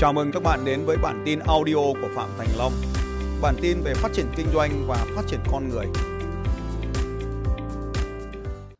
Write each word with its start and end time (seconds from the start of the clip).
Chào 0.00 0.12
mừng 0.12 0.32
các 0.32 0.42
bạn 0.42 0.64
đến 0.64 0.84
với 0.84 0.96
bản 0.96 1.22
tin 1.26 1.38
audio 1.38 1.74
của 1.74 2.08
Phạm 2.14 2.28
Thành 2.38 2.48
Long. 2.58 2.72
Bản 3.42 3.54
tin 3.62 3.80
về 3.80 3.94
phát 3.94 4.12
triển 4.12 4.26
kinh 4.36 4.46
doanh 4.54 4.84
và 4.86 5.06
phát 5.16 5.22
triển 5.26 5.40
con 5.52 5.68
người. 5.68 5.86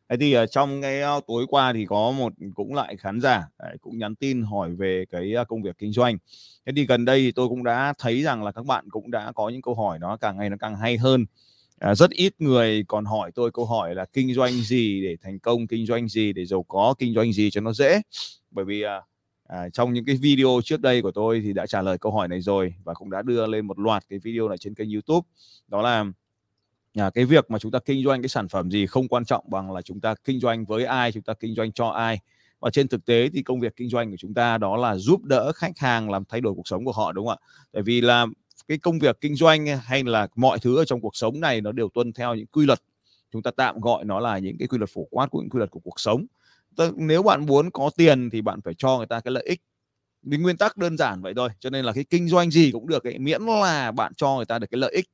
Thế 0.09 0.17
thì 0.21 0.33
ở 0.33 0.47
trong 0.47 0.83
cái 0.83 1.01
ờ, 1.01 1.21
tối 1.27 1.47
qua 1.49 1.73
thì 1.73 1.87
có 1.87 2.11
một 2.11 2.33
cũng 2.55 2.75
lại 2.75 2.97
khán 2.97 3.21
giả 3.21 3.49
cũng 3.81 3.99
nhắn 3.99 4.15
tin 4.15 4.43
hỏi 4.43 4.71
về 4.71 5.05
cái 5.11 5.33
ờ, 5.33 5.45
công 5.45 5.63
việc 5.63 5.79
kinh 5.79 5.93
doanh. 5.93 6.19
Thế 6.67 6.73
thì 6.77 6.87
gần 6.87 7.05
đây 7.05 7.21
thì 7.21 7.33
tôi 7.33 7.49
cũng 7.49 7.65
đã 7.65 7.95
thấy 7.99 8.23
rằng 8.23 8.45
là 8.45 8.53
các 8.53 8.67
bạn 8.67 8.91
cũng 8.91 9.11
đã 9.11 9.33
có 9.33 9.49
những 9.49 9.63
câu 9.63 9.75
hỏi 9.75 9.99
nó 9.99 10.17
càng 10.17 10.37
ngày 10.37 10.51
nó 10.51 10.57
càng 10.61 10.77
hay 10.77 10.97
hơn. 10.97 11.27
À, 11.79 11.95
rất 11.95 12.11
ít 12.11 12.35
người 12.39 12.85
còn 12.89 13.05
hỏi 13.05 13.31
tôi 13.35 13.51
câu 13.51 13.65
hỏi 13.65 13.95
là 13.95 14.05
kinh 14.13 14.35
doanh 14.35 14.53
gì 14.53 15.03
để 15.03 15.17
thành 15.23 15.39
công, 15.39 15.67
kinh 15.67 15.87
doanh 15.87 16.09
gì 16.09 16.33
để 16.33 16.47
giàu 16.47 16.63
có, 16.63 16.95
kinh 16.99 17.15
doanh 17.15 17.33
gì 17.33 17.51
cho 17.51 17.61
nó 17.61 17.73
dễ. 17.73 18.03
Bởi 18.51 18.65
vì 18.65 18.83
à, 18.83 19.01
à, 19.51 19.69
trong 19.69 19.93
những 19.93 20.05
cái 20.05 20.17
video 20.17 20.61
trước 20.65 20.81
đây 20.81 21.03
của 21.03 21.11
tôi 21.11 21.41
thì 21.45 21.53
đã 21.53 21.67
trả 21.67 21.83
lời 21.83 21.99
câu 21.99 22.13
hỏi 22.13 22.29
này 22.29 22.41
rồi 22.41 22.75
và 22.85 22.95
cũng 22.95 23.11
đã 23.11 23.23
đưa 23.23 23.47
lên 23.47 23.67
một 23.67 23.79
loạt 23.79 24.05
cái 24.09 24.19
video 24.19 24.49
này 24.49 24.59
trên 24.59 24.75
kênh 24.75 24.91
YouTube. 24.91 25.29
Đó 25.69 25.83
là 25.83 26.05
à, 26.95 27.11
cái 27.11 27.25
việc 27.25 27.51
mà 27.51 27.59
chúng 27.59 27.73
ta 27.73 27.79
kinh 27.79 28.05
doanh 28.05 28.23
cái 28.23 28.29
sản 28.29 28.49
phẩm 28.49 28.71
gì 28.71 28.87
không 28.87 29.09
quan 29.09 29.25
trọng 29.25 29.45
bằng 29.51 29.73
là 29.73 29.83
chúng 29.83 30.01
ta 30.01 30.15
kinh 30.25 30.41
doanh 30.41 30.65
với 30.65 30.85
ai 30.85 31.13
chúng 31.13 31.23
ta 31.23 31.35
kinh 31.35 31.55
doanh 31.55 31.73
cho 31.73 31.89
ai. 31.89 32.19
Và 32.61 32.71
trên 32.71 32.89
thực 32.89 33.05
tế 33.05 33.29
thì 33.33 33.43
công 33.43 33.61
việc 33.61 33.77
kinh 33.77 33.89
doanh 33.89 34.11
của 34.11 34.17
chúng 34.17 34.35
ta 34.35 34.59
đó 34.59 34.77
là 34.77 34.97
giúp 34.97 35.25
đỡ 35.25 35.53
khách 35.53 35.79
hàng 35.79 36.11
làm 36.11 36.25
thay 36.25 36.41
đổi 36.41 36.55
cuộc 36.55 36.69
sống 36.69 36.85
của 36.85 36.93
họ 36.93 37.13
đúng 37.13 37.27
không 37.27 37.39
ạ? 37.43 37.47
Tại 37.73 37.83
vì 37.83 38.01
là 38.01 38.27
cái 38.69 38.79
công 38.79 38.99
việc 38.99 39.21
kinh 39.21 39.37
doanh 39.37 39.67
hay 39.67 40.05
là 40.05 40.29
mọi 40.37 40.59
thứ 40.59 40.77
ở 40.77 40.85
trong 40.85 41.01
cuộc 41.01 41.17
sống 41.17 41.41
này 41.41 41.61
nó 41.61 41.73
đều 41.73 41.89
tuân 41.95 42.13
theo 42.13 42.35
những 42.35 42.47
quy 42.47 42.67
luật. 42.67 42.81
Chúng 43.33 43.43
ta 43.43 43.51
tạm 43.57 43.81
gọi 43.81 44.05
nó 44.05 44.21
là 44.21 44.39
những 44.39 44.59
cái 44.59 44.69
quy 44.69 44.79
luật 44.79 44.91
phổ 44.91 45.05
quát 45.11 45.31
của 45.31 45.41
những 45.41 45.51
quy 45.51 45.59
luật 45.59 45.71
của 45.71 45.81
cuộc 45.81 46.01
sống 46.01 46.27
nếu 46.97 47.23
bạn 47.23 47.47
muốn 47.47 47.71
có 47.71 47.91
tiền 47.97 48.31
thì 48.31 48.43
bạn 48.43 48.61
phải 48.65 48.75
cho 48.79 48.97
người 48.99 49.07
ta 49.07 49.21
cái 49.21 49.33
lợi 49.33 49.45
ích. 49.47 49.61
Vì 50.23 50.37
nguyên 50.37 50.57
tắc 50.57 50.77
đơn 50.77 50.97
giản 50.99 51.23
vậy 51.23 51.33
thôi 51.37 51.49
cho 51.61 51.71
nên 51.71 51.85
là 51.85 51.93
cái 51.93 52.05
kinh 52.11 52.29
doanh 52.29 52.51
gì 52.51 52.71
cũng 52.73 52.89
được 52.89 53.05
ấy, 53.05 53.19
miễn 53.19 53.43
là 53.43 53.91
bạn 53.93 54.13
cho 54.17 54.37
người 54.37 54.45
ta 54.45 54.59
được 54.59 54.67
cái 54.71 54.79
lợi 54.79 54.93
ích. 54.95 55.07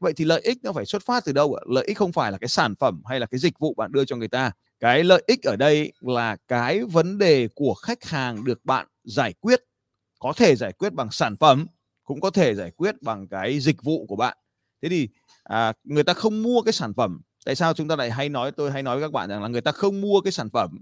Vậy 0.00 0.12
thì 0.16 0.24
lợi 0.24 0.40
ích 0.40 0.58
nó 0.62 0.72
phải 0.72 0.86
xuất 0.86 1.02
phát 1.06 1.24
từ 1.24 1.32
đâu 1.32 1.54
ạ? 1.54 1.62
Lợi 1.68 1.84
ích 1.86 1.98
không 1.98 2.12
phải 2.12 2.32
là 2.32 2.38
cái 2.38 2.48
sản 2.48 2.74
phẩm 2.76 3.02
hay 3.06 3.20
là 3.20 3.26
cái 3.26 3.38
dịch 3.38 3.58
vụ 3.58 3.74
bạn 3.74 3.92
đưa 3.92 4.04
cho 4.04 4.16
người 4.16 4.28
ta. 4.28 4.52
Cái 4.80 5.04
lợi 5.04 5.22
ích 5.26 5.42
ở 5.42 5.56
đây 5.56 5.92
là 6.00 6.36
cái 6.48 6.80
vấn 6.84 7.18
đề 7.18 7.48
của 7.54 7.74
khách 7.74 8.04
hàng 8.04 8.44
được 8.44 8.64
bạn 8.64 8.86
giải 9.04 9.34
quyết 9.40 9.60
có 10.18 10.32
thể 10.36 10.56
giải 10.56 10.72
quyết 10.72 10.92
bằng 10.94 11.10
sản 11.10 11.36
phẩm 11.36 11.66
cũng 12.04 12.20
có 12.20 12.30
thể 12.30 12.54
giải 12.54 12.70
quyết 12.70 13.02
bằng 13.02 13.28
cái 13.28 13.60
dịch 13.60 13.82
vụ 13.82 14.06
của 14.06 14.16
bạn. 14.16 14.36
Thế 14.82 14.88
thì 14.88 15.08
à, 15.44 15.72
người 15.84 16.04
ta 16.04 16.14
không 16.14 16.42
mua 16.42 16.62
cái 16.62 16.72
sản 16.72 16.94
phẩm. 16.94 17.20
Tại 17.44 17.54
sao 17.54 17.74
chúng 17.74 17.88
ta 17.88 17.96
lại 17.96 18.10
hay 18.10 18.28
nói 18.28 18.52
tôi 18.52 18.70
hay 18.70 18.82
nói 18.82 18.96
với 18.96 19.04
các 19.04 19.12
bạn 19.12 19.28
rằng 19.28 19.42
là 19.42 19.48
người 19.48 19.60
ta 19.60 19.72
không 19.72 20.00
mua 20.00 20.20
cái 20.20 20.32
sản 20.32 20.50
phẩm? 20.50 20.78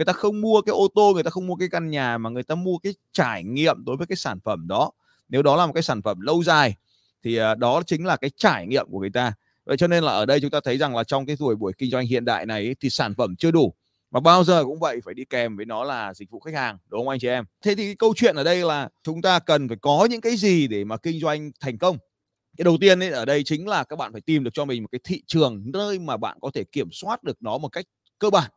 Người 0.00 0.04
ta 0.04 0.12
không 0.12 0.40
mua 0.40 0.60
cái 0.60 0.72
ô 0.72 0.88
tô, 0.94 1.12
người 1.14 1.22
ta 1.22 1.30
không 1.30 1.46
mua 1.46 1.56
cái 1.56 1.68
căn 1.68 1.90
nhà 1.90 2.18
mà 2.18 2.30
người 2.30 2.42
ta 2.42 2.54
mua 2.54 2.78
cái 2.78 2.94
trải 3.12 3.44
nghiệm 3.44 3.84
đối 3.84 3.96
với 3.96 4.06
cái 4.06 4.16
sản 4.16 4.40
phẩm 4.44 4.68
đó. 4.68 4.90
Nếu 5.28 5.42
đó 5.42 5.56
là 5.56 5.66
một 5.66 5.72
cái 5.72 5.82
sản 5.82 6.02
phẩm 6.02 6.20
lâu 6.20 6.42
dài 6.42 6.74
thì 7.24 7.36
à, 7.36 7.54
đó 7.54 7.82
chính 7.86 8.06
là 8.06 8.16
cái 8.16 8.30
trải 8.36 8.66
nghiệm 8.66 8.86
của 8.90 8.98
người 8.98 9.10
ta. 9.10 9.32
Vậy 9.64 9.76
cho 9.76 9.86
nên 9.86 10.04
là 10.04 10.12
ở 10.12 10.26
đây 10.26 10.40
chúng 10.40 10.50
ta 10.50 10.60
thấy 10.64 10.78
rằng 10.78 10.96
là 10.96 11.04
trong 11.04 11.26
cái 11.26 11.36
tuổi 11.38 11.56
buổi 11.56 11.72
kinh 11.78 11.90
doanh 11.90 12.06
hiện 12.06 12.24
đại 12.24 12.46
này 12.46 12.76
thì 12.80 12.90
sản 12.90 13.14
phẩm 13.14 13.36
chưa 13.36 13.50
đủ 13.50 13.74
và 14.10 14.20
bao 14.20 14.44
giờ 14.44 14.64
cũng 14.64 14.80
vậy, 14.80 15.00
phải 15.04 15.14
đi 15.14 15.24
kèm 15.24 15.56
với 15.56 15.66
nó 15.66 15.84
là 15.84 16.14
dịch 16.14 16.30
vụ 16.30 16.40
khách 16.40 16.54
hàng, 16.54 16.78
đúng 16.88 17.00
không 17.00 17.08
anh 17.08 17.18
chị 17.18 17.28
em? 17.28 17.44
Thế 17.64 17.74
thì 17.74 17.84
cái 17.84 17.96
câu 17.98 18.14
chuyện 18.16 18.36
ở 18.36 18.44
đây 18.44 18.64
là 18.64 18.88
chúng 19.02 19.22
ta 19.22 19.38
cần 19.38 19.68
phải 19.68 19.76
có 19.80 20.06
những 20.10 20.20
cái 20.20 20.36
gì 20.36 20.66
để 20.66 20.84
mà 20.84 20.96
kinh 20.96 21.20
doanh 21.20 21.50
thành 21.60 21.78
công? 21.78 21.98
Cái 22.56 22.64
đầu 22.64 22.76
tiên 22.80 23.02
ấy, 23.02 23.10
ở 23.10 23.24
đây 23.24 23.42
chính 23.44 23.68
là 23.68 23.84
các 23.84 23.96
bạn 23.96 24.12
phải 24.12 24.20
tìm 24.20 24.44
được 24.44 24.50
cho 24.54 24.64
mình 24.64 24.82
một 24.82 24.88
cái 24.92 25.00
thị 25.04 25.22
trường 25.26 25.62
nơi 25.64 25.98
mà 25.98 26.16
bạn 26.16 26.38
có 26.40 26.50
thể 26.54 26.64
kiểm 26.64 26.88
soát 26.92 27.22
được 27.22 27.36
nó 27.40 27.58
một 27.58 27.68
cách 27.68 27.84
cơ 28.18 28.30
bản 28.30 28.50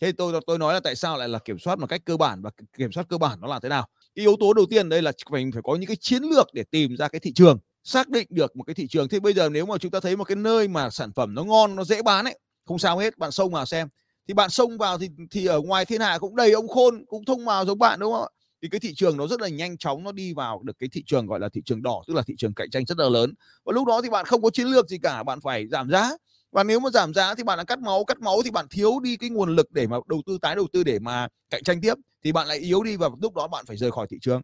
thế 0.00 0.12
tôi 0.12 0.40
tôi 0.46 0.58
nói 0.58 0.74
là 0.74 0.80
tại 0.80 0.96
sao 0.96 1.18
lại 1.18 1.28
là 1.28 1.38
kiểm 1.38 1.58
soát 1.58 1.78
một 1.78 1.86
cách 1.86 2.00
cơ 2.04 2.16
bản 2.16 2.42
và 2.42 2.50
kiểm 2.78 2.92
soát 2.92 3.06
cơ 3.08 3.18
bản 3.18 3.40
nó 3.40 3.48
là 3.48 3.60
thế 3.62 3.68
nào? 3.68 3.86
Cái 4.14 4.22
yếu 4.22 4.36
tố 4.40 4.52
đầu 4.52 4.66
tiên 4.70 4.88
đây 4.88 5.02
là 5.02 5.12
mình 5.30 5.52
phải 5.52 5.62
có 5.64 5.76
những 5.76 5.86
cái 5.86 5.96
chiến 6.00 6.22
lược 6.22 6.46
để 6.54 6.64
tìm 6.70 6.96
ra 6.96 7.08
cái 7.08 7.20
thị 7.20 7.32
trường, 7.32 7.58
xác 7.84 8.08
định 8.08 8.26
được 8.30 8.56
một 8.56 8.64
cái 8.64 8.74
thị 8.74 8.86
trường. 8.88 9.08
Thế 9.08 9.20
bây 9.20 9.32
giờ 9.32 9.48
nếu 9.48 9.66
mà 9.66 9.78
chúng 9.78 9.90
ta 9.90 10.00
thấy 10.00 10.16
một 10.16 10.24
cái 10.24 10.36
nơi 10.36 10.68
mà 10.68 10.90
sản 10.90 11.12
phẩm 11.12 11.34
nó 11.34 11.44
ngon, 11.44 11.76
nó 11.76 11.84
dễ 11.84 12.02
bán 12.02 12.24
ấy, 12.24 12.38
không 12.66 12.78
sao 12.78 12.98
hết, 12.98 13.18
bạn 13.18 13.30
xông 13.30 13.52
vào 13.52 13.66
xem. 13.66 13.88
Thì 14.28 14.34
bạn 14.34 14.50
xông 14.50 14.78
vào 14.78 14.98
thì 14.98 15.08
thì 15.30 15.46
ở 15.46 15.60
ngoài 15.60 15.84
thiên 15.84 16.00
hạ 16.00 16.18
cũng 16.18 16.36
đầy 16.36 16.52
ông 16.52 16.68
khôn, 16.68 17.04
cũng 17.06 17.24
thông 17.24 17.44
vào 17.44 17.64
giống 17.64 17.78
bạn, 17.78 18.00
đúng 18.00 18.12
không 18.12 18.22
ạ? 18.22 18.28
Thì 18.62 18.68
cái 18.68 18.80
thị 18.80 18.94
trường 18.96 19.16
nó 19.16 19.26
rất 19.26 19.40
là 19.40 19.48
nhanh 19.48 19.78
chóng, 19.78 20.02
nó 20.04 20.12
đi 20.12 20.32
vào 20.34 20.60
được 20.64 20.76
cái 20.78 20.88
thị 20.92 21.02
trường 21.06 21.26
gọi 21.26 21.40
là 21.40 21.48
thị 21.48 21.62
trường 21.64 21.82
đỏ, 21.82 22.02
tức 22.06 22.14
là 22.14 22.22
thị 22.26 22.34
trường 22.38 22.54
cạnh 22.54 22.70
tranh 22.70 22.84
rất 22.86 22.98
là 22.98 23.08
lớn. 23.08 23.34
Và 23.64 23.72
lúc 23.72 23.86
đó 23.88 24.00
thì 24.02 24.10
bạn 24.10 24.24
không 24.26 24.42
có 24.42 24.50
chiến 24.50 24.66
lược 24.66 24.88
gì 24.88 24.98
cả, 25.02 25.22
bạn 25.22 25.40
phải 25.40 25.66
giảm 25.68 25.90
giá 25.90 26.10
và 26.52 26.64
nếu 26.64 26.80
mà 26.80 26.90
giảm 26.90 27.14
giá 27.14 27.34
thì 27.34 27.42
bạn 27.42 27.58
đã 27.58 27.64
cắt 27.64 27.78
máu 27.78 28.04
cắt 28.04 28.20
máu 28.20 28.42
thì 28.44 28.50
bạn 28.50 28.66
thiếu 28.70 29.00
đi 29.00 29.16
cái 29.16 29.30
nguồn 29.30 29.56
lực 29.56 29.72
để 29.72 29.86
mà 29.86 29.96
đầu 30.08 30.22
tư, 30.26 30.38
tái 30.42 30.56
đầu 30.56 30.66
tư 30.72 30.84
để 30.84 30.98
mà 30.98 31.28
cạnh 31.50 31.62
tranh 31.62 31.80
tiếp, 31.80 31.94
thì 32.24 32.32
bạn 32.32 32.46
lại 32.48 32.58
yếu 32.58 32.82
đi 32.82 32.96
và 32.96 33.08
lúc 33.22 33.34
đó 33.34 33.46
bạn 33.48 33.66
phải 33.66 33.76
rời 33.76 33.90
khỏi 33.90 34.06
thị 34.10 34.18
trường. 34.22 34.40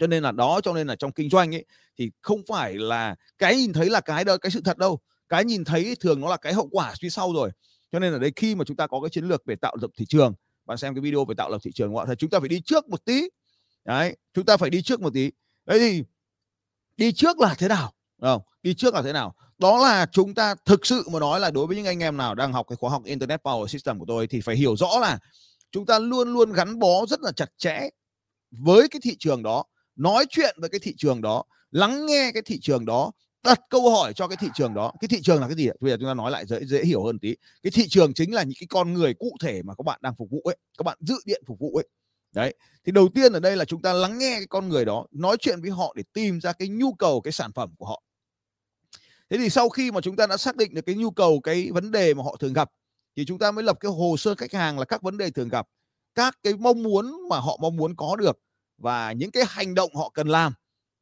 Cho 0.00 0.06
nên 0.06 0.22
là 0.22 0.32
đó, 0.32 0.60
cho 0.62 0.72
nên 0.72 0.86
là 0.86 0.96
trong 0.96 1.12
kinh 1.12 1.30
doanh 1.30 1.54
ấy, 1.54 1.64
thì 1.98 2.10
không 2.20 2.42
phải 2.48 2.74
là 2.74 3.16
cái 3.38 3.56
nhìn 3.56 3.72
thấy 3.72 3.90
là 3.90 4.00
cái 4.00 4.24
đó, 4.24 4.36
cái 4.36 4.50
sự 4.50 4.60
thật 4.64 4.78
đâu. 4.78 4.98
Cái 5.28 5.44
nhìn 5.44 5.64
thấy 5.64 5.94
thường 6.00 6.20
nó 6.20 6.28
là 6.28 6.36
cái 6.36 6.54
hậu 6.54 6.68
quả 6.72 6.94
phía 7.00 7.10
sau 7.10 7.32
rồi. 7.32 7.50
Cho 7.92 7.98
nên 7.98 8.12
là 8.12 8.18
đây 8.18 8.32
khi 8.36 8.54
mà 8.54 8.64
chúng 8.64 8.76
ta 8.76 8.86
có 8.86 9.00
cái 9.00 9.10
chiến 9.10 9.24
lược 9.24 9.46
về 9.46 9.56
tạo 9.56 9.76
lập 9.80 9.90
thị 9.98 10.06
trường, 10.08 10.34
bạn 10.66 10.78
xem 10.78 10.94
cái 10.94 11.00
video 11.00 11.24
về 11.24 11.34
tạo 11.34 11.50
lập 11.50 11.58
thị 11.62 11.72
trường 11.74 11.94
thì 12.08 12.14
chúng 12.18 12.30
ta 12.30 12.40
phải 12.40 12.48
đi 12.48 12.60
trước 12.60 12.88
một 12.88 13.04
tí. 13.04 13.28
Đấy, 13.84 14.16
chúng 14.34 14.44
ta 14.44 14.56
phải 14.56 14.70
đi 14.70 14.82
trước 14.82 15.00
một 15.00 15.10
tí. 15.14 15.30
Đấy 15.66 15.78
thì 15.78 16.04
đi 16.96 17.12
trước 17.12 17.38
là 17.38 17.54
thế 17.58 17.68
nào? 17.68 17.92
Không, 18.20 18.42
đi 18.62 18.74
trước 18.74 18.94
là 18.94 19.02
thế 19.02 19.12
nào? 19.12 19.34
Đó 19.58 19.78
là 19.78 20.06
chúng 20.12 20.34
ta 20.34 20.54
thực 20.64 20.86
sự 20.86 21.08
mà 21.12 21.18
nói 21.18 21.40
là 21.40 21.50
đối 21.50 21.66
với 21.66 21.76
những 21.76 21.86
anh 21.86 22.02
em 22.02 22.16
nào 22.16 22.34
đang 22.34 22.52
học 22.52 22.66
cái 22.68 22.76
khóa 22.76 22.90
học 22.90 23.04
Internet 23.04 23.42
Power 23.42 23.66
System 23.66 23.98
của 23.98 24.04
tôi 24.08 24.26
thì 24.26 24.40
phải 24.40 24.56
hiểu 24.56 24.76
rõ 24.76 24.98
là 25.00 25.18
chúng 25.72 25.86
ta 25.86 25.98
luôn 25.98 26.32
luôn 26.32 26.52
gắn 26.52 26.78
bó 26.78 27.06
rất 27.06 27.20
là 27.20 27.32
chặt 27.32 27.48
chẽ 27.56 27.88
với 28.50 28.88
cái 28.88 29.00
thị 29.02 29.16
trường 29.18 29.42
đó, 29.42 29.64
nói 29.96 30.26
chuyện 30.30 30.56
với 30.60 30.68
cái 30.68 30.80
thị 30.82 30.94
trường 30.96 31.20
đó, 31.22 31.44
lắng 31.70 32.06
nghe 32.06 32.30
cái 32.34 32.42
thị 32.42 32.58
trường 32.60 32.86
đó, 32.86 33.12
đặt 33.44 33.60
câu 33.70 33.90
hỏi 33.90 34.12
cho 34.12 34.28
cái 34.28 34.36
thị 34.36 34.48
trường 34.54 34.74
đó. 34.74 34.92
Cái 35.00 35.08
thị 35.08 35.20
trường 35.22 35.40
là 35.40 35.48
cái 35.48 35.56
gì 35.56 35.68
bây 35.80 35.90
giờ 35.90 35.96
chúng 36.00 36.08
ta 36.08 36.14
nói 36.14 36.30
lại 36.30 36.46
dễ 36.46 36.60
dễ 36.64 36.84
hiểu 36.84 37.04
hơn 37.04 37.18
tí. 37.18 37.36
Cái 37.62 37.70
thị 37.70 37.88
trường 37.88 38.14
chính 38.14 38.34
là 38.34 38.42
những 38.42 38.56
cái 38.60 38.66
con 38.70 38.94
người 38.94 39.14
cụ 39.14 39.36
thể 39.40 39.62
mà 39.62 39.74
các 39.74 39.82
bạn 39.84 39.98
đang 40.02 40.14
phục 40.18 40.30
vụ 40.30 40.40
ấy, 40.44 40.56
các 40.78 40.82
bạn 40.82 40.98
dự 41.00 41.14
điện 41.24 41.42
phục 41.46 41.58
vụ 41.58 41.76
ấy. 41.76 41.88
Đấy, 42.34 42.54
thì 42.84 42.92
đầu 42.92 43.08
tiên 43.14 43.32
ở 43.32 43.40
đây 43.40 43.56
là 43.56 43.64
chúng 43.64 43.82
ta 43.82 43.92
lắng 43.92 44.18
nghe 44.18 44.34
cái 44.36 44.46
con 44.46 44.68
người 44.68 44.84
đó, 44.84 45.06
nói 45.10 45.36
chuyện 45.40 45.60
với 45.60 45.70
họ 45.70 45.94
để 45.96 46.02
tìm 46.12 46.40
ra 46.40 46.52
cái 46.52 46.68
nhu 46.68 46.92
cầu, 46.92 47.20
cái 47.20 47.32
sản 47.32 47.52
phẩm 47.52 47.74
của 47.78 47.86
họ 47.86 48.02
thế 49.30 49.38
thì 49.38 49.50
sau 49.50 49.68
khi 49.68 49.90
mà 49.90 50.00
chúng 50.00 50.16
ta 50.16 50.26
đã 50.26 50.36
xác 50.36 50.56
định 50.56 50.74
được 50.74 50.82
cái 50.86 50.94
nhu 50.94 51.10
cầu 51.10 51.40
cái 51.40 51.70
vấn 51.72 51.90
đề 51.90 52.14
mà 52.14 52.22
họ 52.22 52.36
thường 52.36 52.52
gặp 52.52 52.70
thì 53.16 53.24
chúng 53.24 53.38
ta 53.38 53.50
mới 53.50 53.64
lập 53.64 53.76
cái 53.80 53.92
hồ 53.92 54.16
sơ 54.16 54.34
khách 54.34 54.52
hàng 54.52 54.78
là 54.78 54.84
các 54.84 55.02
vấn 55.02 55.18
đề 55.18 55.30
thường 55.30 55.48
gặp 55.48 55.66
các 56.14 56.38
cái 56.42 56.54
mong 56.54 56.82
muốn 56.82 57.28
mà 57.28 57.40
họ 57.40 57.58
mong 57.60 57.76
muốn 57.76 57.96
có 57.96 58.16
được 58.16 58.38
và 58.78 59.12
những 59.12 59.30
cái 59.30 59.44
hành 59.48 59.74
động 59.74 59.94
họ 59.94 60.10
cần 60.14 60.28
làm. 60.28 60.52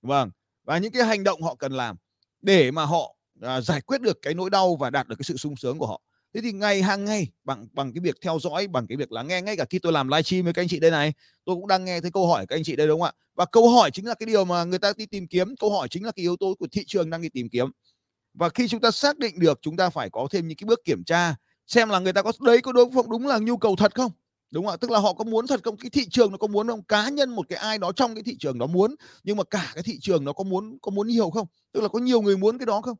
Vâng 0.02 0.30
và 0.66 0.78
những 0.78 0.92
cái 0.92 1.04
hành 1.04 1.24
động 1.24 1.42
họ 1.42 1.54
cần 1.54 1.72
làm 1.72 1.96
để 2.42 2.70
mà 2.70 2.84
họ 2.84 3.16
à, 3.42 3.60
giải 3.60 3.80
quyết 3.80 4.00
được 4.00 4.18
cái 4.22 4.34
nỗi 4.34 4.50
đau 4.50 4.76
và 4.76 4.90
đạt 4.90 5.08
được 5.08 5.16
cái 5.18 5.24
sự 5.24 5.36
sung 5.36 5.56
sướng 5.56 5.78
của 5.78 5.86
họ. 5.86 6.00
Thế 6.34 6.40
thì 6.40 6.52
ngày 6.52 6.82
hàng 6.82 7.04
ngày 7.04 7.28
bằng 7.44 7.68
bằng 7.72 7.92
cái 7.92 8.00
việc 8.00 8.16
theo 8.20 8.38
dõi 8.38 8.66
bằng 8.66 8.86
cái 8.86 8.96
việc 8.96 9.12
lắng 9.12 9.28
nghe 9.28 9.42
ngay 9.42 9.56
cả 9.56 9.64
khi 9.70 9.78
tôi 9.78 9.92
làm 9.92 10.08
livestream 10.08 10.44
với 10.44 10.52
các 10.52 10.62
anh 10.62 10.68
chị 10.68 10.80
đây 10.80 10.90
này 10.90 11.12
tôi 11.44 11.56
cũng 11.56 11.66
đang 11.66 11.84
nghe 11.84 12.00
thấy 12.00 12.10
câu 12.10 12.26
hỏi 12.26 12.46
các 12.46 12.56
anh 12.56 12.64
chị 12.64 12.76
đây 12.76 12.86
đúng 12.86 13.00
không 13.00 13.06
ạ? 13.06 13.12
Và 13.34 13.44
câu 13.44 13.70
hỏi 13.70 13.90
chính 13.90 14.06
là 14.06 14.14
cái 14.14 14.26
điều 14.26 14.44
mà 14.44 14.64
người 14.64 14.78
ta 14.78 14.92
đi 14.96 15.06
tìm 15.06 15.26
kiếm 15.26 15.56
câu 15.56 15.72
hỏi 15.72 15.88
chính 15.88 16.04
là 16.04 16.12
cái 16.16 16.22
yếu 16.22 16.36
tố 16.36 16.54
của 16.58 16.66
thị 16.72 16.84
trường 16.86 17.10
đang 17.10 17.22
đi 17.22 17.28
tìm 17.28 17.48
kiếm 17.48 17.70
và 18.38 18.48
khi 18.48 18.68
chúng 18.68 18.80
ta 18.80 18.90
xác 18.90 19.18
định 19.18 19.38
được 19.38 19.58
chúng 19.62 19.76
ta 19.76 19.90
phải 19.90 20.10
có 20.10 20.28
thêm 20.30 20.48
những 20.48 20.56
cái 20.56 20.66
bước 20.66 20.84
kiểm 20.84 21.04
tra, 21.04 21.34
xem 21.66 21.88
là 21.88 21.98
người 21.98 22.12
ta 22.12 22.22
có 22.22 22.32
đấy, 22.40 22.60
có 22.62 22.72
đúng 22.72 22.92
không 22.94 23.10
đúng 23.10 23.26
là 23.26 23.38
nhu 23.38 23.56
cầu 23.56 23.76
thật 23.76 23.94
không? 23.94 24.12
Đúng 24.50 24.64
không 24.66 24.74
ạ? 24.74 24.76
Tức 24.80 24.90
là 24.90 24.98
họ 24.98 25.12
có 25.12 25.24
muốn 25.24 25.46
thật 25.46 25.60
không? 25.64 25.76
Cái 25.76 25.90
thị 25.90 26.06
trường 26.10 26.32
nó 26.32 26.38
có 26.38 26.46
muốn 26.46 26.68
không? 26.68 26.82
Cá 26.82 27.08
nhân 27.08 27.30
một 27.30 27.48
cái 27.48 27.58
ai 27.58 27.78
đó 27.78 27.92
trong 27.92 28.14
cái 28.14 28.22
thị 28.22 28.36
trường 28.40 28.58
đó 28.58 28.66
muốn, 28.66 28.94
nhưng 29.24 29.36
mà 29.36 29.44
cả 29.44 29.70
cái 29.74 29.82
thị 29.82 29.98
trường 30.00 30.24
nó 30.24 30.32
có 30.32 30.44
muốn 30.44 30.78
có 30.82 30.90
muốn 30.90 31.08
nhiều 31.08 31.30
không? 31.30 31.46
Tức 31.72 31.80
là 31.80 31.88
có 31.88 31.98
nhiều 31.98 32.20
người 32.20 32.36
muốn 32.36 32.58
cái 32.58 32.66
đó 32.66 32.80
không? 32.80 32.96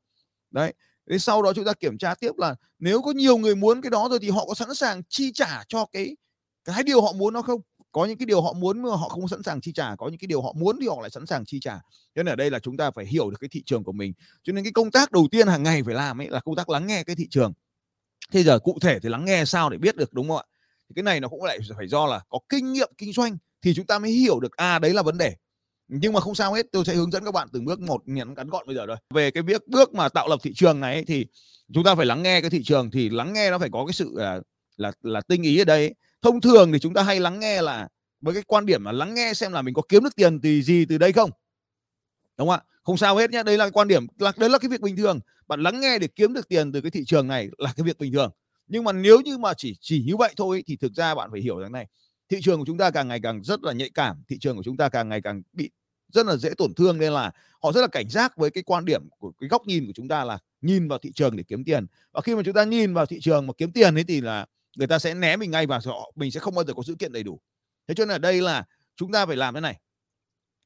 Đấy, 0.50 0.74
Thế 1.10 1.18
sau 1.18 1.42
đó 1.42 1.52
chúng 1.52 1.64
ta 1.64 1.72
kiểm 1.72 1.98
tra 1.98 2.14
tiếp 2.14 2.32
là 2.38 2.54
nếu 2.78 3.02
có 3.02 3.12
nhiều 3.12 3.38
người 3.38 3.54
muốn 3.54 3.80
cái 3.80 3.90
đó 3.90 4.08
rồi 4.10 4.18
thì 4.18 4.30
họ 4.30 4.46
có 4.46 4.54
sẵn 4.54 4.74
sàng 4.74 5.02
chi 5.08 5.32
trả 5.34 5.64
cho 5.68 5.86
cái 5.92 6.16
cái 6.64 6.82
điều 6.82 7.02
họ 7.02 7.12
muốn 7.12 7.34
nó 7.34 7.42
không? 7.42 7.60
Có 7.96 8.04
những 8.04 8.18
cái 8.18 8.26
điều 8.26 8.42
họ 8.42 8.52
muốn 8.52 8.82
mà 8.82 8.88
họ 8.90 9.08
không 9.08 9.28
sẵn 9.28 9.42
sàng 9.42 9.60
chi 9.60 9.72
trả, 9.72 9.96
có 9.96 10.08
những 10.08 10.18
cái 10.18 10.26
điều 10.26 10.42
họ 10.42 10.52
muốn 10.52 10.76
thì 10.80 10.86
họ 10.88 11.00
lại 11.00 11.10
sẵn 11.10 11.26
sàng 11.26 11.44
chi 11.44 11.60
trả. 11.60 11.80
Cho 12.14 12.22
nên 12.22 12.26
ở 12.26 12.36
đây 12.36 12.50
là 12.50 12.58
chúng 12.58 12.76
ta 12.76 12.90
phải 12.90 13.06
hiểu 13.06 13.30
được 13.30 13.36
cái 13.40 13.48
thị 13.52 13.62
trường 13.66 13.84
của 13.84 13.92
mình. 13.92 14.12
Cho 14.42 14.52
nên 14.52 14.64
cái 14.64 14.72
công 14.72 14.90
tác 14.90 15.12
đầu 15.12 15.28
tiên 15.30 15.46
hàng 15.46 15.62
ngày 15.62 15.82
phải 15.82 15.94
làm 15.94 16.20
ấy 16.20 16.28
là 16.28 16.40
công 16.40 16.56
tác 16.56 16.68
lắng 16.68 16.86
nghe 16.86 17.04
cái 17.04 17.16
thị 17.16 17.26
trường. 17.30 17.52
Thế 18.32 18.42
giờ 18.42 18.58
cụ 18.58 18.78
thể 18.80 18.98
thì 19.00 19.08
lắng 19.08 19.24
nghe 19.24 19.44
sao 19.44 19.70
để 19.70 19.78
biết 19.78 19.96
được, 19.96 20.12
đúng 20.12 20.28
không 20.28 20.36
ạ? 20.36 20.44
Thì 20.88 20.92
cái 20.96 21.02
này 21.02 21.20
nó 21.20 21.28
cũng 21.28 21.44
lại 21.44 21.58
phải 21.76 21.88
do 21.88 22.06
là 22.06 22.20
có 22.28 22.38
kinh 22.48 22.72
nghiệm 22.72 22.90
kinh 22.98 23.12
doanh 23.12 23.36
thì 23.62 23.74
chúng 23.74 23.86
ta 23.86 23.98
mới 23.98 24.10
hiểu 24.10 24.40
được 24.40 24.56
à 24.56 24.78
đấy 24.78 24.94
là 24.94 25.02
vấn 25.02 25.18
đề. 25.18 25.34
Nhưng 25.88 26.12
mà 26.12 26.20
không 26.20 26.34
sao 26.34 26.54
hết, 26.54 26.66
tôi 26.72 26.84
sẽ 26.84 26.94
hướng 26.94 27.10
dẫn 27.10 27.24
các 27.24 27.34
bạn 27.34 27.48
từng 27.52 27.64
bước 27.64 27.80
một, 27.80 28.02
nhắn 28.08 28.34
ngắn 28.34 28.48
gọn 28.48 28.66
bây 28.66 28.76
giờ 28.76 28.86
rồi 28.86 28.96
về 29.14 29.30
cái 29.30 29.42
việc 29.42 29.68
bước 29.68 29.94
mà 29.94 30.08
tạo 30.08 30.28
lập 30.28 30.40
thị 30.42 30.52
trường 30.54 30.80
này 30.80 31.04
thì 31.04 31.26
chúng 31.74 31.84
ta 31.84 31.94
phải 31.94 32.06
lắng 32.06 32.22
nghe 32.22 32.40
cái 32.40 32.50
thị 32.50 32.62
trường, 32.64 32.90
thì 32.90 33.08
lắng 33.08 33.32
nghe 33.32 33.50
nó 33.50 33.58
phải 33.58 33.68
có 33.72 33.86
cái 33.86 33.92
sự 33.92 34.10
là 34.14 34.40
là 34.76 34.92
là 35.02 35.20
tinh 35.20 35.42
ý 35.42 35.58
ở 35.58 35.64
đây 35.64 35.94
thông 36.26 36.40
thường 36.40 36.72
thì 36.72 36.78
chúng 36.78 36.94
ta 36.94 37.02
hay 37.02 37.20
lắng 37.20 37.40
nghe 37.40 37.62
là, 37.62 37.88
với 38.20 38.34
cái 38.34 38.42
quan 38.46 38.66
điểm 38.66 38.84
là 38.84 38.92
lắng 38.92 39.14
nghe 39.14 39.34
xem 39.34 39.52
là 39.52 39.62
mình 39.62 39.74
có 39.74 39.82
kiếm 39.88 40.04
được 40.04 40.16
tiền 40.16 40.40
thì 40.40 40.62
gì 40.62 40.84
từ 40.84 40.98
đây 40.98 41.12
không? 41.12 41.30
Đúng 42.38 42.48
không 42.48 42.50
ạ? 42.50 42.62
Không 42.82 42.96
sao 42.96 43.16
hết 43.16 43.30
nhé 43.30 43.42
đây 43.42 43.56
là 43.58 43.70
quan 43.70 43.88
điểm, 43.88 44.06
là 44.18 44.32
đấy 44.36 44.50
là 44.50 44.58
cái 44.58 44.68
việc 44.68 44.80
bình 44.80 44.96
thường. 44.96 45.20
Bạn 45.48 45.60
lắng 45.60 45.80
nghe 45.80 45.98
để 45.98 46.06
kiếm 46.06 46.32
được 46.32 46.48
tiền 46.48 46.72
từ 46.72 46.80
cái 46.80 46.90
thị 46.90 47.04
trường 47.06 47.26
này 47.26 47.48
là 47.58 47.72
cái 47.76 47.84
việc 47.84 47.98
bình 47.98 48.12
thường. 48.12 48.30
Nhưng 48.68 48.84
mà 48.84 48.92
nếu 48.92 49.20
như 49.20 49.38
mà 49.38 49.54
chỉ 49.54 49.76
chỉ 49.80 50.02
như 50.06 50.16
vậy 50.16 50.34
thôi 50.36 50.64
thì 50.66 50.76
thực 50.76 50.92
ra 50.92 51.14
bạn 51.14 51.30
phải 51.32 51.40
hiểu 51.40 51.58
rằng 51.58 51.72
này, 51.72 51.86
thị 52.28 52.38
trường 52.42 52.58
của 52.58 52.64
chúng 52.66 52.78
ta 52.78 52.90
càng 52.90 53.08
ngày 53.08 53.20
càng 53.22 53.42
rất 53.44 53.62
là 53.62 53.72
nhạy 53.72 53.90
cảm, 53.94 54.22
thị 54.28 54.38
trường 54.40 54.56
của 54.56 54.62
chúng 54.62 54.76
ta 54.76 54.88
càng 54.88 55.08
ngày 55.08 55.20
càng 55.20 55.42
bị 55.52 55.70
rất 56.12 56.26
là 56.26 56.36
dễ 56.36 56.54
tổn 56.58 56.74
thương 56.74 56.98
nên 56.98 57.12
là 57.12 57.30
họ 57.62 57.72
rất 57.72 57.80
là 57.80 57.86
cảnh 57.86 58.08
giác 58.08 58.36
với 58.36 58.50
cái 58.50 58.62
quan 58.62 58.84
điểm 58.84 59.08
của 59.18 59.32
cái 59.40 59.48
góc 59.48 59.66
nhìn 59.66 59.86
của 59.86 59.92
chúng 59.94 60.08
ta 60.08 60.24
là 60.24 60.38
nhìn 60.60 60.88
vào 60.88 60.98
thị 60.98 61.12
trường 61.14 61.36
để 61.36 61.44
kiếm 61.48 61.64
tiền. 61.64 61.86
Và 62.12 62.20
khi 62.20 62.34
mà 62.34 62.42
chúng 62.44 62.54
ta 62.54 62.64
nhìn 62.64 62.94
vào 62.94 63.06
thị 63.06 63.20
trường 63.20 63.46
mà 63.46 63.52
kiếm 63.58 63.72
tiền 63.72 63.94
ấy 63.94 64.04
thì 64.04 64.20
là 64.20 64.46
người 64.76 64.86
ta 64.86 64.98
sẽ 64.98 65.14
né 65.14 65.36
mình 65.36 65.50
ngay 65.50 65.66
và 65.66 65.80
họ, 65.84 66.12
mình 66.14 66.30
sẽ 66.30 66.40
không 66.40 66.54
bao 66.54 66.64
giờ 66.64 66.74
có 66.74 66.82
dữ 66.82 66.94
kiện 66.98 67.12
đầy 67.12 67.22
đủ. 67.22 67.40
Thế 67.88 67.94
cho 67.94 68.04
nên 68.04 68.14
ở 68.14 68.18
đây 68.18 68.42
là 68.42 68.64
chúng 68.96 69.12
ta 69.12 69.26
phải 69.26 69.36
làm 69.36 69.54
thế 69.54 69.60
này. 69.60 69.80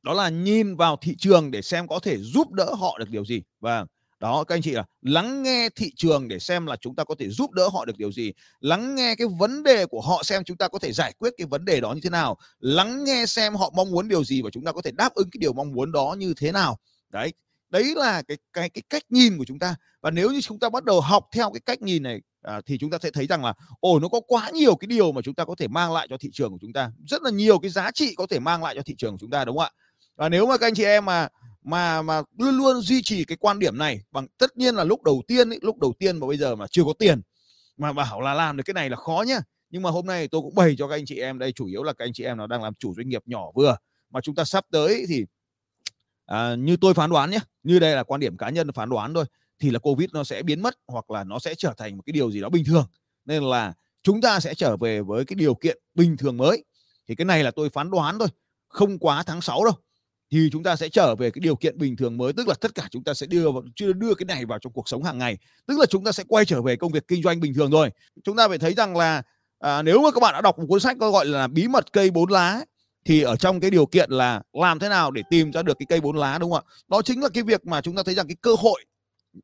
Đó 0.03 0.13
là 0.15 0.29
nhìn 0.29 0.77
vào 0.77 0.97
thị 0.97 1.15
trường 1.19 1.51
để 1.51 1.63
xem 1.63 1.89
có 1.89 1.99
thể 1.99 2.19
giúp 2.19 2.53
đỡ 2.53 2.75
họ 2.75 2.99
được 2.99 3.11
điều 3.11 3.25
gì. 3.25 3.43
Và 3.61 3.87
đó, 4.21 4.45
các 4.45 4.55
anh 4.55 4.63
chị 4.63 4.71
là 4.71 4.85
lắng 5.03 5.43
nghe 5.43 5.69
thị 5.77 5.93
trường 5.97 6.29
để 6.29 6.39
xem 6.39 6.67
là 6.67 6.77
chúng 6.77 6.97
ta 6.97 7.05
có 7.05 7.15
thể 7.19 7.29
giúp 7.31 7.53
đỡ 7.53 7.69
họ 7.69 7.85
được 7.85 7.99
điều 7.99 8.13
gì. 8.13 8.33
Lắng 8.61 8.95
nghe 8.95 9.15
cái 9.15 9.27
vấn 9.39 9.63
đề 9.63 9.87
của 9.87 10.01
họ 10.01 10.23
xem 10.23 10.45
chúng 10.45 10.57
ta 10.57 10.69
có 10.69 10.79
thể 10.79 10.93
giải 10.93 11.13
quyết 11.19 11.35
cái 11.37 11.47
vấn 11.47 11.65
đề 11.65 11.81
đó 11.81 11.93
như 11.93 12.01
thế 12.01 12.11
nào. 12.11 12.37
Lắng 12.59 13.05
nghe 13.05 13.27
xem 13.27 13.55
họ 13.55 13.73
mong 13.77 13.91
muốn 13.91 14.09
điều 14.09 14.25
gì 14.25 14.43
và 14.43 14.51
chúng 14.51 14.65
ta 14.65 14.73
có 14.73 14.83
thể 14.83 14.91
đáp 14.91 15.15
ứng 15.15 15.31
cái 15.31 15.39
điều 15.39 15.53
mong 15.53 15.73
muốn 15.73 15.93
đó 15.93 16.17
như 16.19 16.35
thế 16.37 16.53
nào. 16.53 16.79
Đấy 17.09 17.33
đấy 17.71 17.93
là 17.97 18.23
cái 18.23 18.37
cái 18.53 18.71
cái 18.71 18.83
cách 18.91 19.03
nhìn 19.09 19.39
của 19.39 19.45
chúng 19.45 19.59
ta. 19.59 19.77
Và 20.03 20.11
nếu 20.11 20.31
như 20.31 20.41
chúng 20.41 20.59
ta 20.59 20.69
bắt 20.69 20.85
đầu 20.85 21.01
học 21.01 21.29
theo 21.33 21.51
cái 21.53 21.61
cách 21.67 21.83
nhìn 21.83 22.03
này 22.03 22.21
à, 22.43 22.61
thì 22.67 22.79
chúng 22.79 22.91
ta 22.91 22.99
sẽ 23.03 23.11
thấy 23.11 23.27
rằng 23.27 23.45
là 23.45 23.55
ồ 23.81 23.99
nó 23.99 24.09
có 24.09 24.21
quá 24.21 24.51
nhiều 24.51 24.77
cái 24.77 24.87
điều 24.87 25.13
mà 25.13 25.23
chúng 25.23 25.35
ta 25.35 25.45
có 25.45 25.55
thể 25.59 25.69
mang 25.69 25.93
lại 25.93 26.07
cho 26.11 26.17
thị 26.21 26.31
trường 26.33 26.51
của 26.53 26.59
chúng 26.61 26.73
ta. 26.73 26.93
Rất 27.07 27.23
là 27.23 27.31
nhiều 27.31 27.59
cái 27.59 27.71
giá 27.71 27.91
trị 27.91 28.15
có 28.15 28.27
thể 28.27 28.39
mang 28.39 28.63
lại 28.63 28.75
cho 28.75 28.83
thị 28.83 28.95
trường 28.99 29.13
của 29.13 29.19
chúng 29.21 29.31
ta 29.31 29.45
đúng 29.45 29.57
không 29.59 29.65
ạ? 29.65 29.71
Và 30.17 30.29
nếu 30.29 30.47
mà 30.47 30.57
các 30.59 30.67
anh 30.67 30.75
chị 30.75 30.85
em 30.85 31.05
mà 31.05 31.29
mà 31.63 32.03
mà 32.03 32.23
luôn 32.39 32.57
luôn 32.57 32.81
duy 32.81 33.03
trì 33.03 33.25
cái 33.25 33.37
quan 33.37 33.59
điểm 33.59 33.79
này 33.79 34.01
bằng 34.13 34.27
tất 34.39 34.57
nhiên 34.57 34.75
là 34.75 34.85
lúc 34.85 35.03
đầu 35.03 35.23
tiên 35.29 35.51
ý, 35.51 35.59
lúc 35.63 35.79
đầu 35.79 35.93
tiên 35.99 36.21
mà 36.21 36.27
bây 36.27 36.37
giờ 36.37 36.57
mà 36.57 36.67
chưa 36.71 36.85
có 36.85 36.93
tiền 36.99 37.21
mà 37.77 37.93
bảo 37.93 38.21
là 38.21 38.35
làm 38.35 38.57
được 38.57 38.63
cái 38.67 38.75
này 38.75 38.91
là 38.91 38.97
khó 38.97 39.25
nhá. 39.27 39.41
Nhưng 39.71 39.83
mà 39.83 39.91
hôm 39.91 40.07
nay 40.07 40.29
tôi 40.29 40.41
cũng 40.41 40.55
bày 40.55 40.75
cho 40.79 40.89
các 40.89 40.95
anh 40.95 41.07
chị 41.07 41.19
em 41.19 41.39
đây 41.39 41.53
chủ 41.53 41.67
yếu 41.67 41.83
là 41.83 41.93
các 41.93 42.05
anh 42.05 42.13
chị 42.13 42.25
em 42.25 42.37
nào 42.39 42.47
đang 42.47 42.63
làm 42.63 42.75
chủ 42.79 42.95
doanh 42.95 43.09
nghiệp 43.09 43.23
nhỏ 43.27 43.45
vừa 43.55 43.77
mà 44.11 44.21
chúng 44.21 44.35
ta 44.35 44.45
sắp 44.45 44.65
tới 44.73 45.05
thì 45.09 45.25
à, 46.31 46.55
như 46.55 46.77
tôi 46.77 46.95
phán 46.95 47.11
đoán 47.11 47.31
nhé 47.31 47.39
như 47.63 47.79
đây 47.79 47.95
là 47.95 48.03
quan 48.03 48.21
điểm 48.21 48.37
cá 48.37 48.51
nhân 48.51 48.73
phán 48.73 48.89
đoán 48.89 49.15
thôi 49.15 49.25
thì 49.61 49.71
là 49.71 49.79
covid 49.79 50.09
nó 50.13 50.25
sẽ 50.25 50.43
biến 50.43 50.63
mất 50.63 50.75
hoặc 50.89 51.11
là 51.11 51.25
nó 51.25 51.39
sẽ 51.39 51.55
trở 51.55 51.75
thành 51.77 51.97
một 51.97 52.03
cái 52.07 52.13
điều 52.13 52.31
gì 52.31 52.41
đó 52.41 52.49
bình 52.49 52.65
thường. 52.65 52.87
Nên 53.25 53.43
là 53.43 53.73
chúng 54.03 54.21
ta 54.21 54.41
sẽ 54.41 54.55
trở 54.55 54.77
về 54.77 55.03
với 55.03 55.25
cái 55.25 55.35
điều 55.35 55.55
kiện 55.55 55.79
bình 55.95 56.17
thường 56.17 56.37
mới. 56.37 56.65
Thì 57.09 57.15
cái 57.15 57.25
này 57.25 57.45
là 57.45 57.51
tôi 57.51 57.71
phán 57.71 57.91
đoán 57.91 58.19
thôi 58.19 58.29
không 58.69 58.99
quá 58.99 59.23
tháng 59.23 59.41
6 59.41 59.65
đâu. 59.65 59.75
Thì 60.33 60.49
chúng 60.53 60.63
ta 60.63 60.77
sẽ 60.77 60.89
trở 60.89 61.15
về 61.15 61.31
cái 61.31 61.41
điều 61.41 61.57
kiện 61.57 61.79
bình 61.79 61.97
thường 61.97 62.17
mới 62.17 62.33
tức 62.33 62.49
là 62.49 62.55
tất 62.61 62.75
cả 62.75 62.89
chúng 62.91 63.05
ta 63.05 63.15
sẽ 63.15 63.27
đưa 63.27 63.47
chưa 63.77 63.93
đưa 63.93 64.15
cái 64.15 64.25
này 64.25 64.45
vào 64.45 64.59
trong 64.59 64.73
cuộc 64.73 64.89
sống 64.89 65.03
hàng 65.03 65.19
ngày. 65.19 65.39
Tức 65.67 65.79
là 65.79 65.87
chúng 65.87 66.05
ta 66.05 66.13
sẽ 66.13 66.25
quay 66.29 66.45
trở 66.45 66.63
về 66.63 66.77
công 66.77 66.93
việc 66.93 67.09
kinh 67.09 67.23
doanh 67.23 67.41
bình 67.41 67.55
thường 67.55 67.71
rồi. 67.71 67.91
Chúng 68.25 68.37
ta 68.37 68.49
phải 68.49 68.59
thấy 68.59 68.75
rằng 68.75 68.97
là 68.97 69.23
à, 69.59 69.83
nếu 69.83 70.03
mà 70.03 70.11
các 70.11 70.21
bạn 70.21 70.35
đã 70.35 70.41
đọc 70.41 70.59
một 70.59 70.65
cuốn 70.69 70.81
sách 70.81 70.97
có 71.01 71.11
gọi 71.11 71.27
là 71.27 71.47
bí 71.47 71.69
mật 71.69 71.93
cây 71.93 72.11
bốn 72.11 72.31
lá 72.31 72.65
thì 73.05 73.23
ở 73.23 73.37
trong 73.37 73.61
cái 73.61 73.71
điều 73.71 73.87
kiện 73.87 74.11
là 74.11 74.43
làm 74.53 74.79
thế 74.79 74.89
nào 74.89 75.11
để 75.11 75.23
tìm 75.31 75.53
ra 75.53 75.63
được 75.63 75.79
cái 75.79 75.87
cây 75.87 76.01
bốn 76.01 76.17
lá 76.17 76.39
đúng 76.39 76.51
không 76.51 76.65
ạ? 76.67 76.71
Đó 76.89 77.03
chính 77.03 77.23
là 77.23 77.29
cái 77.29 77.43
việc 77.43 77.67
mà 77.67 77.81
chúng 77.81 77.97
ta 77.97 78.03
thấy 78.03 78.15
rằng 78.15 78.29
cái 78.29 78.37
cơ 78.41 78.55
hội 78.59 78.85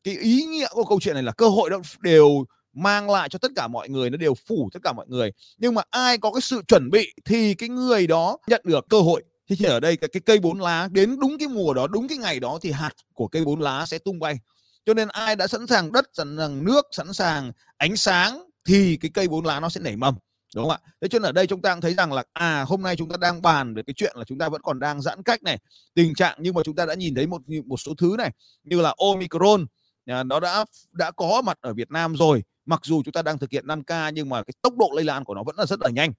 cái 0.05 0.17
ý 0.17 0.43
nghĩa 0.43 0.69
của 0.71 0.85
câu 0.85 1.01
chuyện 1.01 1.15
này 1.15 1.23
là 1.23 1.33
cơ 1.33 1.49
hội 1.49 1.71
đó 1.71 1.79
đều 2.01 2.45
mang 2.73 3.11
lại 3.11 3.29
cho 3.29 3.39
tất 3.39 3.53
cả 3.57 3.69
mọi 3.69 3.89
người 3.89 4.11
nó 4.11 4.17
đều 4.17 4.35
phủ 4.35 4.69
tất 4.73 4.81
cả 4.85 4.93
mọi 4.93 5.07
người. 5.09 5.33
Nhưng 5.59 5.75
mà 5.75 5.83
ai 5.91 6.19
có 6.19 6.33
cái 6.33 6.41
sự 6.41 6.63
chuẩn 6.69 6.91
bị 6.91 7.13
thì 7.25 7.55
cái 7.55 7.69
người 7.69 8.07
đó 8.07 8.39
nhận 8.47 8.61
được 8.65 8.87
cơ 8.89 9.01
hội. 9.01 9.23
Thế 9.49 9.57
thì 9.59 9.65
ở 9.65 9.81
đây 9.81 9.97
cái, 9.97 10.09
cái 10.09 10.21
cây 10.21 10.39
bốn 10.39 10.61
lá 10.61 10.89
đến 10.93 11.21
đúng 11.21 11.39
cái 11.39 11.49
mùa 11.49 11.75
đó 11.75 11.87
đúng 11.87 12.09
cái 12.09 12.19
ngày 12.19 12.41
đó 12.41 12.59
thì 12.63 12.71
hạt 12.71 12.93
của 13.15 13.29
cây 13.29 13.45
bốn 13.45 13.61
lá 13.61 13.87
sẽ 13.87 13.99
tung 13.99 14.19
bay. 14.19 14.39
Cho 14.87 14.95
nên 14.95 15.09
ai 15.09 15.37
đã 15.37 15.47
sẵn 15.47 15.67
sàng 15.67 15.93
đất 15.93 16.11
sẵn 16.13 16.37
sàng 16.39 16.65
nước 16.65 16.87
sẵn 16.91 17.13
sàng 17.13 17.53
ánh 17.77 17.97
sáng 17.97 18.43
thì 18.69 18.97
cái 19.01 19.11
cây 19.15 19.29
bốn 19.29 19.45
lá 19.47 19.61
nó 19.61 19.69
sẽ 19.69 19.81
nảy 19.81 19.97
mầm 19.97 20.15
đúng 20.57 20.65
không 20.65 20.79
ạ? 20.85 20.93
Thế 21.01 21.09
cho 21.09 21.19
nên 21.19 21.29
ở 21.29 21.33
đây 21.33 21.47
chúng 21.47 21.63
ta 21.63 21.75
cũng 21.75 21.81
thấy 21.81 21.95
rằng 21.95 22.13
là 22.13 22.25
à 22.33 22.65
hôm 22.69 22.83
nay 22.83 22.97
chúng 22.97 23.09
ta 23.09 23.17
đang 23.21 23.43
bàn 23.43 23.75
về 23.75 23.83
cái 23.83 23.95
chuyện 23.95 24.13
là 24.17 24.25
chúng 24.25 24.39
ta 24.39 24.49
vẫn 24.49 24.63
còn 24.63 24.79
đang 24.79 25.03
giãn 25.03 25.23
cách 25.23 25.43
này. 25.43 25.59
Tình 25.95 26.15
trạng 26.15 26.37
nhưng 26.41 26.55
mà 26.55 26.63
chúng 26.65 26.77
ta 26.77 26.87
đã 26.87 26.95
nhìn 26.95 27.15
thấy 27.15 27.27
một 27.27 27.43
một 27.67 27.77
số 27.77 27.95
thứ 27.99 28.15
này, 28.19 28.31
như 28.65 28.81
là 28.81 28.95
omicron 28.99 29.67
à, 30.07 30.23
nó 30.23 30.41
đã 30.41 30.65
đã 30.93 31.11
có 31.11 31.43
mặt 31.43 31.59
ở 31.61 31.75
Việt 31.75 31.91
Nam 31.91 32.15
rồi. 32.17 32.43
Mặc 32.67 32.81
dù 32.85 33.03
chúng 33.05 33.13
ta 33.13 33.23
đang 33.23 33.39
thực 33.39 33.51
hiện 33.51 33.67
5K 33.67 34.13
nhưng 34.13 34.29
mà 34.29 34.43
cái 34.43 34.55
tốc 34.63 34.77
độ 34.77 34.91
lây 34.95 35.05
lan 35.05 35.25
của 35.25 35.35
nó 35.35 35.43
vẫn 35.43 35.57
là 35.59 35.67
rất 35.67 35.81
là 35.81 35.91
nhanh. 35.91 36.13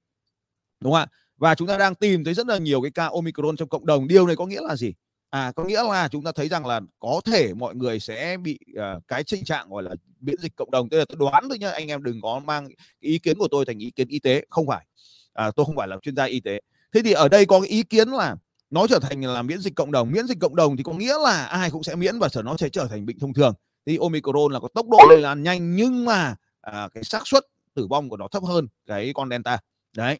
Đúng 0.79 0.93
không 0.93 1.01
ạ? 1.01 1.07
Và 1.37 1.55
chúng 1.55 1.67
ta 1.67 1.77
đang 1.77 1.95
tìm 1.95 2.23
thấy 2.23 2.33
rất 2.33 2.47
là 2.47 2.57
nhiều 2.57 2.81
cái 2.81 2.91
ca 2.91 3.07
omicron 3.07 3.57
trong 3.57 3.69
cộng 3.69 3.85
đồng. 3.85 4.07
Điều 4.07 4.27
này 4.27 4.35
có 4.35 4.45
nghĩa 4.45 4.61
là 4.61 4.75
gì? 4.75 4.93
À 5.29 5.51
có 5.56 5.63
nghĩa 5.63 5.83
là 5.83 6.07
chúng 6.07 6.24
ta 6.24 6.31
thấy 6.31 6.47
rằng 6.47 6.65
là 6.65 6.81
có 7.00 7.21
thể 7.25 7.53
mọi 7.53 7.75
người 7.75 8.00
sẽ 8.00 8.38
bị 8.38 8.59
uh, 8.71 9.03
cái 9.07 9.24
tình 9.31 9.44
trạng 9.44 9.69
gọi 9.69 9.83
là 9.83 9.95
miễn 10.19 10.35
dịch 10.39 10.56
cộng 10.56 10.71
đồng. 10.71 10.89
Tức 10.89 10.97
là 10.97 11.06
tôi 11.09 11.18
đoán 11.19 11.50
thôi 11.50 11.57
nhá 11.59 11.71
anh 11.71 11.88
em 11.88 12.03
đừng 12.03 12.21
có 12.21 12.39
mang 12.39 12.69
ý 13.00 13.19
kiến 13.19 13.38
của 13.38 13.47
tôi 13.51 13.65
thành 13.65 13.79
ý 13.79 13.91
kiến 13.91 14.07
y 14.07 14.19
tế. 14.19 14.45
Không 14.50 14.68
phải. 14.68 14.85
À, 15.33 15.51
tôi 15.51 15.65
không 15.65 15.75
phải 15.75 15.88
là 15.88 15.97
chuyên 16.01 16.15
gia 16.15 16.24
y 16.24 16.39
tế. 16.39 16.59
Thế 16.94 17.01
thì 17.03 17.12
ở 17.12 17.29
đây 17.29 17.45
có 17.45 17.59
cái 17.59 17.69
ý 17.69 17.83
kiến 17.83 18.09
là 18.09 18.35
nó 18.69 18.88
trở 18.88 19.00
thành 19.00 19.21
là 19.21 19.41
miễn 19.41 19.59
dịch 19.59 19.75
cộng 19.75 19.91
đồng. 19.91 20.12
Miễn 20.12 20.27
dịch 20.27 20.39
cộng 20.39 20.56
đồng 20.56 20.77
thì 20.77 20.83
có 20.83 20.94
nghĩa 20.94 21.18
là 21.24 21.45
ai 21.45 21.71
cũng 21.71 21.83
sẽ 21.83 21.95
miễn 21.95 22.19
và 22.19 22.30
nó 22.44 22.57
sẽ 22.57 22.69
trở 22.69 22.88
thành 22.89 23.06
bệnh 23.06 23.19
thông 23.19 23.33
thường. 23.33 23.53
Thì 23.85 23.97
omicron 23.97 24.51
là 24.51 24.59
có 24.59 24.68
tốc 24.73 24.89
độ 24.89 24.97
lây 25.09 25.21
lan 25.21 25.44
nhanh 25.44 25.75
nhưng 25.75 26.06
mà 26.06 26.35
à, 26.62 26.89
cái 26.94 27.03
xác 27.03 27.27
suất 27.27 27.44
tử 27.73 27.88
vong 27.89 28.09
của 28.09 28.18
nó 28.18 28.27
thấp 28.27 28.44
hơn 28.44 28.68
cái 28.85 29.12
con 29.15 29.30
delta. 29.30 29.57
Đấy 29.95 30.19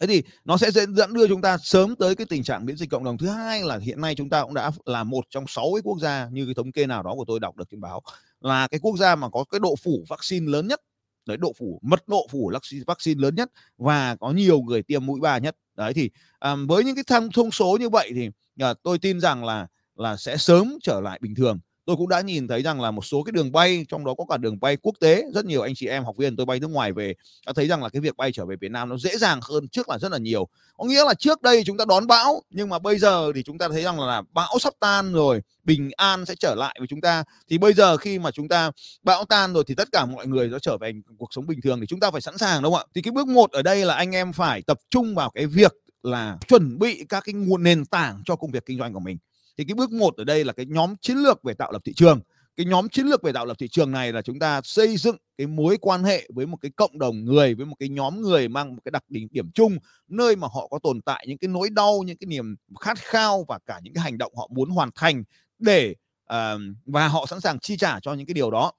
thế 0.00 0.06
thì 0.06 0.22
nó 0.44 0.56
sẽ 0.56 0.70
dẫn 0.70 1.14
đưa 1.14 1.28
chúng 1.28 1.42
ta 1.42 1.58
sớm 1.58 1.96
tới 1.96 2.14
cái 2.14 2.26
tình 2.30 2.42
trạng 2.42 2.66
miễn 2.66 2.76
dịch 2.76 2.90
cộng 2.90 3.04
đồng. 3.04 3.18
Thứ 3.18 3.28
hai 3.28 3.62
là 3.62 3.78
hiện 3.78 4.00
nay 4.00 4.14
chúng 4.14 4.30
ta 4.30 4.42
cũng 4.42 4.54
đã 4.54 4.70
là 4.84 5.04
một 5.04 5.24
trong 5.30 5.44
sáu 5.48 5.70
cái 5.74 5.82
quốc 5.84 5.98
gia 6.00 6.28
như 6.32 6.44
cái 6.44 6.54
thống 6.54 6.72
kê 6.72 6.86
nào 6.86 7.02
đó 7.02 7.14
của 7.14 7.24
tôi 7.26 7.40
đọc 7.40 7.56
được 7.56 7.68
trên 7.70 7.80
báo 7.80 8.02
là 8.40 8.68
cái 8.68 8.80
quốc 8.82 8.96
gia 8.96 9.16
mà 9.16 9.28
có 9.28 9.44
cái 9.44 9.60
độ 9.60 9.76
phủ 9.76 10.04
vaccine 10.08 10.50
lớn 10.50 10.68
nhất. 10.68 10.80
Đấy 11.26 11.36
độ 11.36 11.52
phủ 11.58 11.80
mật 11.82 12.08
độ 12.08 12.26
phủ 12.30 12.52
vaccine 12.86 13.22
lớn 13.22 13.34
nhất 13.34 13.50
và 13.78 14.16
có 14.16 14.30
nhiều 14.30 14.60
người 14.60 14.82
tiêm 14.82 15.06
mũi 15.06 15.20
ba 15.20 15.38
nhất. 15.38 15.56
Đấy 15.76 15.94
thì 15.94 16.10
à, 16.38 16.56
với 16.68 16.84
những 16.84 16.94
cái 16.94 17.04
thông 17.06 17.30
thông 17.32 17.50
số 17.50 17.76
như 17.80 17.88
vậy 17.88 18.10
thì 18.14 18.30
à, 18.58 18.74
tôi 18.82 18.98
tin 18.98 19.20
rằng 19.20 19.44
là 19.44 19.66
là 19.96 20.16
sẽ 20.16 20.36
sớm 20.36 20.78
trở 20.82 21.00
lại 21.00 21.18
bình 21.22 21.34
thường 21.34 21.58
tôi 21.90 21.96
cũng 21.96 22.08
đã 22.08 22.20
nhìn 22.20 22.48
thấy 22.48 22.62
rằng 22.62 22.80
là 22.80 22.90
một 22.90 23.04
số 23.04 23.22
cái 23.22 23.32
đường 23.32 23.52
bay, 23.52 23.86
trong 23.88 24.04
đó 24.04 24.14
có 24.18 24.24
cả 24.28 24.36
đường 24.36 24.60
bay 24.60 24.76
quốc 24.76 24.94
tế, 25.00 25.24
rất 25.34 25.44
nhiều 25.44 25.62
anh 25.62 25.74
chị 25.74 25.86
em, 25.86 26.04
học 26.04 26.16
viên 26.16 26.36
tôi 26.36 26.46
bay 26.46 26.60
nước 26.60 26.70
ngoài 26.70 26.92
về, 26.92 27.14
đã 27.46 27.52
thấy 27.56 27.66
rằng 27.66 27.82
là 27.82 27.88
cái 27.88 28.00
việc 28.00 28.16
bay 28.16 28.30
trở 28.32 28.46
về 28.46 28.56
Việt 28.60 28.70
Nam 28.70 28.88
nó 28.88 28.96
dễ 28.96 29.16
dàng 29.16 29.40
hơn 29.42 29.68
trước 29.68 29.88
là 29.88 29.98
rất 29.98 30.12
là 30.12 30.18
nhiều. 30.18 30.48
Có 30.76 30.84
nghĩa 30.84 31.04
là 31.04 31.14
trước 31.14 31.42
đây 31.42 31.62
chúng 31.66 31.76
ta 31.76 31.84
đón 31.88 32.06
bão, 32.06 32.42
nhưng 32.50 32.68
mà 32.68 32.78
bây 32.78 32.98
giờ 32.98 33.32
thì 33.34 33.42
chúng 33.42 33.58
ta 33.58 33.68
thấy 33.68 33.82
rằng 33.82 34.00
là 34.00 34.22
bão 34.32 34.58
sắp 34.60 34.74
tan 34.80 35.12
rồi, 35.12 35.40
bình 35.64 35.90
an 35.96 36.26
sẽ 36.26 36.34
trở 36.34 36.54
lại 36.54 36.76
với 36.78 36.88
chúng 36.88 37.00
ta. 37.00 37.24
Thì 37.48 37.58
bây 37.58 37.72
giờ 37.72 37.96
khi 37.96 38.18
mà 38.18 38.30
chúng 38.30 38.48
ta, 38.48 38.70
bão 39.02 39.24
tan 39.24 39.52
rồi 39.52 39.64
thì 39.66 39.74
tất 39.74 39.88
cả 39.92 40.06
mọi 40.06 40.26
người 40.26 40.48
nó 40.48 40.58
trở 40.58 40.78
về 40.78 40.92
cuộc 41.18 41.28
sống 41.30 41.46
bình 41.46 41.60
thường 41.60 41.80
thì 41.80 41.86
chúng 41.86 42.00
ta 42.00 42.10
phải 42.10 42.20
sẵn 42.20 42.38
sàng, 42.38 42.62
đúng 42.62 42.72
không 42.72 42.80
ạ? 42.80 42.90
Thì 42.94 43.02
cái 43.02 43.12
bước 43.12 43.28
một 43.28 43.50
ở 43.50 43.62
đây 43.62 43.84
là 43.84 43.94
anh 43.94 44.14
em 44.14 44.32
phải 44.32 44.62
tập 44.62 44.78
trung 44.90 45.14
vào 45.14 45.30
cái 45.30 45.46
việc 45.46 45.74
là 46.02 46.38
chuẩn 46.48 46.78
bị 46.78 47.04
các 47.08 47.24
cái 47.26 47.32
nguồn 47.32 47.62
nền 47.62 47.84
tảng 47.84 48.22
cho 48.24 48.36
công 48.36 48.50
việc 48.50 48.66
kinh 48.66 48.78
doanh 48.78 48.92
của 48.92 49.00
mình 49.00 49.18
thì 49.56 49.64
cái 49.64 49.74
bước 49.74 49.92
một 49.92 50.16
ở 50.16 50.24
đây 50.24 50.44
là 50.44 50.52
cái 50.52 50.66
nhóm 50.66 50.96
chiến 50.96 51.16
lược 51.16 51.42
về 51.42 51.54
tạo 51.54 51.72
lập 51.72 51.82
thị 51.84 51.92
trường. 51.92 52.20
Cái 52.56 52.66
nhóm 52.66 52.88
chiến 52.88 53.06
lược 53.06 53.22
về 53.22 53.32
tạo 53.32 53.46
lập 53.46 53.56
thị 53.58 53.68
trường 53.68 53.90
này 53.90 54.12
là 54.12 54.22
chúng 54.22 54.38
ta 54.38 54.60
xây 54.64 54.96
dựng 54.96 55.16
cái 55.38 55.46
mối 55.46 55.76
quan 55.80 56.04
hệ 56.04 56.28
với 56.34 56.46
một 56.46 56.56
cái 56.60 56.70
cộng 56.76 56.98
đồng 56.98 57.24
người 57.24 57.54
với 57.54 57.66
một 57.66 57.76
cái 57.78 57.88
nhóm 57.88 58.20
người 58.20 58.48
mang 58.48 58.74
một 58.74 58.82
cái 58.84 58.90
đặc 58.90 59.04
điểm 59.08 59.28
điểm 59.30 59.50
chung 59.54 59.78
nơi 60.08 60.36
mà 60.36 60.48
họ 60.52 60.68
có 60.70 60.78
tồn 60.82 61.00
tại 61.02 61.24
những 61.28 61.38
cái 61.38 61.48
nỗi 61.48 61.70
đau 61.70 62.02
những 62.06 62.16
cái 62.16 62.26
niềm 62.26 62.56
khát 62.80 62.98
khao 62.98 63.44
và 63.48 63.58
cả 63.66 63.80
những 63.82 63.94
cái 63.94 64.04
hành 64.04 64.18
động 64.18 64.32
họ 64.36 64.48
muốn 64.52 64.70
hoàn 64.70 64.90
thành 64.94 65.24
để 65.58 65.94
uh, 66.32 66.60
và 66.86 67.08
họ 67.08 67.26
sẵn 67.26 67.40
sàng 67.40 67.58
chi 67.58 67.76
trả 67.76 68.00
cho 68.00 68.14
những 68.14 68.26
cái 68.26 68.34
điều 68.34 68.50
đó. 68.50 68.72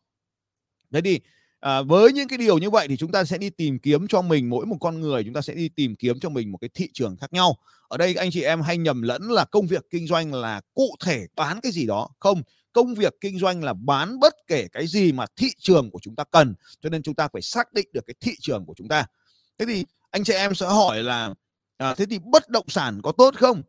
Thế 0.92 1.02
thì 1.02 1.20
à, 1.62 1.82
với 1.82 2.14
những 2.14 2.28
cái 2.28 2.38
điều 2.38 2.58
như 2.58 2.70
vậy 2.70 2.88
thì 2.88 2.98
chúng 2.98 3.12
ta 3.12 3.24
sẽ 3.24 3.38
đi 3.38 3.50
tìm 3.50 3.80
kiếm 3.80 4.08
cho 4.08 4.22
mình 4.22 4.50
mỗi 4.50 4.66
một 4.66 4.78
con 4.82 5.02
người 5.02 5.24
chúng 5.24 5.34
ta 5.34 5.42
sẽ 5.42 5.54
đi 5.54 5.70
tìm 5.70 5.96
kiếm 5.96 6.20
cho 6.20 6.30
mình 6.30 6.52
một 6.52 6.58
cái 6.62 6.70
thị 6.74 6.90
trường 6.94 7.18
khác 7.18 7.34
nhau. 7.34 7.58
Ở 7.88 7.98
đây 7.98 8.16
anh 8.16 8.32
chị 8.32 8.42
em 8.42 8.62
hay 8.62 8.78
nhầm 8.78 9.02
lẫn 9.02 9.22
là 9.32 9.46
công 9.46 9.68
việc 9.68 9.86
kinh 9.90 10.08
doanh 10.08 10.34
là 10.34 10.62
cụ 10.74 10.96
thể 11.06 11.26
bán 11.36 11.60
cái 11.62 11.72
gì 11.72 11.86
đó. 11.86 12.10
Không 12.20 12.42
công 12.74 12.96
việc 12.96 13.14
kinh 13.22 13.40
doanh 13.40 13.64
là 13.64 13.74
bán 13.74 14.20
bất 14.20 14.34
kể 14.48 14.68
cái 14.72 14.88
gì 14.88 15.12
mà 15.12 15.26
thị 15.36 15.48
trường 15.60 15.92
của 15.92 16.00
chúng 16.02 16.16
ta 16.16 16.24
cần 16.32 16.54
cho 16.82 16.90
nên 16.90 17.04
chúng 17.04 17.16
ta 17.16 17.28
phải 17.34 17.42
xác 17.42 17.74
định 17.74 17.88
được 17.94 18.04
cái 18.08 18.16
thị 18.20 18.32
trường 18.40 18.66
của 18.66 18.74
chúng 18.78 18.88
ta. 18.88 19.06
Thế 19.58 19.66
thì 19.66 19.86
anh 20.12 20.24
chị 20.24 20.34
em 20.34 20.56
sẽ 20.56 20.66
hỏi 20.66 21.04
là 21.04 21.34
à, 21.78 21.96
thế 21.96 22.06
thì 22.10 22.20
bất 22.20 22.50
động 22.50 22.66
sản 22.68 23.02
có 23.04 23.12
tốt 23.12 23.36
không? 23.38 23.62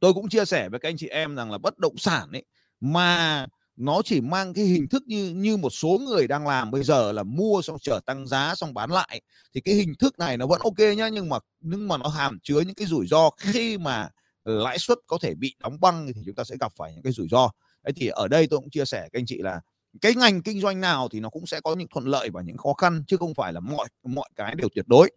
Tôi 0.00 0.14
cũng 0.14 0.28
chia 0.28 0.44
sẻ 0.44 0.68
với 0.68 0.80
các 0.80 0.88
anh 0.88 0.96
chị 0.96 1.08
em 1.08 1.36
rằng 1.36 1.50
là 1.50 1.58
bất 1.58 1.78
động 1.78 1.98
sản 1.98 2.32
ấy 2.32 2.44
mà 2.80 3.46
nó 3.78 4.02
chỉ 4.04 4.20
mang 4.20 4.54
cái 4.54 4.64
hình 4.64 4.88
thức 4.88 5.02
như 5.06 5.30
như 5.30 5.56
một 5.56 5.70
số 5.70 5.98
người 6.06 6.26
đang 6.26 6.46
làm 6.46 6.70
bây 6.70 6.82
giờ 6.82 7.12
là 7.12 7.22
mua 7.22 7.62
xong 7.62 7.78
chờ 7.80 8.00
tăng 8.06 8.26
giá 8.26 8.54
xong 8.54 8.74
bán 8.74 8.90
lại. 8.90 9.20
Thì 9.54 9.60
cái 9.60 9.74
hình 9.74 9.94
thức 9.98 10.18
này 10.18 10.36
nó 10.36 10.46
vẫn 10.46 10.60
ok 10.64 10.78
nhá, 10.96 11.08
nhưng 11.08 11.28
mà 11.28 11.38
nhưng 11.60 11.88
mà 11.88 11.96
nó 11.96 12.08
hàm 12.08 12.38
chứa 12.42 12.60
những 12.60 12.74
cái 12.74 12.86
rủi 12.86 13.06
ro 13.06 13.30
khi 13.30 13.78
mà 13.78 14.08
lãi 14.44 14.78
suất 14.78 14.98
có 15.06 15.18
thể 15.22 15.34
bị 15.34 15.54
đóng 15.58 15.80
băng 15.80 16.06
thì 16.14 16.22
chúng 16.26 16.34
ta 16.34 16.44
sẽ 16.44 16.56
gặp 16.60 16.72
phải 16.76 16.92
những 16.92 17.02
cái 17.02 17.12
rủi 17.12 17.28
ro. 17.30 17.50
Đấy, 17.82 17.92
thì 17.96 18.08
ở 18.08 18.28
đây 18.28 18.46
tôi 18.46 18.58
cũng 18.58 18.70
chia 18.70 18.84
sẻ 18.84 19.00
các 19.12 19.18
anh 19.18 19.26
chị 19.26 19.38
là 19.38 19.60
cái 20.00 20.14
ngành 20.14 20.42
kinh 20.42 20.60
doanh 20.60 20.80
nào 20.80 21.08
thì 21.08 21.20
nó 21.20 21.30
cũng 21.30 21.46
sẽ 21.46 21.60
có 21.60 21.74
những 21.74 21.88
thuận 21.88 22.04
lợi 22.04 22.30
và 22.30 22.42
những 22.42 22.56
khó 22.56 22.72
khăn, 22.72 23.04
chứ 23.06 23.16
không 23.16 23.34
phải 23.34 23.52
là 23.52 23.60
mọi 23.60 23.88
mọi 24.04 24.28
cái 24.36 24.54
đều 24.54 24.68
tuyệt 24.74 24.84
đối. 24.88 25.10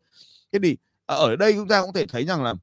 Thế 0.52 0.60
thì 0.64 0.78
ở 1.06 1.36
đây 1.36 1.54
chúng 1.54 1.68
ta 1.68 1.82
cũng 1.82 1.94
thể 1.94 2.06
thấy 2.06 2.26
rằng 2.26 2.44
là 2.44 2.54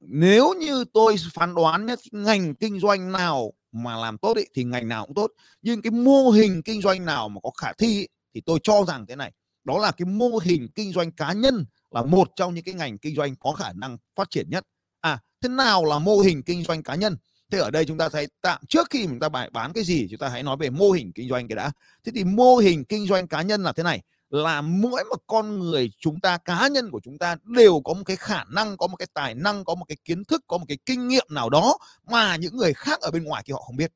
nếu 0.00 0.54
như 0.54 0.84
tôi 0.92 1.16
phán 1.32 1.54
đoán 1.54 1.86
nhất 1.86 1.98
ngành 2.12 2.54
kinh 2.54 2.80
doanh 2.80 3.12
nào 3.12 3.52
mà 3.82 3.96
làm 3.96 4.18
tốt 4.18 4.36
ý, 4.36 4.44
thì 4.54 4.64
ngành 4.64 4.88
nào 4.88 5.06
cũng 5.06 5.14
tốt. 5.14 5.32
Nhưng 5.62 5.82
cái 5.82 5.90
mô 5.90 6.30
hình 6.30 6.62
kinh 6.62 6.82
doanh 6.82 7.04
nào 7.04 7.28
mà 7.28 7.40
có 7.42 7.50
khả 7.50 7.72
thi 7.72 7.86
ý, 7.86 8.06
thì 8.34 8.40
tôi 8.46 8.58
cho 8.62 8.84
rằng 8.88 9.06
thế 9.06 9.16
này 9.16 9.32
đó 9.64 9.78
là 9.78 9.90
cái 9.90 10.06
mô 10.06 10.38
hình 10.42 10.68
kinh 10.74 10.92
doanh 10.92 11.12
cá 11.12 11.32
nhân 11.32 11.66
là 11.90 12.02
một 12.02 12.28
trong 12.36 12.54
những 12.54 12.64
cái 12.64 12.74
ngành 12.74 12.98
kinh 12.98 13.16
doanh 13.16 13.36
có 13.36 13.52
khả 13.52 13.72
năng 13.72 13.96
phát 14.16 14.30
triển 14.30 14.50
nhất. 14.50 14.64
À 15.00 15.18
thế 15.42 15.48
nào 15.48 15.84
là 15.84 15.98
mô 15.98 16.18
hình 16.18 16.42
kinh 16.42 16.64
doanh 16.64 16.82
cá 16.82 16.94
nhân? 16.94 17.16
Thế 17.52 17.58
ở 17.58 17.70
đây 17.70 17.84
chúng 17.84 17.98
ta 17.98 18.08
thấy 18.08 18.26
tạm 18.42 18.60
trước 18.68 18.86
khi 18.90 19.06
chúng 19.06 19.20
ta 19.20 19.28
bài 19.28 19.50
bán 19.52 19.72
cái 19.72 19.84
gì 19.84 20.06
chúng 20.10 20.18
ta 20.18 20.28
hãy 20.28 20.42
nói 20.42 20.56
về 20.56 20.70
mô 20.70 20.90
hình 20.90 21.12
kinh 21.14 21.28
doanh 21.28 21.48
cái 21.48 21.56
đã. 21.56 21.72
Thế 22.04 22.12
thì 22.14 22.24
mô 22.24 22.56
hình 22.56 22.84
kinh 22.84 23.06
doanh 23.06 23.28
cá 23.28 23.42
nhân 23.42 23.62
là 23.62 23.72
thế 23.72 23.82
này 23.82 24.02
là 24.30 24.60
mỗi 24.60 25.04
một 25.04 25.22
con 25.26 25.58
người 25.58 25.90
chúng 26.00 26.20
ta, 26.20 26.38
cá 26.38 26.68
nhân 26.68 26.90
của 26.90 27.00
chúng 27.04 27.18
ta 27.18 27.36
đều 27.44 27.80
có 27.84 27.94
một 27.94 28.02
cái 28.06 28.16
khả 28.16 28.44
năng, 28.44 28.76
có 28.76 28.86
một 28.86 28.96
cái 28.96 29.06
tài 29.14 29.34
năng, 29.34 29.64
có 29.64 29.74
một 29.74 29.84
cái 29.88 29.96
kiến 30.04 30.24
thức, 30.24 30.44
có 30.46 30.58
một 30.58 30.64
cái 30.68 30.78
kinh 30.86 31.08
nghiệm 31.08 31.26
nào 31.30 31.50
đó 31.50 31.78
mà 32.06 32.36
những 32.36 32.56
người 32.56 32.74
khác 32.74 33.00
ở 33.00 33.10
bên 33.10 33.24
ngoài 33.24 33.42
kia 33.46 33.52
họ 33.52 33.62
không 33.66 33.76
biết. 33.76 33.92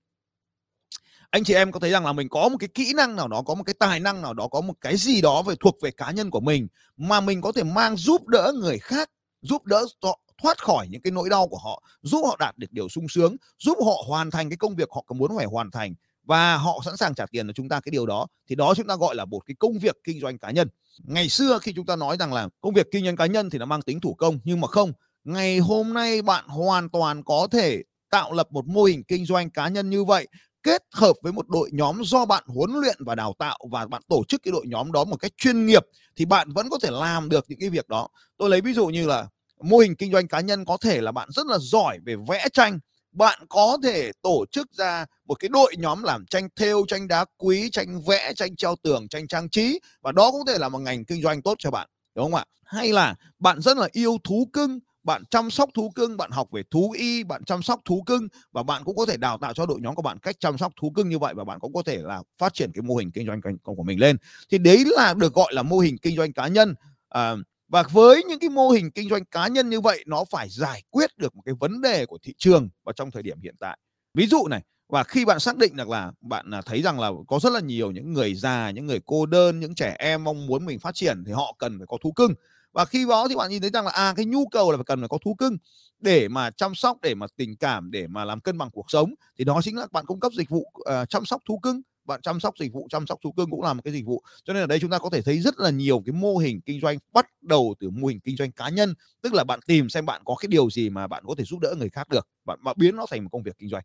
Anh 1.31 1.45
chị 1.45 1.55
em 1.55 1.73
có 1.73 1.81
thấy 1.81 1.91
rằng 1.91 2.07
là 2.07 2.13
mình 2.13 2.29
có 2.29 2.49
một 2.49 2.57
cái 2.61 2.69
kỹ 2.75 2.93
năng 2.97 3.17
nào 3.17 3.29
đó, 3.29 3.43
có 3.47 3.55
một 3.55 3.63
cái 3.65 3.75
tài 3.79 4.01
năng 4.01 4.23
nào 4.23 4.35
đó, 4.35 4.49
có 4.49 4.61
một 4.61 4.75
cái 4.81 4.97
gì 4.97 5.21
đó 5.21 5.43
về 5.43 5.55
thuộc 5.61 5.77
về 5.83 5.91
cá 5.91 6.11
nhân 6.11 6.31
của 6.31 6.41
mình 6.41 6.69
mà 6.97 7.21
mình 7.21 7.41
có 7.41 7.53
thể 7.53 7.63
mang 7.63 7.97
giúp 7.97 8.29
đỡ 8.29 8.53
người 8.61 8.79
khác, 8.79 9.11
giúp 9.43 9.65
đỡ 9.65 9.87
họ 10.03 10.21
thoát 10.43 10.63
khỏi 10.63 10.89
những 10.91 11.03
cái 11.03 11.11
nỗi 11.11 11.31
đau 11.31 11.49
của 11.49 11.59
họ, 11.59 11.83
giúp 12.03 12.23
họ 12.27 12.37
đạt 12.39 12.59
được 12.59 12.73
điều 12.73 12.89
sung 12.89 13.09
sướng, 13.09 13.37
giúp 13.59 13.79
họ 13.85 14.05
hoàn 14.07 14.31
thành 14.31 14.51
cái 14.51 14.57
công 14.57 14.77
việc 14.77 14.89
họ 14.91 15.05
có 15.07 15.15
muốn 15.15 15.37
phải 15.37 15.47
hoàn 15.47 15.71
thành 15.71 15.95
và 16.31 16.57
họ 16.57 16.81
sẵn 16.85 16.97
sàng 16.97 17.15
trả 17.15 17.27
tiền 17.27 17.47
cho 17.47 17.53
chúng 17.53 17.69
ta 17.69 17.81
cái 17.81 17.91
điều 17.91 18.07
đó. 18.07 18.27
Thì 18.49 18.55
đó 18.55 18.75
chúng 18.77 18.87
ta 18.87 18.97
gọi 18.97 19.15
là 19.15 19.25
một 19.25 19.41
cái 19.47 19.55
công 19.59 19.79
việc 19.79 19.97
kinh 20.05 20.21
doanh 20.21 20.39
cá 20.39 20.51
nhân. 20.51 20.69
Ngày 21.05 21.29
xưa 21.29 21.59
khi 21.63 21.73
chúng 21.77 21.87
ta 21.87 21.97
nói 21.97 22.17
rằng 22.21 22.33
là 22.33 22.49
công 22.61 22.75
việc 22.75 22.87
kinh 22.93 23.05
doanh 23.05 23.17
cá 23.17 23.27
nhân 23.27 23.51
thì 23.51 23.59
nó 23.59 23.67
mang 23.67 23.83
tính 23.83 24.01
thủ 24.01 24.15
công, 24.15 24.39
nhưng 24.45 24.61
mà 24.61 24.69
không. 24.69 24.93
Ngày 25.25 25.59
hôm 25.59 25.95
nay 25.95 26.23
bạn 26.23 26.45
hoàn 26.49 26.89
toàn 26.89 27.23
có 27.25 27.49
thể 27.53 27.83
tạo 28.11 28.33
lập 28.33 28.47
một 28.51 28.67
mô 28.67 28.85
hình 28.85 29.03
kinh 29.09 29.27
doanh 29.27 29.51
cá 29.51 29.69
nhân 29.69 29.91
như 29.91 30.05
vậy, 30.05 30.29
kết 30.63 30.83
hợp 30.93 31.17
với 31.23 31.33
một 31.33 31.49
đội 31.49 31.71
nhóm 31.73 32.03
do 32.05 32.25
bạn 32.25 32.45
huấn 32.47 32.71
luyện 32.81 32.97
và 33.05 33.15
đào 33.15 33.35
tạo 33.39 33.59
và 33.71 33.87
bạn 33.87 34.03
tổ 34.09 34.25
chức 34.29 34.43
cái 34.43 34.53
đội 34.53 34.65
nhóm 34.67 34.93
đó 34.93 35.05
một 35.05 35.17
cách 35.17 35.33
chuyên 35.37 35.67
nghiệp 35.67 35.83
thì 36.17 36.25
bạn 36.25 36.53
vẫn 36.53 36.71
có 36.71 36.79
thể 36.83 36.89
làm 36.91 37.29
được 37.29 37.45
những 37.49 37.61
cái 37.61 37.71
việc 37.71 37.89
đó. 37.89 38.09
Tôi 38.39 38.51
lấy 38.51 38.61
ví 38.61 38.73
dụ 38.73 38.87
như 38.87 39.07
là 39.07 39.29
mô 39.63 39.79
hình 39.79 39.97
kinh 39.97 40.13
doanh 40.13 40.29
cá 40.29 40.41
nhân 40.41 40.65
có 40.65 40.77
thể 40.77 41.01
là 41.01 41.13
bạn 41.13 41.29
rất 41.33 41.47
là 41.47 41.59
giỏi 41.61 41.99
về 42.07 42.17
vẽ 42.29 42.49
tranh 42.53 42.79
bạn 43.13 43.39
có 43.49 43.79
thể 43.83 44.11
tổ 44.23 44.45
chức 44.53 44.73
ra 44.73 45.07
một 45.27 45.35
cái 45.35 45.49
đội 45.49 45.75
nhóm 45.79 46.03
làm 46.03 46.27
tranh 46.27 46.49
thêu 46.57 46.85
tranh 46.89 47.09
đá 47.09 47.25
quý 47.39 47.71
tranh 47.73 48.01
vẽ 48.09 48.33
tranh 48.37 48.57
treo 48.57 48.77
tường 48.83 49.09
tranh 49.09 49.27
trang 49.29 49.49
trí. 49.49 49.81
Và 50.03 50.13
đó 50.13 50.31
cũng 50.31 50.45
có 50.47 50.53
thể 50.53 50.59
là 50.59 50.69
một 50.69 50.79
ngành 50.79 51.05
kinh 51.05 51.23
doanh 51.23 51.43
tốt 51.43 51.55
cho 51.59 51.71
bạn 51.71 51.89
đúng 52.15 52.25
không 52.25 52.35
ạ? 52.35 52.45
Hay 52.65 52.93
là 52.93 53.15
bạn 53.39 53.61
rất 53.61 53.77
là 53.77 53.89
yêu 53.93 54.19
thú 54.25 54.49
cưng 54.53 54.79
bạn 55.03 55.23
chăm 55.31 55.51
sóc 55.51 55.71
thú 55.75 55.91
cưng 55.95 56.17
bạn 56.17 56.31
học 56.31 56.49
về 56.53 56.63
thú 56.71 56.93
y 56.99 57.25
bạn 57.25 57.45
chăm 57.45 57.63
sóc 57.63 57.81
thú 57.85 58.03
cưng. 58.07 58.29
Và 58.53 58.63
bạn 58.63 58.85
cũng 58.85 58.97
có 58.97 59.07
thể 59.07 59.17
đào 59.17 59.39
tạo 59.39 59.55
cho 59.55 59.67
đội 59.67 59.81
nhóm 59.81 59.95
của 59.95 60.03
bạn 60.03 60.19
cách 60.19 60.37
chăm 60.41 60.59
sóc 60.59 60.73
thú 60.81 60.91
cưng 60.91 61.09
như 61.09 61.19
vậy 61.19 61.35
và 61.35 61.45
bạn 61.45 61.59
cũng 61.61 61.73
có 61.73 61.83
thể 61.83 61.99
là 62.03 62.23
phát 62.39 62.55
triển 62.55 62.73
cái 62.73 62.83
mô 62.83 62.97
hình 62.97 63.11
kinh 63.11 63.27
doanh 63.27 63.41
của 63.63 63.83
mình 63.83 64.01
lên. 64.01 64.17
Thì 64.51 64.59
đấy 64.59 64.85
là 64.87 65.15
được 65.15 65.35
gọi 65.35 65.55
là 65.55 65.63
mô 65.63 65.79
hình 65.79 65.99
kinh 65.99 66.17
doanh 66.17 66.33
cá 66.33 66.49
nhân. 66.49 66.75
À, 67.09 67.35
và 67.71 67.83
với 67.93 68.25
những 68.25 68.39
cái 68.39 68.51
mô 68.51 68.69
hình 68.69 68.91
kinh 68.91 69.09
doanh 69.09 69.25
cá 69.25 69.49
nhân 69.49 69.71
như 69.71 69.81
vậy 69.81 70.05
nó 70.07 70.25
phải 70.31 70.49
giải 70.49 70.83
quyết 70.91 71.19
được 71.19 71.37
một 71.37 71.43
cái 71.47 71.55
vấn 71.61 71.81
đề 71.81 72.07
của 72.07 72.19
thị 72.23 72.35
trường 72.39 72.69
vào 72.85 72.93
trong 72.93 73.11
thời 73.11 73.23
điểm 73.23 73.41
hiện 73.41 73.55
tại. 73.61 73.79
Ví 74.15 74.27
dụ 74.27 74.47
này 74.49 74.63
và 74.89 75.05
khi 75.05 75.25
bạn 75.25 75.41
xác 75.41 75.57
định 75.57 75.77
được 75.77 75.89
là 75.89 76.13
bạn 76.21 76.51
à, 76.51 76.63
thấy 76.67 76.83
rằng 76.83 77.01
là 77.01 77.11
có 77.29 77.39
rất 77.43 77.53
là 77.53 77.61
nhiều 77.61 77.91
những 77.91 78.13
người 78.13 78.35
già 78.35 78.71
những 78.71 78.87
người 78.87 79.01
cô 79.07 79.27
đơn 79.27 79.61
những 79.61 79.75
trẻ 79.75 79.97
em 79.99 80.25
mong 80.25 80.47
muốn 80.47 80.65
mình 80.65 80.79
phát 80.79 80.95
triển 80.95 81.25
thì 81.27 81.33
họ 81.33 81.55
cần 81.59 81.79
phải 81.79 81.87
có 81.87 81.99
thú 82.03 82.13
cưng. 82.13 82.35
Và 82.73 82.85
khi 82.85 83.07
đó 83.09 83.29
thì 83.29 83.37
bạn 83.37 83.51
nhìn 83.51 83.61
thấy 83.61 83.71
rằng 83.71 83.85
là 83.85 83.91
à 83.91 84.15
cái 84.17 84.27
nhu 84.27 84.49
cầu 84.49 84.71
là 84.71 84.77
phải 84.77 84.85
cần 84.85 85.01
phải 85.01 85.09
có 85.09 85.19
thú 85.25 85.35
cưng 85.35 85.57
để 86.01 86.29
mà 86.29 86.51
chăm 86.51 86.75
sóc 86.75 86.97
để 87.03 87.15
mà 87.15 87.27
tình 87.37 87.57
cảm 87.57 87.91
để 87.91 88.07
mà 88.07 88.25
làm 88.25 88.41
cân 88.41 88.59
bằng 88.59 88.71
cuộc 88.71 88.91
sống 88.91 89.15
thì 89.39 89.45
đó 89.45 89.61
chính 89.63 89.77
là 89.77 89.87
bạn 89.93 90.07
cung 90.07 90.21
cấp 90.21 90.33
dịch 90.33 90.49
vụ 90.49 90.73
uh, 90.79 91.09
chăm 91.09 91.25
sóc 91.25 91.43
thú 91.49 91.59
cưng 91.59 91.83
bạn 92.05 92.23
chăm 92.23 92.41
sóc 92.41 92.55
dịch 92.59 92.73
vụ 92.73 92.87
chăm 92.91 93.07
sóc 93.07 93.19
thú 93.23 93.33
cưng 93.33 93.51
cũng 93.51 93.63
là 93.63 93.73
một 93.73 93.83
cái 93.85 93.93
dịch 93.93 94.07
vụ. 94.07 94.23
Cho 94.45 94.53
nên 94.53 94.63
ở 94.63 94.67
đây 94.67 94.81
chúng 94.81 94.91
ta 94.91 94.99
có 94.99 95.11
thể 95.11 95.23
thấy 95.23 95.39
rất 95.39 95.59
là 95.59 95.71
nhiều 95.71 96.03
cái 96.07 96.13
mô 96.13 96.37
hình 96.37 96.61
kinh 96.61 96.81
doanh 96.81 96.99
bắt 97.13 97.27
đầu 97.43 97.75
từ 97.81 97.91
mô 97.91 98.09
hình 98.09 98.21
kinh 98.21 98.37
doanh 98.37 98.53
cá 98.53 98.69
nhân. 98.69 98.95
Tức 99.23 99.35
là 99.35 99.45
bạn 99.45 99.61
tìm 99.67 99.89
xem 99.89 100.07
bạn 100.07 100.23
có 100.25 100.35
cái 100.41 100.49
điều 100.49 100.71
gì 100.71 100.91
mà 100.91 101.07
bạn 101.07 101.23
có 101.27 101.35
thể 101.39 101.45
giúp 101.45 101.59
đỡ 101.61 101.75
người 101.79 101.91
khác 101.91 102.09
được 102.09 102.29
bạn, 102.45 102.59
bạn 102.65 102.77
biến 102.79 102.97
nó 102.97 103.07
thành 103.11 103.25
một 103.25 103.29
công 103.33 103.43
việc 103.43 103.59
kinh 103.59 103.69
doanh. 103.69 103.83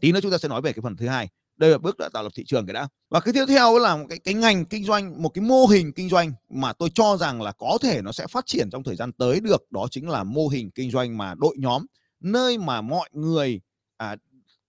Tí 0.00 0.12
nữa 0.12 0.20
chúng 0.22 0.30
ta 0.30 0.38
sẽ 0.38 0.48
nói 0.48 0.60
về 0.62 0.72
cái 0.72 0.80
phần 0.82 0.96
thứ 0.96 1.08
hai. 1.08 1.28
Đây 1.56 1.70
là 1.70 1.78
bước 1.78 1.98
đã 1.98 2.08
tạo 2.12 2.22
lập 2.22 2.32
thị 2.34 2.44
trường 2.46 2.66
cái 2.66 2.74
đã. 2.74 2.88
Và 3.10 3.20
cái 3.20 3.34
tiếp 3.34 3.44
theo 3.48 3.78
là 3.78 3.96
một 3.96 4.06
cái 4.08 4.18
cái 4.18 4.34
ngành 4.34 4.64
kinh 4.64 4.84
doanh 4.84 5.22
một 5.22 5.28
cái 5.28 5.44
mô 5.44 5.66
hình 5.66 5.92
kinh 5.92 6.08
doanh 6.08 6.32
mà 6.48 6.72
tôi 6.72 6.90
cho 6.94 7.16
rằng 7.16 7.42
là 7.42 7.52
có 7.52 7.78
thể 7.82 8.02
nó 8.02 8.12
sẽ 8.12 8.26
phát 8.26 8.46
triển 8.46 8.70
trong 8.70 8.82
thời 8.82 8.96
gian 8.96 9.12
tới 9.12 9.40
được 9.40 9.72
đó 9.72 9.86
chính 9.90 10.08
là 10.08 10.24
mô 10.24 10.48
hình 10.48 10.70
kinh 10.70 10.90
doanh 10.90 11.18
mà 11.18 11.34
đội 11.34 11.56
nhóm 11.58 11.86
nơi 12.20 12.58
mà 12.58 12.80
mọi 12.80 13.08
người 13.12 13.60
à, 13.96 14.16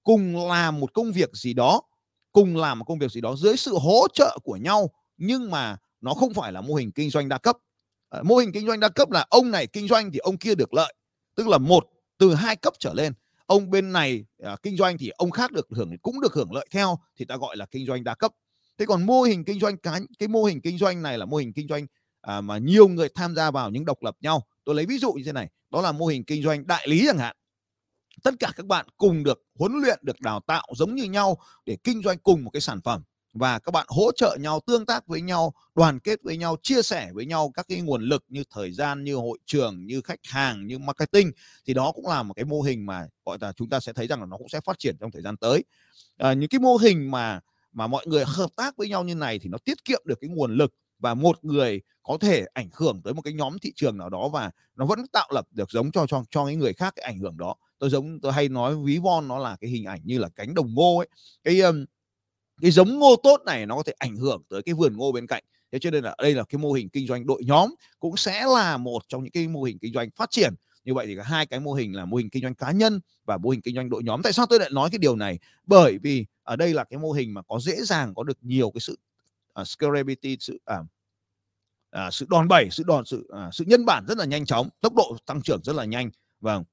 cùng 0.03 0.47
làm 0.47 0.79
một 0.79 0.93
công 0.93 1.11
việc 1.11 1.29
gì 1.33 1.53
đó 1.53 1.81
cùng 2.35 2.57
làm 2.57 2.79
một 2.79 2.85
công 2.85 2.99
việc 2.99 3.11
gì 3.11 3.21
đó 3.21 3.35
dưới 3.35 3.57
sự 3.57 3.77
hỗ 3.81 4.07
trợ 4.13 4.37
của 4.43 4.55
nhau 4.55 4.89
nhưng 5.17 5.51
mà 5.51 5.77
nó 6.01 6.13
không 6.13 6.33
phải 6.33 6.51
là 6.51 6.61
mô 6.61 6.73
hình 6.75 6.91
kinh 6.91 7.09
doanh 7.09 7.29
đa 7.29 7.37
cấp. 7.37 7.57
Ờ, 8.09 8.23
mô 8.23 8.35
hình 8.35 8.51
kinh 8.51 8.67
doanh 8.67 8.79
đa 8.79 8.89
cấp 8.89 9.11
là 9.11 9.25
ông 9.29 9.51
này 9.51 9.67
kinh 9.67 9.87
doanh 9.87 10.11
thì 10.11 10.19
ông 10.19 10.37
kia 10.37 10.55
được 10.55 10.73
lợi 10.73 10.93
tức 11.35 11.47
là 11.47 11.57
một 11.57 11.87
từ 12.17 12.33
hai 12.33 12.55
cấp 12.55 12.73
trở 12.79 12.93
lên. 12.93 13.13
Ông 13.45 13.69
bên 13.69 13.91
này 13.91 14.25
à, 14.43 14.55
kinh 14.63 14.77
doanh 14.77 14.97
thì 14.97 15.09
ông 15.09 15.31
khác 15.31 15.51
được 15.51 15.67
hưởng 15.69 15.97
cũng 16.01 16.21
được 16.21 16.33
hưởng 16.33 16.53
lợi 16.53 16.67
theo 16.71 16.99
thì 17.17 17.25
ta 17.25 17.37
gọi 17.37 17.57
là 17.57 17.65
kinh 17.65 17.85
doanh 17.85 18.03
đa 18.03 18.15
cấp. 18.15 18.31
Thế 18.77 18.85
còn 18.85 19.05
mô 19.05 19.21
hình 19.21 19.45
kinh 19.45 19.59
doanh 19.59 19.77
cá 19.77 19.99
cái 20.19 20.27
mô 20.27 20.43
hình 20.43 20.61
kinh 20.61 20.77
doanh 20.77 21.01
này 21.01 21.17
là 21.17 21.25
mô 21.25 21.37
hình 21.37 21.53
kinh 21.53 21.67
doanh 21.67 21.87
à, 22.21 22.41
mà 22.41 22.57
nhiều 22.57 22.87
người 22.87 23.09
tham 23.15 23.35
gia 23.35 23.51
vào 23.51 23.69
những 23.69 23.85
độc 23.85 24.03
lập 24.03 24.15
nhau. 24.21 24.43
Tôi 24.63 24.75
lấy 24.75 24.85
ví 24.85 24.97
dụ 24.97 25.13
như 25.13 25.23
thế 25.25 25.31
này 25.31 25.49
đó 25.71 25.81
là 25.81 25.91
mô 25.91 26.05
hình 26.05 26.23
kinh 26.23 26.43
doanh 26.43 26.67
đại 26.67 26.87
lý 26.87 27.03
chẳng 27.07 27.17
hạn 27.17 27.35
tất 28.23 28.33
cả 28.39 28.51
các 28.55 28.65
bạn 28.65 28.85
cùng 28.97 29.23
được 29.23 29.43
huấn 29.59 29.71
luyện 29.81 29.99
được 30.01 30.21
đào 30.21 30.39
tạo 30.47 30.67
giống 30.75 30.95
như 30.95 31.03
nhau 31.03 31.37
để 31.65 31.77
kinh 31.83 32.01
doanh 32.03 32.17
cùng 32.17 32.43
một 32.43 32.49
cái 32.49 32.61
sản 32.61 32.81
phẩm. 32.81 33.03
Và 33.33 33.59
các 33.59 33.71
bạn 33.71 33.85
hỗ 33.89 34.11
trợ 34.11 34.37
nhau 34.39 34.59
tương 34.67 34.85
tác 34.85 35.07
với 35.07 35.21
nhau 35.21 35.53
đoàn 35.75 35.99
kết 35.99 36.19
với 36.23 36.37
nhau 36.37 36.55
chia 36.63 36.81
sẻ 36.81 37.09
với 37.13 37.25
nhau 37.25 37.51
các 37.53 37.65
cái 37.69 37.81
nguồn 37.81 38.03
lực 38.03 38.23
như 38.27 38.43
thời 38.53 38.71
gian 38.71 39.03
như 39.03 39.15
hội 39.15 39.37
trường 39.45 39.85
như 39.85 40.01
khách 40.01 40.19
hàng 40.23 40.67
như 40.67 40.79
marketing. 40.79 41.31
Thì 41.65 41.73
đó 41.73 41.91
cũng 41.91 42.07
là 42.07 42.23
một 42.23 42.33
cái 42.33 42.45
mô 42.45 42.61
hình 42.61 42.85
mà 42.85 43.07
gọi 43.25 43.37
là 43.41 43.51
chúng 43.51 43.69
ta 43.69 43.79
sẽ 43.79 43.93
thấy 43.93 44.07
rằng 44.07 44.19
là 44.19 44.25
nó 44.25 44.37
cũng 44.37 44.49
sẽ 44.49 44.61
phát 44.61 44.79
triển 44.79 44.97
trong 44.99 45.11
thời 45.11 45.21
gian 45.21 45.37
tới. 45.37 45.63
À, 46.17 46.33
những 46.33 46.49
cái 46.49 46.59
mô 46.59 46.77
hình 46.77 47.11
mà 47.11 47.39
mà 47.73 47.87
mọi 47.87 48.07
người 48.07 48.23
hợp 48.27 48.49
tác 48.55 48.77
với 48.77 48.89
nhau 48.89 49.03
như 49.03 49.15
này 49.15 49.39
thì 49.39 49.49
nó 49.49 49.57
tiết 49.57 49.85
kiệm 49.85 50.01
được 50.05 50.17
cái 50.21 50.29
nguồn 50.29 50.55
lực 50.57 50.73
và 50.99 51.13
một 51.13 51.43
người 51.43 51.81
có 52.03 52.17
thể 52.21 52.45
ảnh 52.53 52.69
hưởng 52.73 53.01
tới 53.03 53.13
một 53.13 53.21
cái 53.21 53.33
nhóm 53.33 53.57
thị 53.59 53.71
trường 53.75 53.97
nào 53.97 54.09
đó 54.09 54.29
và 54.33 54.51
nó 54.75 54.85
vẫn 54.85 55.07
tạo 55.07 55.29
lập 55.31 55.47
được 55.51 55.71
giống 55.71 55.91
cho 55.91 56.07
cho 56.07 56.23
cho 56.29 56.45
những 56.47 56.59
người 56.59 56.73
khác 56.73 56.93
cái 56.95 57.03
ảnh 57.03 57.19
hưởng 57.19 57.37
đó 57.37 57.55
tôi 57.79 57.89
giống 57.89 58.19
tôi 58.19 58.31
hay 58.33 58.49
nói 58.49 58.75
ví 58.83 58.97
von 58.97 59.27
nó 59.27 59.37
là 59.37 59.57
cái 59.61 59.69
hình 59.69 59.85
ảnh 59.85 60.01
như 60.03 60.17
là 60.17 60.29
cánh 60.29 60.53
đồng 60.53 60.73
ngô 60.73 60.97
ấy. 60.97 61.07
Cái 61.43 61.59
um, 61.59 61.85
cái 62.61 62.71
giống 62.71 62.99
ngô 62.99 63.15
tốt 63.23 63.41
này 63.45 63.65
nó 63.65 63.75
có 63.75 63.83
thể 63.83 63.93
ảnh 63.97 64.15
hưởng 64.15 64.43
tới 64.49 64.61
cái 64.61 64.73
vườn 64.73 64.97
ngô 64.97 65.11
bên 65.11 65.27
cạnh. 65.27 65.43
Thế 65.71 65.79
cho 65.79 65.91
nên 65.91 66.03
là 66.03 66.15
đây 66.17 66.33
là 66.33 66.43
cái 66.43 66.59
mô 66.59 66.73
hình 66.73 66.89
kinh 66.89 67.07
doanh 67.07 67.25
đội 67.25 67.43
nhóm 67.45 67.73
cũng 67.99 68.17
sẽ 68.17 68.45
là 68.45 68.77
một 68.77 69.03
trong 69.07 69.23
những 69.23 69.31
cái 69.31 69.47
mô 69.47 69.63
hình 69.63 69.79
kinh 69.79 69.93
doanh 69.93 70.09
phát 70.15 70.31
triển. 70.31 70.53
Như 70.83 70.93
vậy 70.93 71.07
thì 71.07 71.15
cả 71.15 71.23
hai 71.23 71.45
cái 71.45 71.59
mô 71.59 71.73
hình 71.73 71.95
là 71.95 72.05
mô 72.05 72.17
hình 72.17 72.29
kinh 72.29 72.43
doanh 72.43 72.55
cá 72.55 72.71
nhân 72.71 72.99
và 73.25 73.37
mô 73.37 73.49
hình 73.49 73.61
kinh 73.61 73.75
doanh 73.75 73.89
đội 73.89 74.03
nhóm. 74.03 74.21
Tại 74.21 74.33
sao 74.33 74.45
tôi 74.45 74.59
lại 74.59 74.69
nói 74.73 74.89
cái 74.91 74.99
điều 74.99 75.15
này? 75.15 75.39
Bởi 75.65 75.97
vì 75.97 76.25
ở 76.43 76.55
đây 76.55 76.73
là 76.73 76.83
cái 76.83 76.99
mô 76.99 77.11
hình 77.11 77.33
mà 77.33 77.41
có 77.41 77.59
dễ 77.59 77.75
dàng 77.83 78.13
có 78.15 78.23
được 78.23 78.37
nhiều 78.41 78.71
cái 78.71 78.81
sự 78.81 78.97
uh, 79.61 79.67
scalability 79.67 80.37
sự 80.39 80.59
uh, 80.79 80.85
uh, 81.95 82.13
sự 82.13 82.25
đòn 82.29 82.47
bẩy 82.47 82.67
sự 82.71 82.83
đòn 82.87 83.05
sự 83.05 83.27
uh, 83.47 83.53
sự 83.53 83.65
nhân 83.67 83.85
bản 83.85 84.05
rất 84.07 84.17
là 84.17 84.25
nhanh 84.25 84.45
chóng 84.45 84.69
tốc 84.81 84.93
độ 84.95 85.17
tăng 85.25 85.41
trưởng 85.41 85.63
rất 85.63 85.75
là 85.75 85.85
nhanh. 85.85 86.09
Vâng 86.39 86.63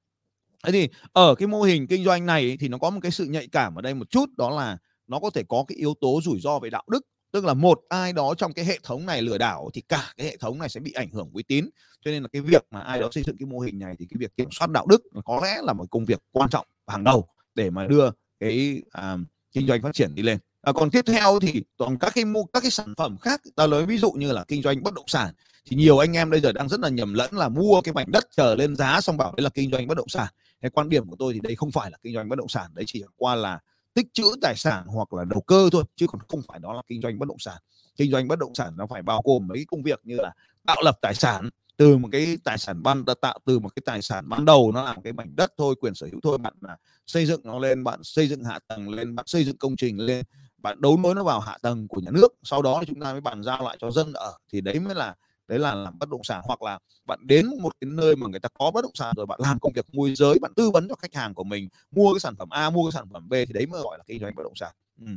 thế 0.63 0.71
thì 0.71 0.89
ở 1.13 1.35
cái 1.35 1.47
mô 1.47 1.61
hình 1.61 1.87
kinh 1.87 2.03
doanh 2.03 2.25
này 2.25 2.57
thì 2.59 2.67
nó 2.67 2.77
có 2.77 2.89
một 2.89 2.99
cái 3.03 3.11
sự 3.11 3.25
nhạy 3.25 3.47
cảm 3.47 3.75
ở 3.75 3.81
đây 3.81 3.93
một 3.93 4.09
chút 4.09 4.29
đó 4.37 4.49
là 4.49 4.77
nó 5.07 5.19
có 5.19 5.29
thể 5.29 5.43
có 5.49 5.65
cái 5.67 5.75
yếu 5.77 5.93
tố 6.01 6.19
rủi 6.23 6.39
ro 6.39 6.59
về 6.59 6.69
đạo 6.69 6.83
đức. 6.87 7.01
Tức 7.31 7.45
là 7.45 7.53
một 7.53 7.81
ai 7.89 8.13
đó 8.13 8.33
trong 8.37 8.53
cái 8.53 8.65
hệ 8.65 8.79
thống 8.83 9.05
này 9.05 9.21
lừa 9.21 9.37
đảo 9.37 9.69
thì 9.73 9.81
cả 9.81 10.13
cái 10.17 10.27
hệ 10.27 10.37
thống 10.37 10.59
này 10.59 10.69
sẽ 10.69 10.79
bị 10.79 10.91
ảnh 10.91 11.09
hưởng 11.11 11.29
uy 11.33 11.43
tín. 11.43 11.69
Cho 12.05 12.11
nên 12.11 12.23
là 12.23 12.29
cái 12.33 12.41
việc 12.41 12.65
mà 12.71 12.79
ai 12.79 12.99
đó 12.99 13.09
xây 13.11 13.23
dựng 13.23 13.37
cái 13.37 13.45
mô 13.45 13.59
hình 13.59 13.79
này 13.79 13.95
thì 13.99 14.05
cái 14.09 14.17
việc 14.19 14.37
kiểm 14.37 14.49
soát 14.51 14.69
đạo 14.69 14.85
đức 14.89 15.01
có 15.25 15.39
lẽ 15.43 15.61
là 15.61 15.73
một 15.73 15.85
công 15.91 16.05
việc 16.05 16.19
quan 16.31 16.49
trọng 16.49 16.67
hàng 16.87 17.03
đầu 17.03 17.27
để 17.55 17.69
mà 17.69 17.87
đưa 17.87 18.09
cái 18.39 18.81
à, 18.91 19.17
kinh 19.51 19.67
doanh 19.67 19.81
phát 19.81 19.93
triển 19.93 20.15
đi 20.15 20.23
lên. 20.23 20.37
À, 20.61 20.71
còn 20.71 20.89
tiếp 20.89 21.05
theo 21.05 21.39
thì 21.39 21.63
còn 21.77 21.97
các 21.97 22.11
cái 22.15 22.25
mua 22.25 22.43
các 22.43 22.59
cái 22.61 22.71
sản 22.71 22.93
phẩm 22.97 23.17
khác 23.17 23.41
ta 23.55 23.67
lấy 23.67 23.85
ví 23.85 23.97
dụ 23.97 24.11
như 24.11 24.31
là 24.31 24.43
kinh 24.47 24.61
doanh 24.61 24.83
bất 24.83 24.93
động 24.93 25.07
sản 25.07 25.33
thì 25.65 25.75
nhiều 25.75 25.97
anh 25.97 26.13
em 26.17 26.29
bây 26.29 26.39
giờ 26.39 26.51
đang 26.51 26.69
rất 26.69 26.79
là 26.79 26.89
nhầm 26.89 27.13
lẫn 27.13 27.33
là 27.33 27.49
mua 27.49 27.81
cái 27.81 27.93
mảnh 27.93 28.11
đất 28.11 28.27
chờ 28.35 28.55
lên 28.55 28.75
giá 28.75 29.01
xong 29.01 29.17
bảo 29.17 29.33
đấy 29.37 29.43
là 29.43 29.49
kinh 29.49 29.71
doanh 29.71 29.87
bất 29.87 29.97
động 29.97 30.09
sản 30.09 30.27
cái 30.63 30.69
quan 30.69 30.89
điểm 30.89 31.09
của 31.09 31.15
tôi 31.19 31.33
thì 31.33 31.39
đây 31.39 31.55
không 31.55 31.71
phải 31.71 31.91
là 31.91 31.97
kinh 32.03 32.13
doanh 32.13 32.29
bất 32.29 32.35
động 32.35 32.47
sản 32.47 32.71
đấy 32.73 32.85
chỉ 32.87 33.03
qua 33.15 33.35
là 33.35 33.59
tích 33.93 34.07
trữ 34.13 34.23
tài 34.41 34.55
sản 34.55 34.83
hoặc 34.87 35.13
là 35.13 35.23
đầu 35.23 35.41
cơ 35.41 35.69
thôi, 35.71 35.83
chứ 35.95 36.07
còn 36.07 36.21
không 36.27 36.41
phải 36.47 36.59
đó 36.59 36.73
là 36.73 36.81
kinh 36.87 37.01
doanh 37.01 37.19
bất 37.19 37.27
động 37.27 37.39
sản. 37.39 37.57
Kinh 37.97 38.11
doanh 38.11 38.27
bất 38.27 38.39
động 38.39 38.55
sản 38.55 38.73
nó 38.77 38.87
phải 38.87 39.01
bao 39.01 39.21
gồm 39.25 39.47
mấy 39.47 39.65
công 39.67 39.83
việc 39.83 39.99
như 40.03 40.15
là 40.15 40.31
tạo 40.67 40.77
lập 40.83 40.97
tài 41.01 41.13
sản, 41.13 41.49
từ 41.77 41.97
một 41.97 42.09
cái 42.11 42.37
tài 42.43 42.57
sản 42.57 42.83
ban 42.83 43.05
tạo 43.21 43.39
từ 43.45 43.59
một 43.59 43.69
cái 43.75 43.83
tài 43.85 44.01
sản 44.01 44.29
ban 44.29 44.45
đầu 44.45 44.71
nó 44.71 44.83
là 44.83 44.95
cái 45.03 45.13
mảnh 45.13 45.35
đất 45.35 45.53
thôi, 45.57 45.75
quyền 45.79 45.93
sở 45.95 46.07
hữu 46.11 46.19
thôi, 46.23 46.37
bạn 46.37 46.53
là 46.61 46.77
xây 47.07 47.25
dựng 47.25 47.41
nó 47.43 47.59
lên, 47.59 47.83
bạn 47.83 47.99
xây 48.03 48.27
dựng 48.27 48.43
hạ 48.43 48.59
tầng 48.67 48.89
lên, 48.89 49.15
bạn 49.15 49.27
xây 49.27 49.43
dựng 49.43 49.57
công 49.57 49.75
trình 49.75 49.99
lên, 49.99 50.25
bạn 50.57 50.81
đấu 50.81 50.97
nối 50.97 51.15
nó 51.15 51.23
vào 51.23 51.39
hạ 51.39 51.57
tầng 51.61 51.87
của 51.87 52.01
nhà 52.01 52.11
nước, 52.11 52.33
sau 52.43 52.61
đó 52.61 52.83
chúng 52.87 52.99
ta 52.99 53.11
mới 53.11 53.21
bàn 53.21 53.43
giao 53.43 53.63
lại 53.63 53.77
cho 53.81 53.91
dân 53.91 54.13
ở. 54.13 54.33
Thì 54.51 54.61
đấy 54.61 54.79
mới 54.79 54.95
là 54.95 55.15
đấy 55.47 55.59
là 55.59 55.75
làm 55.75 55.99
bất 55.99 56.09
động 56.09 56.23
sản 56.23 56.41
hoặc 56.45 56.61
là 56.61 56.79
bạn 57.05 57.19
đến 57.27 57.49
một 57.61 57.73
cái 57.81 57.89
nơi 57.93 58.15
mà 58.15 58.27
người 58.27 58.39
ta 58.39 58.49
có 58.59 58.71
bất 58.71 58.81
động 58.81 58.95
sản 58.95 59.13
rồi 59.17 59.25
bạn 59.25 59.39
làm 59.41 59.59
công 59.59 59.73
việc 59.73 59.85
môi 59.93 60.15
giới 60.15 60.39
bạn 60.39 60.53
tư 60.55 60.71
vấn 60.71 60.87
cho 60.89 60.95
khách 60.95 61.13
hàng 61.13 61.33
của 61.33 61.43
mình 61.43 61.69
mua 61.91 62.13
cái 62.13 62.19
sản 62.19 62.35
phẩm 62.35 62.49
A 62.49 62.69
mua 62.69 62.85
cái 62.85 62.91
sản 62.91 63.09
phẩm 63.13 63.29
B 63.29 63.33
thì 63.33 63.53
đấy 63.53 63.65
mới 63.65 63.81
gọi 63.81 63.97
là 63.97 64.03
kinh 64.07 64.19
doanh 64.19 64.35
bất 64.35 64.43
động 64.43 64.55
sản. 64.55 64.71
Ừ. 64.99 65.07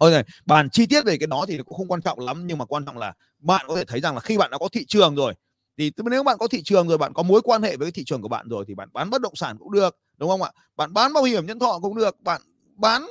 Thôi 0.00 0.10
này, 0.10 0.24
bàn 0.46 0.70
chi 0.70 0.86
tiết 0.86 1.04
về 1.04 1.16
cái 1.18 1.26
đó 1.26 1.44
thì 1.48 1.58
cũng 1.58 1.78
không 1.78 1.88
quan 1.88 2.02
trọng 2.02 2.18
lắm 2.18 2.46
nhưng 2.46 2.58
mà 2.58 2.64
quan 2.64 2.84
trọng 2.84 2.98
là 2.98 3.14
bạn 3.38 3.66
có 3.68 3.76
thể 3.76 3.84
thấy 3.84 4.00
rằng 4.00 4.14
là 4.14 4.20
khi 4.20 4.38
bạn 4.38 4.50
đã 4.50 4.58
có 4.58 4.68
thị 4.72 4.84
trường 4.88 5.14
rồi 5.14 5.34
thì 5.78 5.92
nếu 6.10 6.22
bạn 6.22 6.38
có 6.38 6.48
thị 6.48 6.62
trường 6.62 6.88
rồi 6.88 6.98
bạn 6.98 7.12
có 7.14 7.22
mối 7.22 7.42
quan 7.42 7.62
hệ 7.62 7.76
với 7.76 7.86
cái 7.86 7.92
thị 7.92 8.04
trường 8.04 8.22
của 8.22 8.28
bạn 8.28 8.48
rồi 8.48 8.64
thì 8.68 8.74
bạn 8.74 8.88
bán 8.92 9.10
bất 9.10 9.22
động 9.22 9.36
sản 9.36 9.58
cũng 9.58 9.72
được 9.72 9.96
đúng 10.16 10.28
không 10.28 10.42
ạ? 10.42 10.50
Bạn 10.76 10.92
bán 10.92 11.12
bảo 11.12 11.24
hiểm 11.24 11.46
nhân 11.46 11.58
thọ 11.58 11.78
cũng 11.82 11.96
được 11.96 12.20
bạn 12.20 12.40
bán 12.76 13.06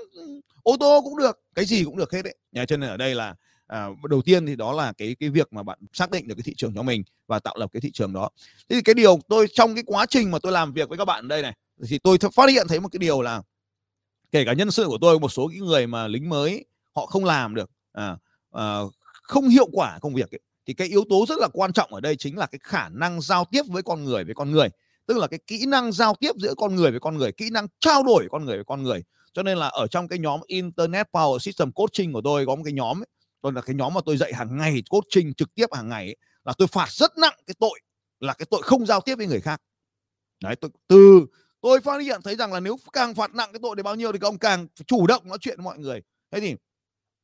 ô 0.64 0.78
tô 0.80 1.02
cũng 1.04 1.18
được 1.18 1.42
cái 1.56 1.66
gì 1.66 1.84
cũng 1.84 1.98
được 1.98 2.14
hết 2.14 2.22
đấy. 2.22 2.36
Nhà 2.52 2.66
chân 2.66 2.82
ở 2.82 2.98
đây 2.98 3.16
là 3.16 3.36
à, 3.70 3.88
đầu 4.10 4.22
tiên 4.22 4.46
thì 4.46 4.56
đó 4.56 4.74
là 4.74 4.94
cái 4.98 5.16
cái 5.20 5.30
việc 5.30 5.54
mà 5.54 5.64
bạn 5.64 5.80
xác 5.94 6.12
định 6.12 6.28
được 6.28 6.36
cái 6.36 6.44
thị 6.44 6.54
trường 6.58 6.74
cho 6.76 6.82
mình 6.82 7.04
và 7.28 7.40
tạo 7.40 7.56
lập 7.58 7.70
cái 7.74 7.82
thị 7.82 7.92
trường 7.92 8.14
đó. 8.14 8.30
Thế 8.70 8.76
thì 8.76 8.82
cái 8.82 8.96
điều 8.96 9.20
tôi 9.28 9.48
trong 9.54 9.76
cái 9.76 9.84
quá 9.88 10.06
trình 10.06 10.32
mà 10.32 10.40
tôi 10.40 10.52
làm 10.52 10.74
việc 10.74 10.90
với 10.90 10.98
các 10.98 11.06
bạn 11.06 11.28
đây 11.28 11.42
này 11.42 11.54
thì 11.88 12.00
tôi 12.00 12.18
phát 12.36 12.50
hiện 12.50 12.68
thấy 12.68 12.80
một 12.80 12.90
cái 12.92 13.00
điều 13.00 13.22
là 13.22 13.42
kể 14.32 14.46
cả 14.46 14.54
nhân 14.54 14.72
sự 14.72 14.86
của 14.88 14.98
tôi 15.02 15.20
một 15.20 15.30
số 15.30 15.48
cái 15.48 15.60
người 15.60 15.88
mà 15.88 16.08
lính 16.08 16.30
mới 16.30 16.66
họ 16.96 17.06
không 17.06 17.26
làm 17.26 17.56
được 17.56 17.70
à, 17.92 18.18
à, 18.52 18.80
không 19.24 19.50
hiệu 19.50 19.68
quả 19.72 20.00
công 20.02 20.14
việc 20.14 20.32
ấy, 20.32 20.40
thì 20.66 20.74
cái 20.74 20.88
yếu 20.88 21.04
tố 21.10 21.26
rất 21.30 21.38
là 21.40 21.48
quan 21.54 21.74
trọng 21.74 21.94
ở 21.94 22.00
đây 22.00 22.16
chính 22.16 22.38
là 22.38 22.46
cái 22.46 22.60
khả 22.64 22.90
năng 22.90 23.22
giao 23.22 23.46
tiếp 23.52 23.62
với 23.68 23.84
con 23.84 24.04
người 24.04 24.24
với 24.24 24.36
con 24.36 24.52
người. 24.52 24.70
Tức 25.06 25.18
là 25.18 25.28
cái 25.28 25.40
kỹ 25.48 25.66
năng 25.68 25.92
giao 25.92 26.16
tiếp 26.20 26.32
giữa 26.38 26.54
con 26.58 26.76
người 26.76 26.92
với 26.92 27.00
con 27.00 27.18
người 27.18 27.32
kỹ 27.32 27.50
năng 27.50 27.68
trao 27.80 28.04
đổi 28.04 28.28
con 28.32 28.46
người 28.46 28.56
với 28.56 28.66
con 28.66 28.84
người. 28.84 29.04
Cho 29.34 29.44
nên 29.44 29.58
là 29.58 29.68
ở 29.68 29.88
trong 29.88 30.08
cái 30.08 30.20
nhóm 30.20 30.40
internet 30.48 31.08
power 31.12 31.40
system 31.40 31.72
coaching 31.72 32.14
của 32.14 32.22
tôi 32.24 32.46
có 32.46 32.56
một 32.56 32.62
cái 32.64 32.74
nhóm 32.74 33.02
ấy, 33.02 33.08
tôi 33.42 33.54
là 33.54 33.62
cái 33.62 33.76
nhóm 33.76 33.94
mà 33.94 34.02
tôi 34.06 34.18
dạy 34.18 34.34
hàng 34.34 34.58
ngày 34.58 34.84
coaching 34.90 35.34
trực 35.34 35.56
tiếp 35.56 35.66
hàng 35.74 35.90
ngày 35.90 36.06
ấy, 36.06 36.18
là 36.44 36.54
tôi 36.58 36.68
phạt 36.68 36.92
rất 36.92 37.18
nặng 37.18 37.36
cái 37.48 37.56
tội 37.60 37.80
là 38.20 38.34
cái 38.34 38.46
tội 38.52 38.62
không 38.64 38.86
giao 38.86 39.02
tiếp 39.02 39.16
với 39.16 39.28
người 39.28 39.42
khác. 39.42 39.62
Đấy 40.44 40.56
tôi 40.56 40.72
từ 40.88 41.26
tôi 41.62 41.82
phát 41.82 42.02
hiện 42.02 42.22
thấy 42.24 42.36
rằng 42.36 42.54
là 42.54 42.60
nếu 42.60 42.78
càng 42.94 43.16
phạt 43.16 43.36
nặng 43.36 43.50
cái 43.54 43.60
tội 43.64 43.76
để 43.76 43.84
bao 43.84 43.96
nhiêu 43.96 44.12
thì 44.12 44.20
các 44.20 44.28
ông 44.28 44.38
càng 44.38 44.68
chủ 44.88 45.08
động 45.08 45.28
nói 45.28 45.38
chuyện 45.42 45.58
với 45.58 45.64
mọi 45.64 45.78
người. 45.78 46.02
Thế 46.32 46.40
thì 46.40 46.56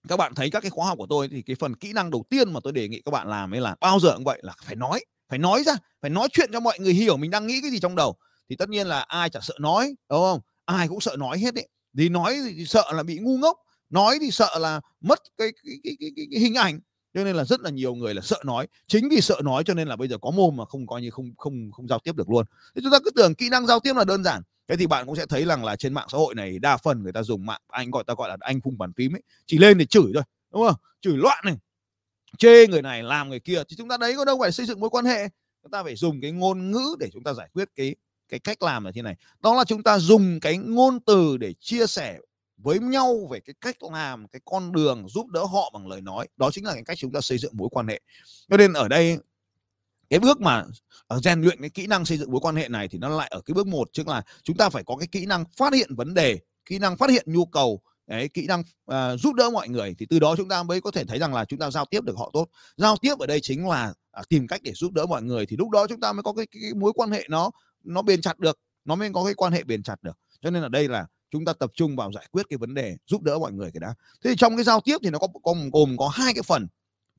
các 0.07 0.17
bạn 0.17 0.35
thấy 0.35 0.49
các 0.51 0.59
cái 0.59 0.69
khóa 0.69 0.87
học 0.87 0.97
của 0.97 1.07
tôi 1.09 1.27
thì 1.27 1.41
cái 1.41 1.55
phần 1.59 1.75
kỹ 1.75 1.93
năng 1.93 2.11
đầu 2.11 2.25
tiên 2.29 2.53
mà 2.53 2.59
tôi 2.63 2.73
đề 2.73 2.87
nghị 2.87 3.01
các 3.01 3.11
bạn 3.11 3.27
làm 3.27 3.53
ấy 3.53 3.61
là 3.61 3.75
bao 3.79 3.99
giờ 3.99 4.13
cũng 4.15 4.23
vậy 4.23 4.39
là 4.43 4.53
phải 4.63 4.75
nói 4.75 5.05
phải 5.29 5.39
nói 5.39 5.63
ra 5.63 5.75
phải 6.01 6.09
nói 6.09 6.27
chuyện 6.31 6.49
cho 6.53 6.59
mọi 6.59 6.79
người 6.79 6.93
hiểu 6.93 7.17
mình 7.17 7.31
đang 7.31 7.47
nghĩ 7.47 7.61
cái 7.61 7.71
gì 7.71 7.79
trong 7.79 7.95
đầu. 7.95 8.15
Thì 8.49 8.55
tất 8.55 8.69
nhiên 8.69 8.87
là 8.87 9.01
ai 9.01 9.29
chẳng 9.29 9.41
sợ 9.41 9.53
nói 9.59 9.95
đúng 10.09 10.19
không? 10.19 10.39
Ai 10.65 10.87
cũng 10.87 11.01
sợ 11.01 11.15
nói 11.19 11.39
hết 11.39 11.53
đấy 11.53 11.67
thì 11.97 12.09
nói 12.09 12.39
thì 12.45 12.65
sợ 12.65 12.91
là 12.93 13.03
bị 13.03 13.17
ngu 13.19 13.37
ngốc 13.37 13.57
nói 13.89 14.17
thì 14.21 14.31
sợ 14.31 14.59
là 14.59 14.81
mất 15.01 15.19
cái 15.37 15.51
cái, 15.63 15.75
cái, 15.83 15.97
cái, 15.99 16.09
cái, 16.15 16.27
cái 16.31 16.39
hình 16.39 16.55
ảnh 16.55 16.79
cho 17.13 17.23
nên 17.23 17.35
là 17.35 17.43
rất 17.43 17.61
là 17.61 17.69
nhiều 17.69 17.95
người 17.95 18.13
là 18.13 18.21
sợ 18.21 18.37
nói. 18.45 18.67
Chính 18.87 19.09
vì 19.09 19.21
sợ 19.21 19.41
nói 19.43 19.63
cho 19.63 19.73
nên 19.73 19.87
là 19.87 19.95
bây 19.95 20.07
giờ 20.07 20.17
có 20.21 20.31
mồm 20.31 20.55
mà 20.55 20.65
không 20.65 20.87
coi 20.87 21.01
như 21.01 21.09
không 21.09 21.33
không 21.37 21.71
không 21.71 21.87
giao 21.87 21.99
tiếp 21.99 22.15
được 22.15 22.29
luôn. 22.29 22.45
Thế 22.75 22.81
chúng 22.83 22.91
ta 22.91 22.99
cứ 23.03 23.11
tưởng 23.15 23.35
kỹ 23.35 23.49
năng 23.49 23.67
giao 23.67 23.79
tiếp 23.79 23.95
là 23.95 24.03
đơn 24.03 24.23
giản. 24.23 24.41
Thế 24.67 24.75
thì 24.75 24.87
bạn 24.87 25.05
cũng 25.05 25.15
sẽ 25.15 25.25
thấy 25.25 25.45
rằng 25.45 25.65
là 25.65 25.75
trên 25.75 25.93
mạng 25.93 26.07
xã 26.11 26.17
hội 26.17 26.35
này 26.35 26.59
đa 26.59 26.77
phần 26.77 27.03
người 27.03 27.11
ta 27.11 27.23
dùng 27.23 27.45
mạng 27.45 27.61
anh 27.67 27.91
gọi 27.91 28.03
ta 28.03 28.13
gọi 28.17 28.29
là 28.29 28.37
anh 28.39 28.61
phung 28.61 28.77
bàn 28.77 28.93
phím 28.93 29.15
ấy. 29.15 29.21
Chỉ 29.45 29.57
lên 29.57 29.77
để 29.77 29.85
chửi 29.85 30.11
thôi 30.13 30.23
đúng 30.53 30.67
không? 30.67 30.75
Chửi 31.01 31.17
loạn 31.17 31.39
này 31.45 31.55
chê 32.37 32.67
người 32.67 32.81
này 32.81 33.03
làm 33.03 33.29
người 33.29 33.39
kia. 33.39 33.63
Thì 33.69 33.75
chúng 33.75 33.89
ta 33.89 33.97
đấy 33.97 34.13
có 34.17 34.25
đâu 34.25 34.37
phải 34.41 34.51
xây 34.51 34.65
dựng 34.65 34.79
mối 34.79 34.89
quan 34.89 35.05
hệ. 35.05 35.29
Chúng 35.63 35.71
ta 35.71 35.83
phải 35.83 35.95
dùng 35.95 36.21
cái 36.21 36.31
ngôn 36.31 36.71
ngữ 36.71 36.95
để 36.99 37.09
chúng 37.13 37.23
ta 37.23 37.33
giải 37.33 37.49
quyết 37.53 37.69
cái 37.75 37.95
cái 38.29 38.39
cách 38.39 38.61
làm 38.61 38.83
là 38.83 38.91
thế 38.95 39.01
này. 39.01 39.15
Đó 39.39 39.55
là 39.55 39.63
chúng 39.63 39.83
ta 39.83 39.99
dùng 39.99 40.39
cái 40.39 40.57
ngôn 40.57 40.99
từ 40.99 41.37
để 41.37 41.53
chia 41.59 41.87
sẻ 41.87 42.19
với 42.57 42.79
nhau 42.79 43.27
về 43.31 43.39
cái 43.39 43.53
cách 43.61 43.75
làm 43.91 44.27
cái 44.27 44.41
con 44.45 44.71
đường 44.71 45.07
giúp 45.07 45.27
đỡ 45.27 45.45
họ 45.45 45.71
bằng 45.73 45.87
lời 45.87 46.01
nói. 46.01 46.27
Đó 46.37 46.51
chính 46.51 46.65
là 46.65 46.73
cái 46.73 46.83
cách 46.83 46.97
chúng 46.97 47.11
ta 47.11 47.21
xây 47.21 47.37
dựng 47.37 47.57
mối 47.57 47.69
quan 47.71 47.87
hệ. 47.87 48.01
Cho 48.49 48.57
nên 48.57 48.73
ở 48.73 48.87
đây 48.87 49.17
cái 50.09 50.19
bước 50.19 50.41
mà 50.41 50.63
ờ, 51.07 51.19
rèn 51.19 51.41
luyện 51.41 51.61
cái 51.61 51.69
kỹ 51.69 51.87
năng 51.87 52.05
xây 52.05 52.17
dựng 52.17 52.31
mối 52.31 52.41
quan 52.41 52.55
hệ 52.55 52.69
này 52.69 52.87
thì 52.87 52.97
nó 52.97 53.09
lại 53.09 53.27
ở 53.31 53.41
cái 53.41 53.53
bước 53.53 53.67
một 53.67 53.87
tức 53.97 54.07
là 54.07 54.23
chúng 54.43 54.57
ta 54.57 54.69
phải 54.69 54.83
có 54.83 54.95
cái 54.95 55.07
kỹ 55.07 55.25
năng 55.25 55.45
phát 55.57 55.73
hiện 55.73 55.95
vấn 55.95 56.13
đề 56.13 56.39
kỹ 56.65 56.79
năng 56.79 56.97
phát 56.97 57.09
hiện 57.09 57.23
nhu 57.27 57.45
cầu 57.45 57.81
đấy 58.07 58.29
kỹ 58.29 58.47
năng 58.47 58.59
uh, 58.59 59.19
giúp 59.19 59.33
đỡ 59.33 59.49
mọi 59.49 59.69
người 59.69 59.95
thì 59.99 60.05
từ 60.09 60.19
đó 60.19 60.35
chúng 60.37 60.49
ta 60.49 60.63
mới 60.63 60.81
có 60.81 60.91
thể 60.91 61.05
thấy 61.05 61.19
rằng 61.19 61.33
là 61.33 61.45
chúng 61.45 61.59
ta 61.59 61.71
giao 61.71 61.85
tiếp 61.85 62.03
được 62.03 62.17
họ 62.17 62.29
tốt. 62.33 62.47
Giao 62.77 62.97
tiếp 62.97 63.19
ở 63.19 63.25
đây 63.25 63.39
chính 63.41 63.67
là 63.67 63.93
uh, 64.19 64.29
tìm 64.29 64.47
cách 64.47 64.61
để 64.63 64.71
giúp 64.73 64.93
đỡ 64.93 65.05
mọi 65.05 65.21
người 65.23 65.45
thì 65.45 65.57
lúc 65.57 65.69
đó 65.69 65.87
chúng 65.87 65.99
ta 65.99 66.13
mới 66.13 66.23
có 66.23 66.33
cái, 66.33 66.45
cái, 66.45 66.61
cái 66.61 66.73
mối 66.73 66.91
quan 66.95 67.11
hệ 67.11 67.25
nó 67.29 67.51
nó 67.83 68.01
bền 68.01 68.21
chặt 68.21 68.39
được 68.39 68.59
nó 68.85 68.95
mới 68.95 69.09
có 69.13 69.25
cái 69.25 69.33
quan 69.33 69.53
hệ 69.53 69.63
bền 69.63 69.83
chặt 69.83 70.03
được. 70.03 70.17
Cho 70.41 70.49
nên 70.49 70.63
ở 70.63 70.69
đây 70.69 70.87
là 70.87 71.05
chúng 71.31 71.45
ta 71.45 71.53
tập 71.53 71.71
trung 71.75 71.95
vào 71.95 72.11
giải 72.11 72.27
quyết 72.31 72.45
cái 72.49 72.57
vấn 72.57 72.73
đề, 72.73 72.97
giúp 73.07 73.21
đỡ 73.21 73.39
mọi 73.39 73.53
người 73.53 73.71
cái 73.71 73.79
đã. 73.79 73.93
Thế 74.23 74.29
thì 74.29 74.35
trong 74.35 74.55
cái 74.57 74.63
giao 74.63 74.81
tiếp 74.81 74.97
thì 75.03 75.09
nó 75.09 75.19
có 75.19 75.27
có, 75.43 75.55
gồm 75.73 75.97
có 75.97 76.07
hai 76.07 76.33
cái 76.33 76.43
phần. 76.43 76.67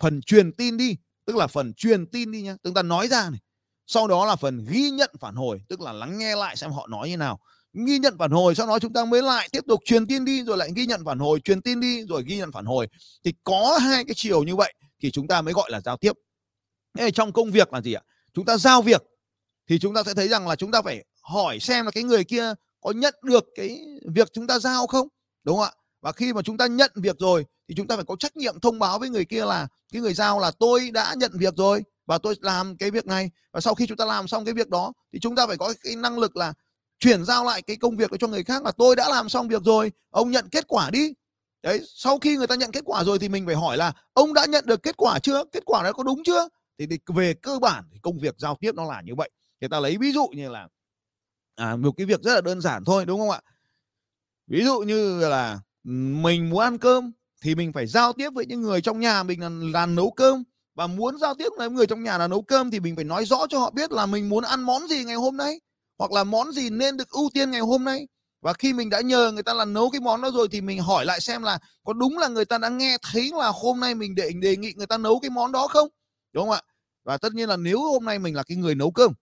Phần 0.01 0.21
truyền 0.23 0.53
tin 0.53 0.77
đi, 0.77 0.97
tức 1.25 1.37
là 1.37 1.47
phần 1.47 1.75
truyền 1.75 2.07
tin 2.07 2.33
đi 2.33 2.43
nhá, 2.43 2.57
chúng 2.63 2.75
ta 2.75 2.83
nói 2.83 3.09
ra 3.09 3.31
này. 3.31 3.41
Sau 3.87 4.09
đó 4.09 4.27
là 4.27 4.37
phần 4.37 4.67
ghi 4.71 4.91
nhận 4.91 5.11
phản 5.21 5.35
hồi, 5.35 5.61
tức 5.69 5.81
là 5.81 5.93
lắng 5.93 6.19
nghe 6.19 6.37
lại 6.37 6.57
xem 6.57 6.73
họ 6.73 6.87
nói 6.87 7.09
như 7.09 7.17
nào. 7.17 7.41
Ghi 7.87 7.99
nhận 7.99 8.19
phản 8.19 8.31
hồi, 8.31 8.55
sau 8.55 8.67
đó 8.67 8.79
chúng 8.79 8.93
ta 8.93 9.05
mới 9.05 9.23
lại 9.23 9.49
tiếp 9.53 9.65
tục 9.69 9.81
truyền 9.85 10.07
tin 10.07 10.25
đi, 10.25 10.43
rồi 10.45 10.57
lại 10.57 10.71
ghi 10.77 10.87
nhận 10.87 11.05
phản 11.05 11.19
hồi, 11.19 11.41
truyền 11.41 11.63
tin 11.63 11.81
đi, 11.81 12.03
rồi 12.07 12.25
ghi 12.27 12.37
nhận 12.37 12.53
phản 12.53 12.65
hồi. 12.65 12.89
Thì 13.25 13.35
có 13.45 13.79
hai 13.83 14.05
cái 14.05 14.15
chiều 14.15 14.43
như 14.43 14.57
vậy 14.57 14.75
thì 15.03 15.11
chúng 15.11 15.29
ta 15.29 15.43
mới 15.43 15.55
gọi 15.55 15.71
là 15.71 15.81
giao 15.81 15.97
tiếp. 15.97 16.13
Thế 16.99 17.11
trong 17.11 17.33
công 17.33 17.51
việc 17.51 17.73
là 17.73 17.81
gì 17.81 17.93
ạ? 17.93 18.03
Chúng 18.35 18.45
ta 18.45 18.57
giao 18.57 18.83
việc 18.83 19.03
thì 19.69 19.79
chúng 19.79 19.95
ta 19.95 20.03
sẽ 20.03 20.15
thấy 20.15 20.29
rằng 20.29 20.49
là 20.49 20.57
chúng 20.57 20.71
ta 20.71 20.83
phải 20.83 21.05
hỏi 21.23 21.61
xem 21.61 21.85
là 21.85 21.91
cái 21.91 22.03
người 22.03 22.25
kia 22.25 22.55
có 22.87 22.93
nhận 22.93 23.15
được 23.23 23.45
cái 23.55 23.81
việc 24.05 24.33
chúng 24.33 24.47
ta 24.47 24.59
giao 24.59 24.87
không? 24.87 25.09
Đúng 25.45 25.57
không 25.57 25.65
ạ? 25.65 25.73
Và 26.03 26.13
khi 26.13 26.33
mà 26.33 26.43
chúng 26.43 26.57
ta 26.57 26.67
nhận 26.67 26.91
việc 26.95 27.17
rồi 27.19 27.45
thì 27.69 27.75
chúng 27.75 27.87
ta 27.87 27.97
phải 27.97 28.05
có 28.05 28.17
trách 28.17 28.37
nhiệm 28.37 28.61
thông 28.61 28.79
báo 28.79 28.99
với 28.99 29.11
người 29.11 29.25
kia 29.25 29.45
là 29.45 29.69
cái 29.93 30.03
người 30.03 30.15
giao 30.15 30.41
là 30.41 30.51
tôi 30.51 30.91
đã 30.91 31.15
nhận 31.17 31.31
việc 31.35 31.55
rồi 31.57 31.83
và 32.07 32.19
tôi 32.19 32.35
làm 32.41 32.77
cái 32.77 32.91
việc 32.91 33.07
này 33.07 33.31
và 33.53 33.61
sau 33.61 33.75
khi 33.75 33.87
chúng 33.87 33.97
ta 33.97 34.05
làm 34.05 34.29
xong 34.29 34.45
cái 34.45 34.55
việc 34.55 34.69
đó 34.69 34.93
thì 35.13 35.19
chúng 35.19 35.37
ta 35.37 35.47
phải 35.47 35.57
có 35.57 35.75
cái 35.83 35.97
năng 35.97 36.19
lực 36.19 36.37
là 36.37 36.53
chuyển 36.99 37.25
giao 37.25 37.45
lại 37.45 37.63
cái 37.63 37.77
công 37.77 37.97
việc 37.97 38.11
cho 38.19 38.27
người 38.27 38.45
khác 38.45 38.65
là 38.65 38.73
tôi 38.73 38.97
đã 38.97 39.09
làm 39.09 39.29
xong 39.29 39.49
việc 39.49 39.63
rồi 39.65 39.93
ông 40.11 40.31
nhận 40.31 40.49
kết 40.49 40.65
quả 40.69 40.91
đi. 40.91 41.13
Đấy 41.63 41.81
sau 41.95 42.19
khi 42.19 42.37
người 42.37 42.47
ta 42.47 42.55
nhận 42.55 42.73
kết 42.73 42.83
quả 42.85 43.05
rồi 43.05 43.19
thì 43.19 43.29
mình 43.29 43.47
phải 43.47 43.55
hỏi 43.55 43.77
là 43.77 43.93
ông 44.13 44.35
đã 44.35 44.47
nhận 44.47 44.65
được 44.67 44.83
kết 44.83 44.97
quả 44.97 45.19
chưa? 45.19 45.45
Kết 45.53 45.63
quả 45.67 45.83
đó 45.83 45.93
có 45.93 46.03
đúng 46.03 46.23
chưa? 46.25 46.49
Thì, 46.79 46.87
thì 46.87 46.99
về 47.15 47.35
cơ 47.35 47.59
bản 47.59 47.85
thì 47.93 47.99
công 48.03 48.19
việc 48.19 48.35
giao 48.39 48.57
tiếp 48.61 48.75
nó 48.75 48.85
là 48.85 49.03
như 49.05 49.15
vậy. 49.15 49.31
Người 49.61 49.69
ta 49.69 49.81
lấy 49.81 49.97
ví 50.01 50.13
dụ 50.13 50.29
như 50.33 50.49
là 50.49 50.69
à, 51.57 51.77
một 51.77 51.93
cái 51.97 52.07
việc 52.07 52.23
rất 52.23 52.35
là 52.35 52.41
đơn 52.41 52.61
giản 52.61 52.85
thôi 52.85 53.07
đúng 53.07 53.21
không 53.21 53.31
ạ? 53.31 53.41
Ví 54.47 54.65
dụ 54.65 54.81
như 54.81 55.21
là 55.21 55.61
mình 55.85 56.51
muốn 56.51 56.61
ăn 56.61 56.79
cơm 56.79 57.13
thì 57.43 57.55
mình 57.55 57.73
phải 57.73 57.87
giao 57.87 58.13
tiếp 58.13 58.31
với 58.35 58.47
những 58.47 58.63
người 58.63 58.81
trong 58.81 59.01
nhà 59.01 59.23
mình 59.23 59.41
là, 59.41 59.49
là 59.81 59.87
nấu 59.87 60.11
cơm. 60.11 60.45
Và 60.75 60.87
muốn 60.87 61.19
giao 61.19 61.35
tiếp 61.35 61.49
với 61.59 61.71
người 61.71 61.87
trong 61.87 62.03
nhà 62.03 62.19
là 62.19 62.29
nấu 62.29 62.43
cơm 62.43 62.71
thì 62.71 62.81
mình 62.81 62.97
phải 62.97 63.05
nói 63.05 63.25
rõ 63.25 63.47
cho 63.47 63.59
họ 63.59 63.71
biết 63.71 63.93
là 63.93 64.07
mình 64.07 64.29
muốn 64.29 64.45
ăn 64.45 64.63
món 64.63 64.89
gì 64.89 65.05
ngày 65.05 65.17
hôm 65.17 65.37
nay 65.37 65.61
hoặc 65.99 66.13
là 66.13 66.25
món 66.25 66.53
gì 66.53 66.71
nên 66.71 66.97
được 66.97 67.11
ưu 67.11 67.31
tiên 67.35 67.51
ngày 67.51 67.61
hôm 67.61 67.85
nay. 67.85 68.09
Và 68.41 68.53
khi 68.53 68.73
mình 68.73 68.91
đã 68.91 69.01
nhờ 69.01 69.33
người 69.33 69.43
ta 69.43 69.55
là 69.55 69.65
nấu 69.65 69.91
cái 69.91 70.01
món 70.01 70.23
đó 70.23 70.31
rồi 70.35 70.49
thì 70.51 70.61
mình 70.61 70.81
hỏi 70.83 71.05
lại 71.05 71.21
xem 71.21 71.43
là 71.43 71.59
có 71.85 71.93
đúng 71.93 72.19
là 72.19 72.29
người 72.29 72.45
ta 72.45 72.59
đã 72.59 72.69
nghe 72.69 72.99
thấy 73.13 73.31
là 73.39 73.53
hôm 73.55 73.81
nay 73.81 73.95
mình 73.95 74.15
đề 74.15 74.31
đề 74.41 74.57
nghị 74.57 74.73
người 74.77 74.87
ta 74.87 74.99
nấu 74.99 75.21
cái 75.21 75.31
món 75.31 75.53
đó 75.53 75.69
không? 75.69 75.89
Đúng 76.33 76.45
không 76.45 76.51
ạ? 76.51 76.63
Và 77.05 77.19
tất 77.19 77.35
nhiên 77.35 77.49
là 77.49 77.57
nếu 77.57 77.81
hôm 77.81 78.05
nay 78.05 78.19
mình 78.19 78.35
là 78.35 78.43
cái 78.43 78.57
người 78.57 78.75
nấu 78.75 78.91
cơm 78.91 79.13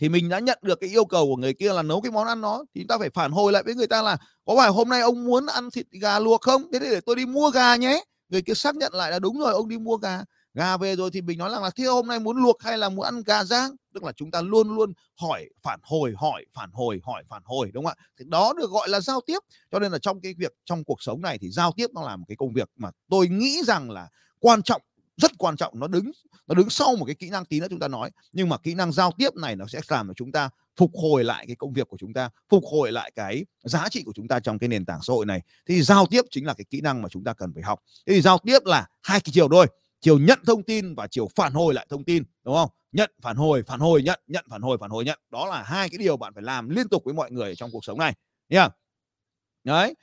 thì 0.00 0.08
mình 0.08 0.28
đã 0.28 0.38
nhận 0.38 0.58
được 0.62 0.80
cái 0.80 0.90
yêu 0.90 1.04
cầu 1.04 1.26
của 1.26 1.36
người 1.36 1.54
kia 1.54 1.72
là 1.72 1.82
nấu 1.82 2.00
cái 2.00 2.12
món 2.12 2.26
ăn 2.26 2.40
đó, 2.40 2.64
thì 2.74 2.84
ta 2.88 2.98
phải 2.98 3.10
phản 3.10 3.32
hồi 3.32 3.52
lại 3.52 3.62
với 3.62 3.74
người 3.74 3.86
ta 3.86 4.02
là, 4.02 4.16
có 4.44 4.56
phải 4.56 4.70
hôm 4.70 4.88
nay 4.88 5.00
ông 5.00 5.24
muốn 5.24 5.46
ăn 5.46 5.70
thịt 5.70 5.86
gà 5.90 6.18
luộc 6.18 6.40
không? 6.40 6.62
Thế 6.72 6.78
để 6.78 7.00
tôi 7.00 7.16
đi 7.16 7.26
mua 7.26 7.50
gà 7.50 7.76
nhé. 7.76 8.04
Người 8.28 8.42
kia 8.42 8.54
xác 8.54 8.76
nhận 8.76 8.94
lại 8.94 9.10
là, 9.10 9.18
đúng 9.18 9.38
rồi, 9.38 9.52
ông 9.52 9.68
đi 9.68 9.78
mua 9.78 9.96
gà. 9.96 10.20
Gà 10.54 10.76
về 10.76 10.96
rồi 10.96 11.10
thì 11.12 11.20
mình 11.22 11.38
nói 11.38 11.50
rằng 11.50 11.62
là, 11.62 11.70
thế 11.76 11.84
hôm 11.84 12.06
nay 12.06 12.20
muốn 12.20 12.36
luộc 12.36 12.62
hay 12.62 12.78
là 12.78 12.88
muốn 12.88 13.04
ăn 13.04 13.22
gà 13.26 13.44
rang? 13.44 13.70
Tức 13.94 14.04
là 14.04 14.12
chúng 14.16 14.30
ta 14.30 14.42
luôn 14.42 14.76
luôn 14.76 14.92
hỏi, 15.20 15.48
phản 15.62 15.80
hồi, 15.82 16.14
hỏi, 16.16 16.46
phản 16.54 16.70
hồi, 16.72 17.00
hỏi, 17.04 17.22
phản 17.28 17.42
hồi, 17.44 17.70
đúng 17.74 17.84
không 17.84 17.94
ạ? 17.98 18.04
Thì 18.18 18.24
đó 18.28 18.52
được 18.56 18.70
gọi 18.70 18.88
là 18.88 19.00
giao 19.00 19.20
tiếp. 19.26 19.38
Cho 19.72 19.78
nên 19.78 19.92
là 19.92 19.98
trong 19.98 20.20
cái 20.20 20.34
việc, 20.38 20.52
trong 20.64 20.84
cuộc 20.84 21.02
sống 21.02 21.22
này 21.22 21.38
thì 21.38 21.50
giao 21.50 21.72
tiếp 21.76 21.86
nó 21.94 22.02
là 22.02 22.16
một 22.16 22.24
cái 22.28 22.36
công 22.36 22.52
việc 22.52 22.70
mà 22.76 22.90
tôi 23.10 23.28
nghĩ 23.28 23.62
rằng 23.64 23.90
là 23.90 24.08
quan 24.40 24.62
trọng 24.62 24.82
rất 25.16 25.32
quan 25.38 25.56
trọng, 25.56 25.80
nó 25.80 25.86
đứng 25.86 26.10
nó 26.46 26.54
đứng 26.54 26.70
sau 26.70 26.96
một 26.96 27.04
cái 27.04 27.14
kỹ 27.14 27.30
năng 27.30 27.44
tí 27.44 27.60
nữa 27.60 27.66
chúng 27.70 27.80
ta 27.80 27.88
nói. 27.88 28.10
Nhưng 28.32 28.48
mà 28.48 28.58
kỹ 28.58 28.74
năng 28.74 28.92
giao 28.92 29.12
tiếp 29.18 29.34
này 29.34 29.56
nó 29.56 29.66
sẽ 29.66 29.80
làm 29.88 30.08
cho 30.08 30.14
chúng 30.16 30.32
ta 30.32 30.50
phục 30.76 30.90
hồi 30.94 31.24
lại 31.24 31.44
cái 31.46 31.56
công 31.56 31.72
việc 31.72 31.88
của 31.88 31.96
chúng 31.96 32.12
ta, 32.12 32.30
phục 32.48 32.64
hồi 32.72 32.92
lại 32.92 33.12
cái 33.14 33.44
giá 33.64 33.88
trị 33.88 34.02
của 34.06 34.12
chúng 34.14 34.28
ta 34.28 34.40
trong 34.40 34.58
cái 34.58 34.68
nền 34.68 34.84
tảng 34.84 35.02
xã 35.02 35.12
hội 35.12 35.26
này. 35.26 35.40
Thì 35.66 35.82
giao 35.82 36.06
tiếp 36.06 36.22
chính 36.30 36.46
là 36.46 36.54
cái 36.54 36.64
kỹ 36.70 36.80
năng 36.80 37.02
mà 37.02 37.08
chúng 37.08 37.24
ta 37.24 37.32
cần 37.32 37.52
phải 37.54 37.62
học. 37.62 37.80
Thế 38.06 38.14
thì 38.14 38.20
giao 38.20 38.38
tiếp 38.38 38.58
là 38.64 38.86
hai 39.02 39.20
cái 39.20 39.32
chiều 39.34 39.48
thôi, 39.48 39.66
chiều 40.00 40.18
nhận 40.18 40.38
thông 40.46 40.62
tin 40.62 40.94
và 40.94 41.06
chiều 41.06 41.28
phản 41.36 41.52
hồi 41.52 41.74
lại 41.74 41.86
thông 41.90 42.04
tin, 42.04 42.22
đúng 42.44 42.54
không? 42.54 42.70
Nhận, 42.92 43.10
phản 43.22 43.36
hồi 43.36 43.62
phản 43.66 43.80
hồi, 43.80 44.02
nhận 44.02 44.20
nhận, 44.26 44.44
phản 44.50 44.62
hồi 44.62 44.78
phản 44.80 44.90
hồi, 44.90 45.04
nhận. 45.04 45.18
Đó 45.30 45.46
là 45.46 45.62
hai 45.62 45.88
cái 45.88 45.98
điều 45.98 46.16
bạn 46.16 46.34
phải 46.34 46.42
làm 46.42 46.68
liên 46.68 46.88
tục 46.88 47.02
với 47.04 47.14
mọi 47.14 47.30
người 47.30 47.56
trong 47.56 47.70
cuộc 47.72 47.84
sống 47.84 47.98
này. 47.98 48.14
Nha 48.48 48.68
đấy 49.64 49.94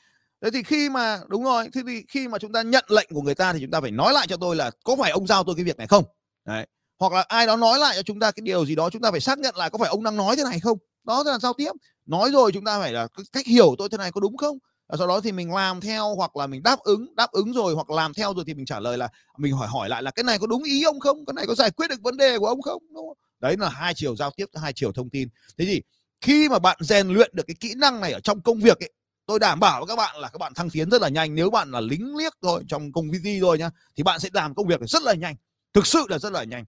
thế 0.43 0.51
thì 0.51 0.63
khi 0.63 0.89
mà, 0.89 1.19
đúng 1.27 1.43
rồi, 1.43 1.69
thế 1.73 1.81
thì 1.87 2.03
khi 2.07 2.27
mà 2.27 2.37
chúng 2.37 2.51
ta 2.53 2.61
nhận 2.61 2.85
lệnh 2.87 3.09
của 3.13 3.21
người 3.21 3.35
ta 3.35 3.53
thì 3.53 3.59
chúng 3.61 3.71
ta 3.71 3.81
phải 3.81 3.91
nói 3.91 4.13
lại 4.13 4.27
cho 4.29 4.37
tôi 4.37 4.55
là 4.55 4.71
có 4.83 4.95
phải 4.95 5.11
ông 5.11 5.27
giao 5.27 5.43
tôi 5.43 5.55
cái 5.55 5.65
việc 5.65 5.77
này 5.77 5.87
không? 5.87 6.03
Đấy. 6.45 6.67
Hoặc 6.99 7.13
là 7.13 7.25
ai 7.27 7.47
đó 7.47 7.55
nói 7.55 7.79
lại 7.79 7.95
cho 7.95 8.01
chúng 8.01 8.19
ta 8.19 8.31
cái 8.31 8.41
điều 8.41 8.65
gì 8.65 8.75
đó, 8.75 8.89
chúng 8.89 9.01
ta 9.01 9.11
phải 9.11 9.19
xác 9.19 9.39
nhận 9.39 9.55
lại 9.55 9.69
có 9.69 9.77
phải 9.77 9.89
ông 9.89 10.03
đang 10.03 10.17
nói 10.17 10.35
thế 10.35 10.43
này 10.43 10.59
không? 10.59 10.77
Đó 11.03 11.23
là 11.25 11.39
giao 11.39 11.53
tiếp. 11.53 11.71
Nói 12.05 12.31
rồi 12.31 12.51
chúng 12.51 12.65
ta 12.65 12.79
phải 12.79 12.91
là 12.91 13.07
cách 13.31 13.47
hiểu 13.47 13.75
tôi 13.77 13.89
thế 13.89 13.97
này 13.97 14.11
có 14.11 14.21
đúng 14.21 14.37
không? 14.37 14.57
Và 14.87 14.97
sau 14.97 15.07
đó 15.07 15.19
thì 15.19 15.31
mình 15.31 15.53
làm 15.53 15.81
theo 15.81 16.15
hoặc 16.15 16.35
là 16.35 16.47
mình 16.47 16.63
đáp 16.63 16.79
ứng 16.79 17.15
đáp 17.15 17.31
ứng 17.31 17.53
rồi 17.53 17.73
hoặc 17.73 17.89
làm 17.89 18.13
theo 18.13 18.33
rồi 18.33 18.43
thì 18.47 18.53
mình 18.53 18.65
trả 18.65 18.79
lời 18.79 18.97
là, 18.97 19.09
mình 19.37 19.53
hỏi 19.53 19.67
hỏi 19.67 19.89
lại 19.89 20.03
là 20.03 20.11
cái 20.11 20.23
này 20.23 20.39
có 20.39 20.47
đúng 20.47 20.63
ý 20.63 20.83
ông 20.83 20.99
không? 20.99 21.25
Cái 21.25 21.33
này 21.33 21.47
có 21.47 21.55
giải 21.55 21.71
quyết 21.71 21.87
được 21.89 22.01
vấn 22.01 22.17
đề 22.17 22.39
của 22.39 22.47
ông 22.47 22.61
không? 22.61 22.83
Đúng 22.93 23.07
không? 23.07 23.17
đấy 23.43 23.55
là 23.59 23.69
hai 23.69 23.93
chiều 23.93 24.15
giao 24.15 24.31
tiếp, 24.31 24.45
hai 24.61 24.73
chiều 24.73 24.91
thông 24.91 25.09
tin. 25.09 25.29
Thế 25.57 25.65
thì 25.65 25.81
khi 26.21 26.49
mà 26.49 26.59
bạn 26.59 26.77
rèn 26.79 27.07
luyện 27.07 27.31
được 27.33 27.43
cái 27.47 27.55
kỹ 27.59 27.73
năng 27.77 28.01
này 28.01 28.11
ở 28.11 28.19
trong 28.19 28.41
công 28.41 28.59
việc 28.59 28.79
ấy 28.79 28.91
tôi 29.25 29.39
đảm 29.39 29.59
bảo 29.59 29.79
với 29.79 29.87
các 29.87 29.95
bạn 29.95 30.15
là 30.19 30.29
các 30.29 30.37
bạn 30.37 30.53
thăng 30.53 30.69
tiến 30.69 30.89
rất 30.89 31.01
là 31.01 31.09
nhanh. 31.09 31.35
Nếu 31.35 31.49
bạn 31.49 31.71
là 31.71 31.81
lính 31.81 32.15
liếc 32.15 32.33
thôi, 32.41 32.63
trong 32.67 32.91
công 32.91 33.05
ty 33.23 33.39
thôi 33.41 33.57
nhá, 33.57 33.69
thì 33.95 34.03
bạn 34.03 34.19
sẽ 34.19 34.29
làm 34.33 34.55
công 34.55 34.67
việc 34.67 34.79
rất 34.81 35.03
là 35.03 35.13
nhanh. 35.13 35.35
Thực 35.73 35.87
sự 35.87 36.05
là 36.09 36.19
rất 36.19 36.33
là 36.33 36.43
nhanh. 36.43 36.65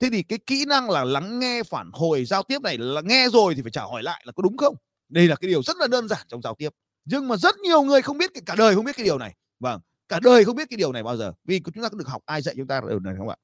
Thế 0.00 0.08
thì 0.12 0.22
cái 0.22 0.38
kỹ 0.46 0.64
năng 0.64 0.90
là 0.90 1.04
lắng 1.04 1.38
nghe, 1.38 1.62
phản 1.62 1.90
hồi, 1.92 2.24
giao 2.24 2.42
tiếp 2.42 2.62
này 2.62 2.78
là 2.78 3.00
nghe 3.00 3.28
rồi 3.32 3.54
thì 3.54 3.62
phải 3.62 3.70
trả 3.70 3.82
hỏi 3.82 4.02
lại 4.02 4.22
là 4.24 4.32
có 4.32 4.42
đúng 4.42 4.56
không? 4.56 4.76
Đây 5.08 5.28
là 5.28 5.36
cái 5.36 5.48
điều 5.48 5.62
rất 5.62 5.76
là 5.76 5.86
đơn 5.86 6.08
giản 6.08 6.26
trong 6.28 6.42
giao 6.42 6.54
tiếp. 6.54 6.70
Nhưng 7.04 7.28
mà 7.28 7.36
rất 7.36 7.58
nhiều 7.58 7.82
người 7.82 8.02
không 8.02 8.18
biết 8.18 8.30
cả 8.46 8.54
đời 8.58 8.74
không 8.74 8.84
biết 8.84 8.96
cái 8.96 9.04
điều 9.04 9.18
này. 9.18 9.34
Vâng 9.60 9.80
cả 10.08 10.20
đời 10.22 10.44
không 10.44 10.56
biết 10.56 10.70
cái 10.70 10.76
điều 10.76 10.92
này 10.92 11.02
bao 11.02 11.16
giờ. 11.16 11.32
Vì 11.44 11.60
chúng 11.60 11.82
ta 11.82 11.88
có 11.88 11.98
được 11.98 12.08
học 12.08 12.22
ai 12.26 12.42
dạy 12.42 12.54
chúng 12.58 12.66
ta 12.66 12.80
điều 12.88 13.00
này 13.00 13.14
không 13.18 13.28
ạ? 13.28 13.36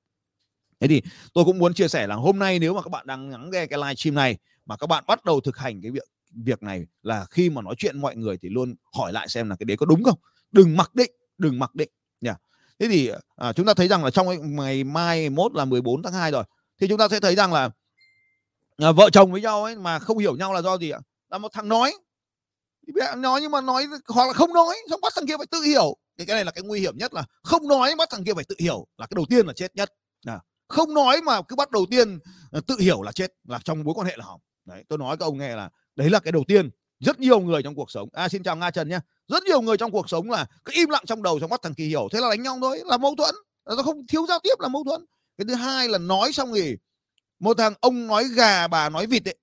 Thế 0.80 0.88
thì 0.88 1.02
tôi 1.34 1.44
cũng 1.44 1.58
muốn 1.58 1.74
chia 1.74 1.88
sẻ 1.88 2.06
là 2.06 2.14
hôm 2.14 2.38
nay 2.38 2.58
nếu 2.58 2.74
mà 2.74 2.82
các 2.82 2.90
bạn 2.90 3.06
đang 3.06 3.30
lắng 3.30 3.50
nghe 3.50 3.66
cái 3.66 3.78
live 3.78 3.94
stream 3.94 4.14
này 4.14 4.38
mà 4.66 4.76
các 4.76 4.87
bạn 4.87 5.04
bắt 5.06 5.24
đầu 5.24 5.40
thực 5.40 5.56
hành 5.56 5.82
cái 5.82 5.90
việc 5.90 6.08
việc 6.30 6.62
này 6.62 6.86
là 7.02 7.26
khi 7.30 7.50
mà 7.50 7.62
nói 7.62 7.74
chuyện 7.78 8.00
mọi 8.00 8.16
người 8.16 8.38
thì 8.42 8.48
luôn 8.48 8.74
hỏi 8.96 9.12
lại 9.12 9.28
xem 9.28 9.50
là 9.50 9.56
cái 9.56 9.64
đấy 9.64 9.76
có 9.76 9.86
đúng 9.86 10.04
không? 10.04 10.18
Đừng 10.52 10.76
mặc 10.76 10.94
định 10.94 11.10
đừng 11.38 11.58
mặc 11.58 11.74
định 11.74 11.90
nha 12.20 12.36
thế 12.78 12.88
thì 12.88 13.10
à, 13.36 13.52
chúng 13.52 13.66
ta 13.66 13.74
thấy 13.74 13.88
rằng 13.88 14.04
là 14.04 14.10
trong 14.10 14.56
ngày 14.56 14.84
mai 14.84 15.30
mốt 15.30 15.52
là 15.54 15.64
14 15.64 16.02
tháng 16.02 16.12
2 16.12 16.30
rồi 16.30 16.44
thì 16.80 16.88
chúng 16.88 16.98
ta 16.98 17.08
sẽ 17.08 17.20
thấy 17.20 17.34
rằng 17.34 17.52
là 17.52 17.70
à, 18.76 18.92
vợ 18.92 19.10
chồng 19.10 19.32
với 19.32 19.40
nhau 19.40 19.64
ấy 19.64 19.76
mà 19.76 19.98
không 19.98 20.18
hiểu 20.18 20.36
nhau 20.36 20.52
là 20.52 20.62
do 20.62 20.78
gì 20.78 20.90
ạ? 20.90 21.00
Là 21.28 21.38
một 21.38 21.52
thằng 21.52 21.68
nói. 21.68 21.94
Nói 23.16 23.40
nhưng 23.40 23.50
mà 23.50 23.60
nói 23.60 23.86
hoặc 24.06 24.26
là 24.26 24.32
không 24.32 24.52
nói 24.52 24.76
xong 24.90 25.00
bắt 25.00 25.12
thằng 25.16 25.26
kia 25.26 25.36
phải 25.36 25.46
tự 25.46 25.62
hiểu. 25.62 25.96
Thì 26.18 26.24
cái 26.24 26.34
này 26.34 26.44
là 26.44 26.50
cái 26.50 26.64
nguy 26.64 26.80
hiểm 26.80 26.98
nhất 26.98 27.14
là 27.14 27.24
không 27.42 27.68
nói 27.68 27.94
bắt 27.98 28.08
thằng 28.12 28.24
kia 28.24 28.34
phải 28.34 28.44
tự 28.44 28.56
hiểu 28.58 28.86
là 28.98 29.06
cái 29.06 29.14
đầu 29.16 29.24
tiên 29.30 29.46
là 29.46 29.52
chết 29.52 29.76
nhất 29.76 29.92
à, 30.26 30.40
không 30.68 30.94
nói 30.94 31.20
mà 31.22 31.42
cứ 31.42 31.56
bắt 31.56 31.70
đầu 31.70 31.86
tiên 31.90 32.18
à, 32.52 32.60
tự 32.66 32.76
hiểu 32.78 33.02
là 33.02 33.12
chết 33.12 33.32
là 33.48 33.60
trong 33.64 33.84
mối 33.84 33.94
quan 33.94 34.06
hệ 34.06 34.16
là 34.16 34.24
hỏng. 34.24 34.40
Đấy 34.64 34.84
tôi 34.88 34.98
nói 34.98 35.16
các 35.16 35.26
ông 35.26 35.38
nghe 35.38 35.56
là 35.56 35.70
đấy 35.98 36.11
là 36.11 36.20
cái 36.20 36.32
đầu 36.32 36.44
tiên. 36.48 36.70
Rất 37.00 37.20
nhiều 37.20 37.40
người 37.40 37.62
trong 37.62 37.74
cuộc 37.74 37.90
sống 37.90 38.08
à 38.12 38.28
xin 38.28 38.42
chào 38.42 38.56
nga 38.56 38.70
trần 38.70 38.88
nhé. 38.88 38.98
Rất 39.28 39.42
nhiều 39.42 39.61
người 39.61 39.76
trong 39.76 39.90
cuộc 39.90 40.08
sống 40.11 40.30
là 40.30 40.46
cứ 40.64 40.72
im 40.74 40.88
lặng 40.88 41.04
trong 41.06 41.22
đầu 41.22 41.40
trong 41.40 41.50
mắt 41.50 41.61
thằng 41.62 41.74
kỳ 41.74 41.87
hiểu. 41.87 42.08
Thế 42.12 42.20
là 42.20 42.30
đánh 42.30 42.42
nhau 42.42 42.58
thôi, 42.61 42.80
là 42.84 42.96
mâu 42.96 43.14
thuẫn. 43.14 43.34
Là 43.64 43.74
nó 43.76 43.82
không 43.82 44.06
thiếu 44.06 44.26
giao 44.26 44.38
tiếp, 44.42 44.54
là 44.58 44.68
mâu 44.68 44.84
thuẫn. 44.84 45.04
Cái 45.38 45.44
thứ 45.48 45.54
hai 45.54 45.88
là 45.88 45.98
nói 45.98 46.32
xong 46.32 46.52
thì 46.54 46.76
một 47.38 47.58
thằng 47.58 47.74
ông 47.80 48.06
nói 48.06 48.24
gà, 48.34 48.68
bà 48.68 48.88
nói 48.88 49.06
vịt 49.06 49.24
đấy 49.24 49.37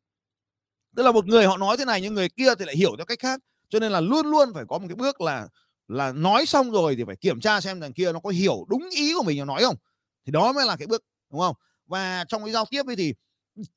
tức 0.95 1.03
là 1.03 1.11
một 1.11 1.27
người 1.27 1.45
họ 1.45 1.57
nói 1.57 1.77
thế 1.77 1.85
này 1.85 2.01
nhưng 2.01 2.13
người 2.13 2.29
kia 2.29 2.55
thì 2.59 2.65
lại 2.65 2.75
hiểu 2.75 2.95
theo 2.97 3.05
cách 3.05 3.19
khác. 3.19 3.39
Cho 3.69 3.79
nên 3.79 3.91
là 3.91 4.01
luôn 4.01 4.27
luôn 4.27 4.53
phải 4.53 4.63
có 4.69 4.77
một 4.77 4.85
cái 4.89 4.95
bước 4.95 5.21
là 5.21 5.47
là 5.87 6.11
nói 6.11 6.45
xong 6.45 6.71
rồi 6.71 6.95
thì 6.95 7.03
phải 7.07 7.15
kiểm 7.15 7.39
tra 7.39 7.61
xem 7.61 7.81
thằng 7.81 7.93
kia 7.93 8.11
nó 8.11 8.19
có 8.19 8.29
hiểu 8.29 8.65
đúng 8.69 8.89
ý 8.89 9.13
của 9.13 9.23
mình 9.23 9.45
nói 9.45 9.63
không. 9.63 9.75
Thì 10.25 10.31
đó 10.31 10.53
mới 10.53 10.65
là 10.65 10.75
cái 10.75 10.87
bước, 10.87 11.03
đúng 11.31 11.41
không? 11.41 11.55
Và 11.85 12.25
trong 12.27 12.43
cái 12.43 12.53
giao 12.53 12.65
tiếp 12.65 12.85
ấy 12.87 12.95
thì 12.95 13.13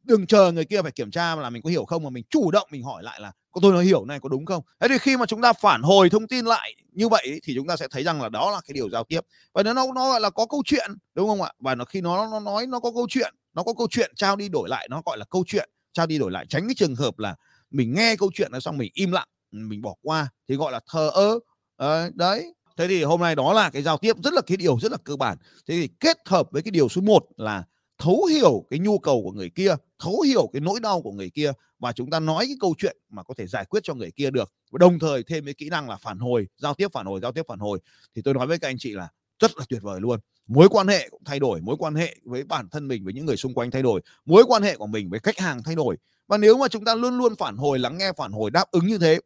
đừng 0.02 0.26
chờ 0.26 0.52
người 0.52 0.64
kia 0.64 0.82
phải 0.82 0.92
kiểm 0.92 1.10
tra 1.10 1.36
là 1.36 1.50
mình 1.50 1.62
có 1.62 1.70
hiểu 1.70 1.84
không 1.84 2.02
mà 2.02 2.10
mình 2.10 2.24
chủ 2.30 2.50
động 2.50 2.68
mình 2.70 2.82
hỏi 2.82 3.02
lại 3.02 3.20
là 3.20 3.32
có 3.50 3.60
tôi 3.62 3.72
nói 3.72 3.84
hiểu 3.84 4.04
này 4.04 4.20
có 4.20 4.28
đúng 4.28 4.46
không? 4.46 4.62
Thế 4.80 4.88
thì 4.88 4.98
khi 4.98 5.16
mà 5.16 5.26
chúng 5.26 5.42
ta 5.42 5.52
phản 5.52 5.82
hồi 5.82 6.10
thông 6.10 6.26
tin 6.26 6.44
lại 6.44 6.74
như 6.92 7.08
vậy 7.08 7.40
thì 7.42 7.54
chúng 7.56 7.66
ta 7.66 7.76
sẽ 7.76 7.88
thấy 7.90 8.04
rằng 8.04 8.22
là 8.22 8.28
đó 8.28 8.50
là 8.50 8.60
cái 8.66 8.72
điều 8.74 8.90
giao 8.90 9.04
tiếp. 9.04 9.20
Và 9.54 9.62
nó 9.62 9.72
nó 9.72 9.92
gọi 9.94 10.20
là 10.20 10.30
có 10.30 10.46
câu 10.46 10.62
chuyện 10.66 10.90
đúng 11.14 11.28
không 11.28 11.42
ạ? 11.42 11.52
Và 11.58 11.74
nó 11.74 11.84
khi 11.84 12.00
nó 12.00 12.28
nó 12.30 12.40
nói 12.40 12.66
nó 12.66 12.80
có 12.80 12.92
câu 12.92 13.06
chuyện 13.10 13.34
nó 13.54 13.62
có 13.62 13.74
câu 13.78 13.86
chuyện 13.90 14.12
trao 14.16 14.36
đi 14.36 14.48
đổi 14.48 14.68
lại 14.68 14.88
nó 14.90 15.02
gọi 15.06 15.18
là 15.18 15.24
câu 15.30 15.44
chuyện 15.46 15.70
trao 15.92 16.06
đi 16.06 16.18
đổi 16.18 16.30
lại 16.30 16.46
tránh 16.48 16.68
cái 16.68 16.74
trường 16.74 16.94
hợp 16.94 17.18
là 17.18 17.34
mình 17.70 17.94
nghe 17.94 18.16
câu 18.16 18.30
chuyện 18.34 18.52
nó 18.52 18.60
xong 18.60 18.78
mình 18.78 18.90
im 18.94 19.12
lặng 19.12 19.28
mình 19.52 19.82
bỏ 19.82 19.94
qua 20.02 20.28
thì 20.48 20.56
gọi 20.56 20.72
là 20.72 20.80
thờ 20.92 21.10
ơ. 21.14 21.38
À, 21.76 22.10
đấy. 22.14 22.54
Thế 22.76 22.88
thì 22.88 23.02
hôm 23.02 23.20
nay 23.20 23.34
đó 23.34 23.52
là 23.52 23.70
cái 23.70 23.82
giao 23.82 23.98
tiếp 23.98 24.16
rất 24.24 24.32
là 24.32 24.40
cái 24.46 24.56
điều 24.56 24.78
rất 24.80 24.92
là 24.92 24.98
cơ 25.04 25.16
bản. 25.16 25.36
Thế 25.68 25.74
thì 25.74 25.88
kết 26.00 26.16
hợp 26.26 26.48
với 26.50 26.62
cái 26.62 26.70
điều 26.70 26.88
số 26.88 27.00
1 27.00 27.24
là 27.36 27.64
thấu 27.98 28.24
hiểu 28.24 28.64
cái 28.70 28.78
nhu 28.78 28.98
cầu 28.98 29.22
của 29.24 29.32
người 29.32 29.50
kia, 29.50 29.74
thấu 29.98 30.20
hiểu 30.20 30.50
cái 30.52 30.60
nỗi 30.60 30.80
đau 30.80 31.02
của 31.02 31.12
người 31.12 31.30
kia 31.30 31.52
và 31.78 31.92
chúng 31.92 32.10
ta 32.10 32.20
nói 32.20 32.46
cái 32.46 32.56
câu 32.60 32.74
chuyện 32.78 32.96
mà 33.10 33.22
có 33.22 33.34
thể 33.38 33.46
giải 33.46 33.64
quyết 33.64 33.82
cho 33.82 33.94
người 33.94 34.10
kia 34.10 34.30
được. 34.30 34.52
Và 34.70 34.78
đồng 34.78 34.98
thời 34.98 35.22
thêm 35.22 35.44
cái 35.44 35.54
kỹ 35.54 35.68
năng 35.68 35.88
là 35.88 35.96
phản 35.96 36.18
hồi, 36.18 36.46
giao 36.56 36.74
tiếp 36.74 36.88
phản 36.92 37.06
hồi, 37.06 37.20
giao 37.20 37.32
tiếp 37.32 37.42
phản 37.48 37.58
hồi. 37.58 37.78
Thì 38.14 38.22
tôi 38.22 38.34
nói 38.34 38.46
với 38.46 38.58
các 38.58 38.68
anh 38.68 38.78
chị 38.78 38.92
là 38.92 39.08
rất 39.38 39.58
là 39.58 39.64
tuyệt 39.68 39.82
vời 39.82 40.00
luôn. 40.00 40.20
Mối 40.46 40.68
quan 40.68 40.88
hệ 40.88 41.08
cũng 41.08 41.24
thay 41.24 41.38
đổi, 41.38 41.60
mối 41.60 41.76
quan 41.78 41.94
hệ 41.94 42.16
với 42.24 42.44
bản 42.44 42.68
thân 42.68 42.88
mình, 42.88 43.04
với 43.04 43.12
những 43.12 43.26
người 43.26 43.36
xung 43.36 43.54
quanh 43.54 43.70
thay 43.70 43.82
đổi. 43.82 44.00
Mối 44.24 44.44
quan 44.46 44.62
hệ 44.62 44.76
của 44.76 44.86
mình 44.86 45.10
với 45.10 45.20
khách 45.20 45.38
hàng 45.38 45.62
thay 45.62 45.74
đổi. 45.74 45.96
Và 46.26 46.38
nếu 46.38 46.58
mà 46.58 46.68
chúng 46.68 46.84
ta 46.84 46.94
luôn 46.94 47.18
luôn 47.18 47.36
phản 47.36 47.56
hồi, 47.56 47.78
lắng 47.78 47.98
nghe 47.98 48.12
phản 48.16 48.32
hồi, 48.32 48.50
đáp 48.50 48.70
ứng 48.70 48.86
như 48.86 48.98
thế, 48.98 49.20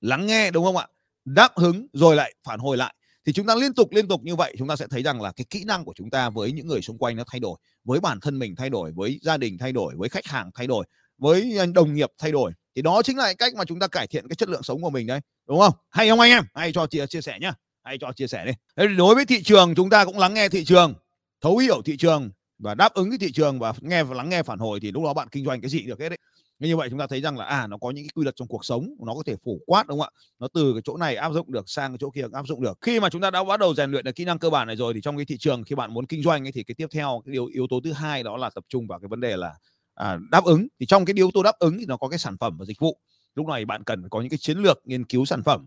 lắng 0.00 0.26
nghe, 0.26 0.50
đúng 0.50 0.64
không 0.64 0.76
ạ? 0.76 0.86
Đáp 1.24 1.54
ứng 1.54 1.86
rồi 1.92 2.16
lại 2.16 2.34
phản 2.44 2.60
hồi 2.60 2.76
lại 2.76 2.94
thì 3.26 3.32
chúng 3.32 3.46
ta 3.46 3.54
liên 3.54 3.74
tục 3.74 3.92
liên 3.92 4.08
tục 4.08 4.20
như 4.22 4.36
vậy, 4.36 4.54
chúng 4.58 4.68
ta 4.68 4.76
sẽ 4.76 4.86
thấy 4.90 5.02
rằng 5.02 5.22
là 5.22 5.32
cái 5.32 5.44
kỹ 5.50 5.64
năng 5.66 5.84
của 5.84 5.92
chúng 5.96 6.10
ta 6.10 6.30
với 6.30 6.52
những 6.52 6.66
người 6.66 6.82
xung 6.82 6.98
quanh 6.98 7.16
nó 7.16 7.24
thay 7.26 7.40
đổi, 7.40 7.58
với 7.84 8.00
bản 8.00 8.20
thân 8.20 8.38
mình 8.38 8.56
thay 8.56 8.70
đổi, 8.70 8.92
với 8.92 9.18
gia 9.22 9.36
đình 9.36 9.58
thay 9.58 9.72
đổi, 9.72 9.94
với 9.96 10.08
khách 10.08 10.26
hàng 10.26 10.50
thay 10.54 10.66
đổi, 10.66 10.86
với 11.18 11.56
ờ, 11.58 11.66
đồng 11.66 11.94
nghiệp 11.94 12.10
thay 12.18 12.32
đổi. 12.32 12.52
Thì 12.76 12.82
đó 12.82 13.02
chính 13.02 13.18
là 13.18 13.34
cách 13.34 13.54
mà 13.54 13.64
chúng 13.64 13.78
ta 13.78 13.86
cải 13.86 14.06
thiện 14.06 14.28
cái 14.28 14.36
chất 14.36 14.48
lượng 14.48 14.62
sống 14.62 14.82
của 14.82 14.90
mình 14.90 15.06
đấy, 15.06 15.20
đúng 15.48 15.60
không? 15.60 15.72
Hay 15.90 16.08
không 16.08 16.20
anh 16.20 16.30
em? 16.30 16.44
Hay 16.54 16.72
cho 16.72 16.86
chia 16.86 17.06
chia 17.06 17.20
sẻ 17.20 17.38
nhá, 17.40 17.52
hay 17.84 17.98
cho 18.00 18.12
chia 18.12 18.26
sẻ 18.26 18.44
đi. 18.46 18.52
Thế 18.76 18.86
thì 18.88 18.96
đối 18.96 19.14
với 19.14 19.24
thị 19.24 19.42
trường, 19.42 19.74
chúng 19.74 19.90
ta 19.90 20.04
cũng 20.04 20.18
lắng 20.18 20.34
nghe 20.34 20.48
thị 20.48 20.64
trường, 20.64 20.94
thấu 21.40 21.56
hiểu 21.56 21.82
thị 21.84 21.96
trường 21.96 22.30
và 22.58 22.74
đáp 22.74 22.94
ứng 22.94 23.10
cái 23.10 23.18
thị 23.18 23.32
trường 23.32 23.58
và 23.58 23.72
nghe 23.80 24.02
và 24.02 24.14
lắng 24.14 24.28
nghe 24.28 24.42
phản 24.42 24.58
hồi 24.58 24.80
thì 24.82 24.92
lúc 24.92 25.04
đó 25.04 25.14
bạn 25.14 25.28
kinh 25.28 25.44
doanh 25.44 25.60
cái 25.60 25.70
gì 25.70 25.82
được 25.82 26.00
hết 26.00 26.08
đấy 26.08 26.18
như 26.66 26.76
vậy 26.76 26.88
chúng 26.90 26.98
ta 26.98 27.06
thấy 27.06 27.20
rằng 27.20 27.38
là 27.38 27.44
à 27.44 27.66
nó 27.66 27.78
có 27.78 27.90
những 27.90 28.04
cái 28.04 28.10
quy 28.14 28.22
luật 28.24 28.36
trong 28.36 28.48
cuộc 28.48 28.64
sống 28.64 28.94
nó 29.06 29.14
có 29.14 29.22
thể 29.26 29.36
phổ 29.44 29.52
quát 29.66 29.86
đúng 29.86 30.00
không 30.00 30.08
ạ? 30.14 30.20
Nó 30.38 30.48
từ 30.54 30.72
cái 30.72 30.82
chỗ 30.84 30.96
này 30.96 31.16
áp 31.16 31.32
dụng 31.32 31.52
được 31.52 31.68
sang 31.68 31.92
cái 31.92 31.98
chỗ 32.00 32.10
kia 32.10 32.24
áp 32.32 32.46
dụng 32.46 32.62
được. 32.62 32.78
Khi 32.80 33.00
mà 33.00 33.10
chúng 33.10 33.22
ta 33.22 33.30
đã 33.30 33.44
bắt 33.44 33.60
đầu 33.60 33.74
rèn 33.74 33.90
luyện 33.90 34.04
được 34.04 34.14
kỹ 34.14 34.24
năng 34.24 34.38
cơ 34.38 34.50
bản 34.50 34.66
này 34.66 34.76
rồi 34.76 34.94
thì 34.94 35.00
trong 35.00 35.16
cái 35.16 35.24
thị 35.24 35.36
trường 35.38 35.64
khi 35.64 35.74
bạn 35.74 35.94
muốn 35.94 36.06
kinh 36.06 36.22
doanh 36.22 36.46
ấy, 36.46 36.52
thì 36.52 36.62
cái 36.64 36.74
tiếp 36.74 36.86
theo 36.90 37.22
cái 37.26 37.32
điều 37.32 37.46
yếu 37.46 37.66
tố 37.70 37.80
thứ 37.84 37.92
hai 37.92 38.22
đó 38.22 38.36
là 38.36 38.50
tập 38.50 38.64
trung 38.68 38.86
vào 38.86 38.98
cái 39.00 39.08
vấn 39.08 39.20
đề 39.20 39.36
là 39.36 39.54
à, 39.94 40.18
đáp 40.30 40.44
ứng. 40.44 40.66
Thì 40.80 40.86
trong 40.86 41.04
cái 41.04 41.14
yếu 41.16 41.30
tố 41.34 41.42
đáp 41.42 41.58
ứng 41.58 41.78
thì 41.78 41.86
nó 41.86 41.96
có 41.96 42.08
cái 42.08 42.18
sản 42.18 42.36
phẩm 42.38 42.56
và 42.58 42.64
dịch 42.64 42.78
vụ. 42.78 42.98
Lúc 43.34 43.46
này 43.46 43.64
bạn 43.64 43.84
cần 43.84 44.08
có 44.08 44.20
những 44.20 44.30
cái 44.30 44.38
chiến 44.38 44.58
lược 44.58 44.80
nghiên 44.84 45.04
cứu 45.04 45.24
sản 45.24 45.42
phẩm 45.42 45.66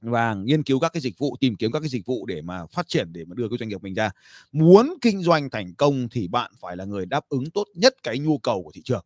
và 0.00 0.34
nghiên 0.34 0.62
cứu 0.62 0.80
các 0.80 0.92
cái 0.92 1.00
dịch 1.00 1.18
vụ 1.18 1.36
tìm 1.40 1.56
kiếm 1.56 1.72
các 1.72 1.80
cái 1.80 1.88
dịch 1.88 2.06
vụ 2.06 2.26
để 2.26 2.42
mà 2.42 2.66
phát 2.66 2.88
triển 2.88 3.12
để 3.12 3.24
mà 3.24 3.34
đưa 3.34 3.48
cái 3.48 3.58
doanh 3.58 3.68
nghiệp 3.68 3.82
mình 3.82 3.94
ra. 3.94 4.10
Muốn 4.52 4.94
kinh 5.00 5.22
doanh 5.22 5.50
thành 5.50 5.74
công 5.74 6.08
thì 6.08 6.28
bạn 6.28 6.52
phải 6.60 6.76
là 6.76 6.84
người 6.84 7.06
đáp 7.06 7.24
ứng 7.28 7.50
tốt 7.50 7.64
nhất 7.74 7.94
cái 8.02 8.18
nhu 8.18 8.38
cầu 8.38 8.62
của 8.62 8.70
thị 8.72 8.82
trường 8.84 9.04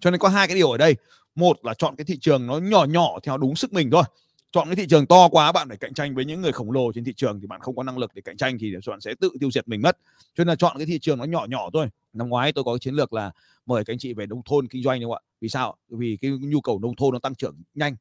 cho 0.00 0.10
nên 0.10 0.20
có 0.20 0.28
hai 0.28 0.46
cái 0.46 0.56
điều 0.56 0.70
ở 0.70 0.78
đây. 0.78 0.96
Một 1.34 1.64
là 1.64 1.74
chọn 1.74 1.96
cái 1.96 2.04
thị 2.04 2.18
trường 2.20 2.46
nó 2.46 2.58
nhỏ 2.58 2.84
nhỏ 2.84 3.18
theo 3.22 3.36
đúng 3.36 3.56
sức 3.56 3.72
mình 3.72 3.90
thôi. 3.90 4.02
Chọn 4.52 4.68
cái 4.68 4.76
thị 4.76 4.86
trường 4.90 5.06
to 5.06 5.28
quá, 5.28 5.52
bạn 5.52 5.68
phải 5.68 5.76
cạnh 5.76 5.94
tranh 5.94 6.14
với 6.14 6.24
những 6.24 6.40
người 6.40 6.52
khổng 6.52 6.72
lồ 6.72 6.92
trên 6.92 7.04
thị 7.04 7.12
trường 7.16 7.40
thì 7.40 7.46
bạn 7.46 7.60
không 7.60 7.76
có 7.76 7.82
năng 7.82 7.98
lực 7.98 8.14
để 8.14 8.22
cạnh 8.22 8.36
tranh 8.36 8.58
thì 8.60 8.74
bạn 8.86 9.00
sẽ 9.00 9.14
tự 9.20 9.30
tiêu 9.40 9.50
diệt 9.50 9.68
mình 9.68 9.82
mất. 9.82 9.98
Cho 10.34 10.44
nên 10.44 10.48
là 10.48 10.56
chọn 10.56 10.76
cái 10.76 10.86
thị 10.86 10.98
trường 10.98 11.18
nó 11.18 11.24
nhỏ 11.24 11.46
nhỏ 11.48 11.70
thôi. 11.72 11.88
Năm 12.12 12.28
ngoái 12.28 12.52
tôi 12.52 12.64
có 12.64 12.72
cái 12.72 12.78
chiến 12.78 12.94
lược 12.94 13.12
là 13.12 13.30
mời 13.66 13.84
các 13.84 13.92
anh 13.92 13.98
chị 13.98 14.14
về 14.14 14.26
nông 14.26 14.42
thôn 14.44 14.68
kinh 14.68 14.82
doanh 14.82 15.00
đúng 15.00 15.10
không 15.10 15.22
ạ? 15.24 15.28
Vì 15.40 15.48
sao? 15.48 15.76
Vì 15.88 16.18
cái 16.20 16.30
nhu 16.30 16.60
cầu 16.60 16.78
nông 16.78 16.96
thôn 16.96 17.12
nó 17.12 17.18
tăng 17.18 17.34
trưởng 17.34 17.56
nhanh 17.74 17.96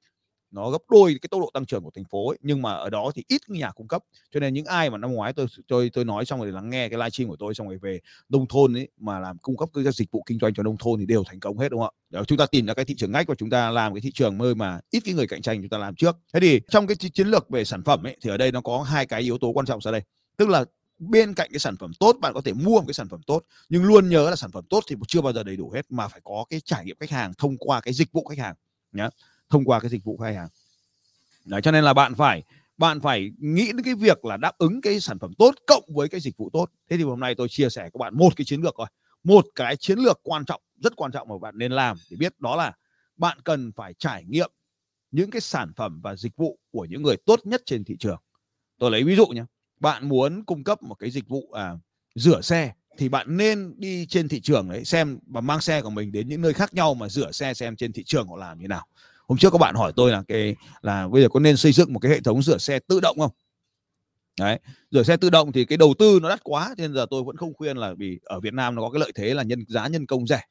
nó 0.52 0.70
gấp 0.70 0.82
đôi 0.90 1.18
cái 1.22 1.28
tốc 1.32 1.42
độ 1.42 1.52
tăng 1.54 1.66
trưởng 1.66 1.84
của 1.84 1.92
thành 1.96 2.06
phố 2.06 2.30
ấy. 2.30 2.38
nhưng 2.42 2.62
mà 2.62 2.74
ở 2.74 2.90
đó 2.90 3.12
thì 3.16 3.24
ít 3.28 3.42
nhà 3.48 3.72
cung 3.72 3.88
cấp. 3.88 4.04
Cho 4.32 4.40
nên 4.40 4.54
những 4.54 4.66
ai 4.66 4.90
mà 4.90 4.98
năm 4.98 5.14
ngoái 5.14 5.34
tôi 5.34 5.48
tôi 5.68 5.90
tôi 5.94 6.06
nói 6.06 6.26
xong 6.26 6.42
rồi 6.42 6.52
lắng 6.52 6.70
nghe 6.70 6.90
cái 6.90 7.00
livestream 7.00 7.30
của 7.30 7.36
tôi, 7.40 7.54
xong 7.54 7.68
rồi 7.68 7.78
về 7.82 8.00
nông 8.30 8.48
thôn 8.48 8.78
ấy, 8.78 8.88
mà 8.98 9.20
làm 9.20 9.38
cung 9.38 9.58
cấp 9.58 9.70
các 9.74 9.94
dịch 9.94 10.12
vụ 10.12 10.24
kinh 10.26 10.40
doanh 10.40 10.54
cho 10.54 10.64
nông 10.64 10.78
thôn 10.78 11.00
thì 11.00 11.06
đều 11.06 11.24
thành 11.24 11.40
công 11.40 11.58
hết, 11.58 11.70
đúng 11.70 11.82
không 11.82 11.94
ạ? 12.12 12.24
Chúng 12.28 12.38
ta 12.38 12.46
tìm 12.46 12.66
ra 12.66 12.74
cái 12.74 12.86
thị 12.86 12.96
trường 12.96 13.12
ngách 13.12 13.28
và 13.28 13.36
chúng 13.36 13.50
ta 13.50 13.72
làm 13.72 13.94
cái 13.94 14.02
thị 14.02 14.12
trường 14.12 14.38
nơi 14.38 14.56
mà 14.56 14.80
ít 14.92 15.00
cái 15.00 15.14
người 15.14 15.28
cạnh 15.28 15.42
tranh 15.42 15.62
chúng 15.62 15.70
ta 15.70 15.78
làm 15.78 15.96
trước. 15.96 16.18
Thế 16.34 16.40
thì 16.40 16.62
trong 16.70 16.88
cái 16.88 16.96
chiến 16.96 17.28
lược 17.28 17.50
về 17.50 17.66
sản 17.66 17.84
phẩm 17.84 18.04
ấy, 18.04 18.18
thì 18.22 18.30
ở 18.30 18.38
đây 18.38 18.52
nó 18.52 18.62
có 18.62 18.82
hai 18.82 19.06
cái 19.06 19.22
yếu 19.22 19.38
tố 19.38 19.50
quan 19.50 19.66
trọng 19.66 19.82
sau 19.82 19.94
đây. 19.94 20.02
Tức 20.38 20.50
là 20.50 20.66
bên 21.00 21.34
cạnh 21.34 21.50
cái 21.52 21.60
sản 21.60 21.78
phẩm 21.80 21.92
tốt, 22.00 22.18
bạn 22.22 22.34
có 22.34 22.42
thể 22.42 22.54
mua 22.54 22.80
một 22.80 22.84
cái 22.88 22.94
sản 22.94 23.10
phẩm 23.10 23.22
tốt, 23.28 23.44
nhưng 23.70 23.84
luôn 23.84 24.10
nhớ 24.10 24.30
là 24.30 24.36
sản 24.36 24.52
phẩm 24.52 24.66
tốt 24.70 24.84
thì 24.88 24.96
chưa 25.08 25.22
bao 25.22 25.34
giờ 25.34 25.44
đầy 25.44 25.58
đủ 25.58 25.70
hết, 25.70 25.92
mà 25.92 26.08
phải 26.08 26.22
có 26.24 26.46
cái 26.50 26.60
trải 26.60 26.86
nghiệm 26.86 26.98
khách 27.00 27.10
hàng 27.10 27.34
thông 27.38 27.58
qua 27.58 27.82
cái 27.82 27.94
dịch 27.94 28.12
vụ 28.12 28.26
khách 28.26 28.40
hàng 28.40 28.56
nhé 28.92 29.10
thông 29.50 29.66
qua 29.66 29.80
cái 29.80 29.90
dịch 29.90 30.04
vụ 30.04 30.18
khách 30.18 30.36
hàng. 30.36 30.48
Đấy, 31.46 31.62
cho 31.62 31.72
nên 31.72 31.84
là 31.84 31.94
bạn 31.94 32.16
phải 32.16 32.44
bạn 32.78 33.02
phải 33.02 33.32
nghĩ 33.38 33.66
đến 33.66 33.84
cái 33.84 33.96
việc 33.96 34.26
là 34.26 34.38
đáp 34.38 34.58
ứng 34.58 34.82
cái 34.82 35.00
sản 35.00 35.20
phẩm 35.20 35.34
tốt 35.38 35.56
cộng 35.68 35.84
với 35.88 36.10
cái 36.10 36.20
dịch 36.20 36.38
vụ 36.38 36.50
tốt. 36.54 36.66
Thế 36.90 36.98
thì 36.98 37.04
hôm 37.04 37.20
nay 37.20 37.36
tôi 37.36 37.50
chia 37.50 37.70
sẻ 37.70 37.82
các 37.82 37.98
bạn 38.00 38.18
một 38.18 38.30
cái 38.36 38.46
chiến 38.46 38.62
lược 38.62 38.76
rồi 38.78 38.88
một 39.24 39.46
cái 39.56 39.76
chiến 39.76 40.00
lược 40.00 40.20
quan 40.24 40.46
trọng 40.46 40.62
rất 40.84 40.96
quan 40.96 41.12
trọng 41.12 41.28
mà 41.28 41.36
bạn 41.42 41.58
nên 41.58 41.72
làm 41.72 41.98
để 42.10 42.18
biết 42.18 42.40
đó 42.40 42.56
là 42.56 42.74
bạn 43.18 43.38
cần 43.44 43.72
phải 43.72 43.94
trải 43.94 44.24
nghiệm 44.28 44.52
những 45.12 45.32
cái 45.32 45.42
sản 45.42 45.74
phẩm 45.76 46.02
và 46.04 46.16
dịch 46.16 46.36
vụ 46.36 46.60
của 46.72 46.86
những 46.86 47.02
người 47.02 47.18
tốt 47.26 47.40
nhất 47.44 47.62
trên 47.66 47.84
thị 47.84 47.96
trường. 48.00 48.22
Tôi 48.80 48.92
lấy 48.92 49.04
ví 49.04 49.16
dụ 49.16 49.28
nhé 49.28 49.44
bạn 49.80 50.10
muốn 50.10 50.44
cung 50.46 50.64
cấp 50.64 50.84
một 50.84 50.96
cái 50.96 51.12
dịch 51.12 51.28
vụ 51.28 51.52
à, 51.52 51.74
rửa 52.16 52.42
xe 52.42 52.74
thì 52.98 53.10
bạn 53.10 53.38
nên 53.38 53.74
đi 53.78 54.06
trên 54.06 54.28
thị 54.28 54.42
trường 54.42 54.70
đấy 54.70 54.86
xem 54.86 55.20
và 55.28 55.42
mang 55.42 55.62
xe 55.62 55.82
của 55.82 55.90
mình 55.90 56.12
đến 56.12 56.30
những 56.30 56.42
nơi 56.42 56.54
khác 56.54 56.74
nhau 56.74 56.94
mà 56.94 57.10
rửa 57.10 57.32
xe 57.32 57.54
xem 57.54 57.76
trên 57.76 57.94
thị 57.94 58.04
trường 58.04 58.28
họ 58.28 58.38
làm 58.38 58.60
như 58.60 58.68
nào 58.68 58.88
hôm 59.28 59.38
trước 59.38 59.50
các 59.52 59.58
bạn 59.58 59.76
hỏi 59.76 59.94
tôi 59.96 60.12
là 60.12 60.24
cái 60.28 60.56
là 60.82 61.08
bây 61.08 61.22
giờ 61.22 61.30
có 61.30 61.40
nên 61.40 61.58
xây 61.58 61.72
dựng 61.72 61.94
một 61.94 62.00
cái 62.00 62.12
hệ 62.12 62.20
thống 62.22 62.42
rửa 62.42 62.58
xe 62.58 62.80
tự 62.80 63.00
động 63.00 63.20
không? 63.20 63.32
Đấy 64.40 64.60
rửa 64.92 65.04
xe 65.04 65.18
tự 65.18 65.30
động 65.30 65.52
thì 65.52 65.66
cái 65.66 65.78
đầu 65.78 65.94
tư 66.00 66.20
nó 66.22 66.30
đắt 66.30 66.40
quá 66.44 66.74
nên 66.78 66.94
giờ 66.94 67.06
tôi 67.10 67.24
vẫn 67.24 67.38
không 67.38 67.54
khuyên 67.54 67.78
là 67.78 67.94
vì 67.98 68.20
ở 68.24 68.40
Việt 68.40 68.54
Nam 68.54 68.76
nó 68.76 68.82
có 68.82 68.90
cái 68.90 69.00
lợi 69.00 69.12
thế 69.16 69.34
là 69.34 69.44
nhân 69.44 69.66
giá 69.68 69.88
nhân 69.88 70.06
công 70.06 70.28
rẻ. 70.28 70.42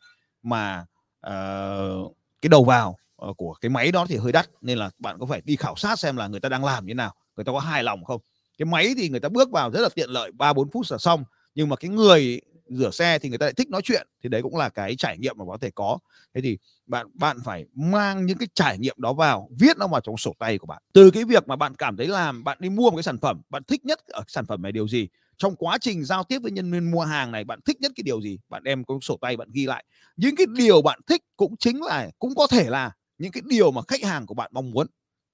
Mà 0.43 0.85
uh, 1.27 2.17
cái 2.43 2.49
đầu 2.49 2.65
vào 2.65 2.97
uh, 3.29 3.37
của 3.37 3.55
cái 3.61 3.71
máy 3.71 3.93
đó 3.93 4.07
thì 4.09 4.17
hơi 4.17 4.33
đắt 4.33 4.49
nên 4.61 4.79
là 4.79 4.91
bạn 4.99 5.17
có 5.21 5.27
phải 5.27 5.41
đi 5.45 5.57
khảo 5.57 5.77
sát 5.77 5.99
xem 5.99 6.17
là 6.17 6.29
người 6.29 6.41
ta 6.41 6.49
đang 6.49 6.65
làm 6.65 6.87
như 6.87 6.95
nào 6.95 7.15
người 7.37 7.45
ta 7.45 7.53
có 7.53 7.59
hài 7.59 7.83
lòng 7.83 8.05
không? 8.05 8.21
Cái 8.59 8.67
máy 8.67 8.95
thì 8.97 9.09
người 9.09 9.21
ta 9.21 9.29
bước 9.29 9.51
vào 9.51 9.71
rất 9.71 9.81
là 9.81 9.89
tiện 9.95 10.11
lợi 10.11 10.33
ba 10.33 10.53
bốn 10.53 10.71
phút 10.71 10.87
là 10.91 10.99
xong. 10.99 11.25
Nhưng 11.55 11.69
mà 11.69 11.77
cái 11.77 11.91
người 11.91 12.41
rửa 12.69 12.91
xe 12.91 13.19
thì 13.19 13.29
người 13.29 13.39
ta 13.39 13.47
lại 13.47 13.53
thích 13.55 13.71
nói 13.71 13.81
chuyện, 13.85 14.07
thì 14.23 14.29
đấy 14.29 14.43
cũng 14.43 14.57
là 14.57 14.69
cái 14.69 14.97
trải 14.97 15.19
nghiệm 15.19 15.35
mà 15.39 15.45
có 15.49 15.59
thể 15.61 15.71
có. 15.75 15.99
Thế 16.35 16.41
thì 16.41 16.59
bạn 16.87 17.07
bạn 17.15 17.37
phải 17.45 17.65
mang 17.75 18.27
những 18.27 18.39
cái 18.39 18.49
trải 18.55 18.79
nghiệm 18.79 18.97
đó 18.99 19.13
vào, 19.13 19.49
viết 19.61 19.77
nó 19.79 19.87
vào 19.89 20.01
trong 20.01 20.17
sổ 20.17 20.33
tay 20.39 20.59
của 20.59 20.67
bạn. 20.67 20.83
Từ 20.93 21.11
cái 21.11 21.25
việc 21.25 21.49
mà 21.49 21.57
bạn 21.57 21.75
cảm 21.75 21.97
thấy 21.97 22.07
làm, 22.07 22.45
bạn 22.45 22.59
đi 22.61 22.71
mua 22.71 22.91
một 22.91 22.97
cái 22.97 23.03
sản 23.03 23.19
phẩm, 23.19 23.43
bạn 23.51 23.63
thích 23.65 23.85
nhất 23.85 23.99
ở 24.09 24.23
sản 24.29 24.47
phẩm 24.47 24.63
này 24.63 24.73
điều 24.73 24.89
gì? 24.89 25.09
Trong 25.39 25.57
quá 25.57 25.79
trình 25.81 26.05
giao 26.05 26.25
tiếp 26.25 26.39
với 26.43 26.51
nhân 26.53 26.73
viên 26.73 26.91
mua 26.91 27.01
hàng 27.03 27.33
này, 27.33 27.45
bạn 27.45 27.61
thích 27.65 27.81
nhất 27.81 27.93
cái 27.97 28.03
điều 28.03 28.21
gì? 28.21 28.39
Bạn 28.49 28.65
đem 28.65 28.85
cái 28.85 28.97
sổ 29.03 29.19
tay 29.21 29.37
bạn 29.37 29.49
ghi 29.53 29.67
lại. 29.67 29.85
Những 30.17 30.37
cái 30.37 30.47
điều 30.57 30.83
bạn 30.83 31.01
thích 31.09 31.23
cũng 31.37 31.57
chính 31.57 31.83
là, 31.83 32.11
cũng 32.19 32.35
có 32.35 32.47
thể 32.47 32.65
là 32.71 32.91
những 33.19 33.33
cái 33.33 33.43
điều 33.47 33.71
mà 33.71 33.83
khách 33.89 34.03
hàng 34.05 34.27
của 34.27 34.35
bạn 34.35 34.51
mong 34.55 34.71
muốn, 34.71 34.87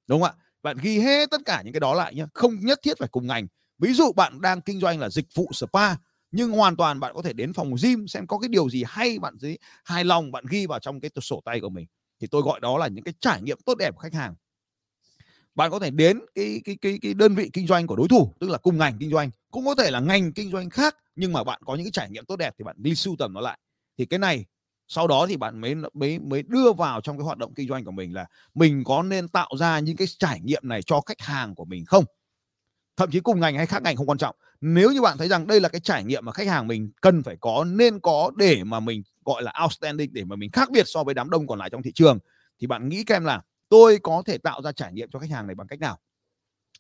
đúng 0.09 0.23
không 0.23 0.31
ạ? 0.39 0.45
Bạn 0.63 0.77
ghi 0.83 0.99
hết 0.99 1.31
tất 1.31 1.41
cả 1.45 1.63
những 1.65 1.73
cái 1.73 1.81
đó 1.81 1.95
lại 1.95 2.15
nhé 2.15 2.25
không 2.35 2.61
nhất 2.61 2.81
thiết 2.85 2.99
phải 2.99 3.09
cùng 3.09 3.27
ngành. 3.27 3.47
Ví 3.79 3.93
dụ 3.95 4.13
bạn 4.13 4.41
đang 4.41 4.61
kinh 4.61 4.81
doanh 4.81 5.01
là 5.01 5.09
dịch 5.11 5.27
vụ 5.35 5.51
spa 5.53 5.95
nhưng 6.33 6.51
hoàn 6.53 6.77
toàn 6.77 7.01
bạn 7.01 7.13
có 7.15 7.23
thể 7.23 7.33
đến 7.33 7.53
phòng 7.53 7.75
gym 7.83 8.09
xem 8.09 8.27
có 8.27 8.39
cái 8.39 8.49
điều 8.49 8.71
gì 8.71 8.85
hay 8.87 9.19
bạn 9.19 9.39
gì 9.39 9.57
hài 9.85 10.05
lòng 10.05 10.33
bạn 10.33 10.45
ghi 10.51 10.67
vào 10.67 10.79
trong 10.79 11.01
cái 11.01 11.11
sổ 11.21 11.43
tay 11.45 11.61
của 11.61 11.71
mình. 11.71 11.87
Thì 12.21 12.27
tôi 12.31 12.43
gọi 12.43 12.61
đó 12.61 12.79
là 12.79 12.89
những 12.89 13.05
cái 13.05 13.15
trải 13.21 13.43
nghiệm 13.43 13.59
tốt 13.67 13.75
đẹp 13.79 13.95
của 13.95 14.01
khách 14.01 14.15
hàng. 14.15 14.35
Bạn 15.55 15.71
có 15.71 15.79
thể 15.79 15.91
đến 15.91 16.21
cái 16.35 16.61
cái 16.65 16.77
cái 16.81 16.99
cái 17.03 17.15
đơn 17.15 17.35
vị 17.35 17.51
kinh 17.53 17.67
doanh 17.67 17.87
của 17.87 17.97
đối 17.97 18.09
thủ, 18.09 18.33
tức 18.41 18.51
là 18.51 18.59
cùng 18.59 18.79
ngành 18.79 18.99
kinh 19.01 19.11
doanh. 19.11 19.31
Cũng 19.51 19.65
có 19.67 19.75
thể 19.75 19.91
là 19.91 20.01
ngành 20.01 20.33
kinh 20.33 20.51
doanh 20.51 20.71
khác, 20.71 20.97
nhưng 21.17 21.33
mà 21.33 21.45
bạn 21.45 21.61
có 21.67 21.75
những 21.75 21.85
cái 21.85 21.91
trải 21.93 22.11
nghiệm 22.11 22.25
tốt 22.25 22.37
đẹp 22.37 22.55
thì 22.59 22.65
bạn 22.65 22.77
đi 22.79 22.95
sưu 22.95 23.17
tầm 23.19 23.33
nó 23.33 23.41
lại. 23.41 23.59
Thì 23.99 24.07
cái 24.07 24.19
này, 24.19 24.45
sau 24.89 25.07
đó 25.09 25.27
thì 25.29 25.37
bạn 25.37 25.61
mới 25.61 25.75
mới 25.95 26.19
mới 26.19 26.43
đưa 26.43 26.73
vào 26.73 27.01
trong 27.01 27.19
cái 27.19 27.25
hoạt 27.25 27.39
động 27.39 27.55
kinh 27.55 27.69
doanh 27.69 27.85
của 27.85 27.91
mình 27.91 28.15
là 28.15 28.27
mình 28.55 28.85
có 28.85 29.03
nên 29.03 29.29
tạo 29.29 29.51
ra 29.59 29.79
những 29.79 29.97
cái 29.97 30.07
trải 30.19 30.41
nghiệm 30.41 30.63
này 30.69 30.83
cho 30.83 31.01
khách 31.07 31.21
hàng 31.21 31.55
của 31.55 31.65
mình 31.65 31.85
không? 31.85 32.05
Thậm 32.97 33.11
chí 33.11 33.21
cùng 33.21 33.41
ngành 33.41 33.57
hay 33.57 33.67
khác 33.67 33.83
ngành 33.83 33.97
không 33.97 34.07
quan 34.07 34.19
trọng. 34.19 34.37
Nếu 34.61 34.93
như 34.93 35.03
bạn 35.03 35.19
thấy 35.19 35.29
rằng 35.29 35.47
đây 35.47 35.61
là 35.61 35.69
cái 35.69 35.81
trải 35.81 36.05
nghiệm 36.05 36.25
mà 36.25 36.33
khách 36.33 36.47
hàng 36.47 36.67
mình 36.69 36.93
cần 37.01 37.23
phải 37.23 37.37
có, 37.41 37.65
nên 37.69 38.01
có 38.01 38.31
để 38.37 38.65
mà 38.65 38.81
mình, 38.81 39.03
gọi 39.25 39.43
là, 39.43 39.53
outstanding, 39.63 40.13
để 40.13 40.25
mà 40.25 40.37
mình 40.37 40.51
khác 40.53 40.71
biệt 40.71 40.83
so 40.87 41.05
với 41.05 41.15
đám 41.15 41.31
đông 41.31 41.47
còn 41.47 41.59
lại 41.59 41.71
trong 41.71 41.83
thị 41.83 41.93
trường, 41.93 42.19
thì 42.61 42.67
bạn 42.67 42.89
nghĩ 42.89 43.05
kem 43.05 43.25
là, 43.25 43.43
tôi 43.69 43.99
có 44.03 44.23
thể 44.27 44.39
tạo 44.39 44.63
ra 44.63 44.73
trải 44.73 44.93
nghiệm 44.93 45.11
cho 45.13 45.19
khách 45.19 45.31
hàng 45.31 45.47
này 45.47 45.55
bằng 45.55 45.67
cách 45.67 45.81
nào? 45.81 45.99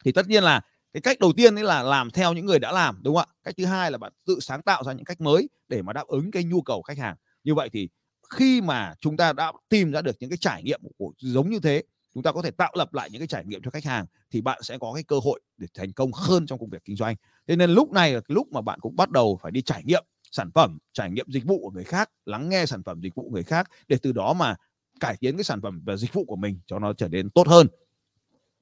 Thì 0.05 0.13
tất 0.13 0.29
nhiên 0.29 0.45
là 0.45 0.61
cái 0.93 1.01
cách 1.01 1.19
đầu 1.21 1.33
tiên 1.33 1.55
ấy 1.55 1.65
là 1.65 1.83
làm 1.83 2.11
theo 2.11 2.33
những 2.33 2.47
người 2.47 2.59
đã 2.59 2.73
làm, 2.73 3.01
đúng 3.03 3.15
không 3.17 3.27
ạ? 3.31 3.35
Cách 3.45 3.55
thứ 3.59 3.65
hai 3.65 3.91
là 3.91 3.99
bạn 3.99 4.13
tự 4.27 4.39
sáng 4.41 4.63
tạo 4.63 4.85
ra 4.85 4.93
những 4.93 5.05
cách 5.05 5.21
mới 5.21 5.49
để 5.69 5.83
mà 5.83 5.93
đáp 5.93 6.07
ứng 6.07 6.31
cái 6.31 6.45
nhu 6.45 6.63
cầu 6.63 6.83
khách 6.83 6.99
hàng. 6.99 7.17
Như 7.45 7.55
vậy 7.55 7.69
thì 7.73 7.89
khi 8.31 8.61
mà 8.61 8.95
chúng 9.01 9.17
ta 9.17 9.33
đã 9.33 9.53
tìm 9.69 9.93
ra 9.93 10.03
được 10.03 10.17
những 10.21 10.31
cái 10.31 10.37
trải 10.37 10.63
nghiệm 10.63 10.81
của, 10.99 11.13
giống 11.19 11.51
như 11.51 11.61
thế 11.61 11.83
chúng 12.15 12.23
ta 12.23 12.33
có 12.33 12.43
thể 12.43 12.51
tạo 12.51 12.73
lập 12.77 12.95
lại 12.95 13.11
những 13.11 13.21
cái 13.21 13.27
trải 13.27 13.45
nghiệm 13.45 13.63
cho 13.63 13.71
khách 13.71 13.85
hàng 13.85 14.07
thì 14.31 14.41
bạn 14.41 14.63
sẽ 14.63 14.79
có 14.79 14.93
cái 14.95 15.03
cơ 15.03 15.19
hội 15.25 15.41
để 15.57 15.67
thành 15.75 15.93
công 15.93 16.13
hơn 16.13 16.47
trong 16.47 16.59
công 16.59 16.71
việc 16.71 16.85
kinh 16.85 16.97
doanh. 16.97 17.17
Thế 17.47 17.57
nên 17.57 17.71
lúc 17.71 17.93
này 17.93 18.13
là 18.13 18.21
lúc 18.29 18.49
mà 18.53 18.61
bạn 18.61 18.81
cũng 18.81 18.97
bắt 18.97 19.11
đầu 19.11 19.39
phải 19.43 19.53
đi 19.53 19.63
trải 19.63 19.83
nghiệm 19.85 20.05
sản 20.31 20.51
phẩm 20.55 20.79
trải 20.93 21.11
nghiệm 21.11 21.27
dịch 21.29 21.45
vụ 21.45 21.61
của 21.61 21.71
người 21.71 21.85
khác 21.85 22.11
lắng 22.27 22.49
nghe 22.49 22.67
sản 22.67 22.83
phẩm 22.83 23.01
dịch 23.03 23.15
vụ 23.15 23.23
của 23.23 23.31
người 23.31 23.43
khác 23.43 23.71
để 23.89 23.97
từ 24.03 24.13
đó 24.13 24.33
mà 24.33 24.57
cải 25.01 25.17
tiến 25.21 25.37
cái 25.37 25.45
sản 25.45 25.61
phẩm 25.61 25.83
và 25.85 25.97
dịch 25.97 26.13
vụ 26.13 26.25
của 26.25 26.37
mình 26.37 26.61
cho 26.67 26.79
nó 26.79 26.93
trở 26.93 27.09
nên 27.09 27.31
tốt 27.31 27.49
hơn. 27.49 27.67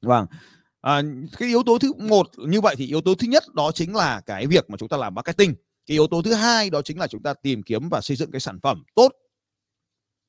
Vâng 0.02 0.26
à, 0.80 1.02
cái 1.38 1.48
yếu 1.48 1.62
tố 1.62 1.78
thứ 1.78 1.92
một 1.92 2.26
như 2.36 2.60
vậy 2.60 2.74
thì 2.78 2.86
yếu 2.86 3.00
tố 3.00 3.14
thứ 3.14 3.26
nhất 3.26 3.42
đó 3.54 3.72
chính 3.74 3.94
là 3.94 4.20
cái 4.20 4.46
việc 4.46 4.70
mà 4.70 4.76
chúng 4.76 4.88
ta 4.88 4.96
làm 4.96 5.14
marketing. 5.14 5.54
Cái 5.86 5.94
yếu 5.94 6.06
tố 6.06 6.22
thứ 6.22 6.34
hai 6.34 6.70
đó 6.70 6.82
chính 6.82 6.98
là 6.98 7.06
chúng 7.06 7.22
ta 7.22 7.34
tìm 7.34 7.62
kiếm 7.62 7.88
và 7.88 8.00
xây 8.00 8.16
dựng 8.16 8.30
cái 8.30 8.40
sản 8.40 8.60
phẩm 8.62 8.82
tốt 8.94 9.12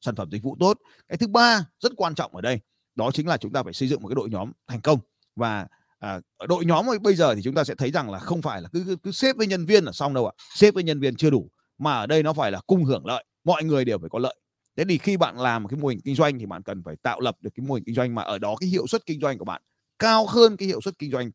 sản 0.02 0.16
phẩm 0.16 0.32
dịch 0.32 0.44
vụ 0.44 0.58
tốt. 0.60 0.78
Cái 1.08 1.18
thứ 1.18 1.28
ba 1.28 1.66
rất 1.80 1.92
quan 1.98 2.16
trọng 2.16 2.36
ở 2.36 2.42
đây 2.42 2.60
đó 2.96 3.12
chính 3.14 3.28
là 3.28 3.38
chúng 3.38 3.52
ta 3.52 3.64
phải 3.64 3.74
xây 3.74 3.88
dựng 3.88 4.02
một 4.02 4.08
cái 4.08 4.16
đội 4.16 4.30
nhóm 4.30 4.52
thành 4.68 4.82
công. 4.82 5.00
Và 5.36 5.68
à, 6.00 6.20
đội 6.48 6.66
nhóm 6.66 6.86
bây 7.02 7.16
giờ 7.16 7.36
thì 7.36 7.42
chúng 7.42 7.56
ta 7.56 7.64
sẽ 7.64 7.76
thấy 7.76 7.92
rằng 7.92 8.10
là 8.12 8.20
không 8.20 8.42
phải 8.42 8.62
là 8.62 8.70
cứ 8.74 8.84
cứ, 8.88 8.96
cứ 8.96 9.12
xếp 9.12 9.38
với 9.38 9.48
nhân 9.48 9.66
viên 9.66 9.84
là 9.84 9.92
xong 9.92 10.14
đâu 10.14 10.28
ạ. 10.28 10.34
Xếp 10.56 10.74
với 10.74 10.84
nhân 10.84 11.00
viên 11.00 11.16
chưa 11.16 11.30
đủ 11.30 11.50
mà 11.78 11.94
ở 11.94 12.08
đây 12.08 12.24
nó 12.24 12.34
phải 12.34 12.52
là 12.52 12.62
cùng 12.68 12.84
hưởng 12.84 13.06
lợi. 13.06 13.26
Mọi 13.44 13.64
người 13.64 13.86
đều 13.86 14.00
phải 14.00 14.10
có 14.10 14.20
lợi. 14.20 14.36
Thế 14.78 14.84
thì 14.90 14.98
khi 14.98 15.18
bạn 15.18 15.40
làm 15.40 15.64
một 15.64 15.70
cái 15.70 15.80
mô 15.80 15.88
hình 15.88 16.00
kinh 16.04 16.16
doanh 16.16 16.40
thì 16.40 16.46
bạn 16.46 16.64
cần 16.64 16.84
phải 16.84 16.96
tạo 16.96 17.20
lập 17.20 17.38
được 17.42 17.50
cái 17.56 17.66
mô 17.68 17.74
hình 17.76 17.84
kinh 17.84 17.96
doanh 17.96 18.16
mà 18.16 18.22
ở 18.22 18.38
đó 18.38 18.56
cái 18.60 18.70
hiệu 18.70 18.88
suất 18.88 19.06
kinh 19.06 19.20
doanh 19.22 19.38
của 19.38 19.46
bạn 19.46 19.62
cao 20.00 20.28
hơn 20.28 20.58
cái 20.58 20.68
hiệu 20.68 20.82
suất 20.82 21.00
kinh 21.00 21.12
doanh 21.12 21.32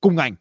cùng 0.00 0.16
ngành 0.16 0.34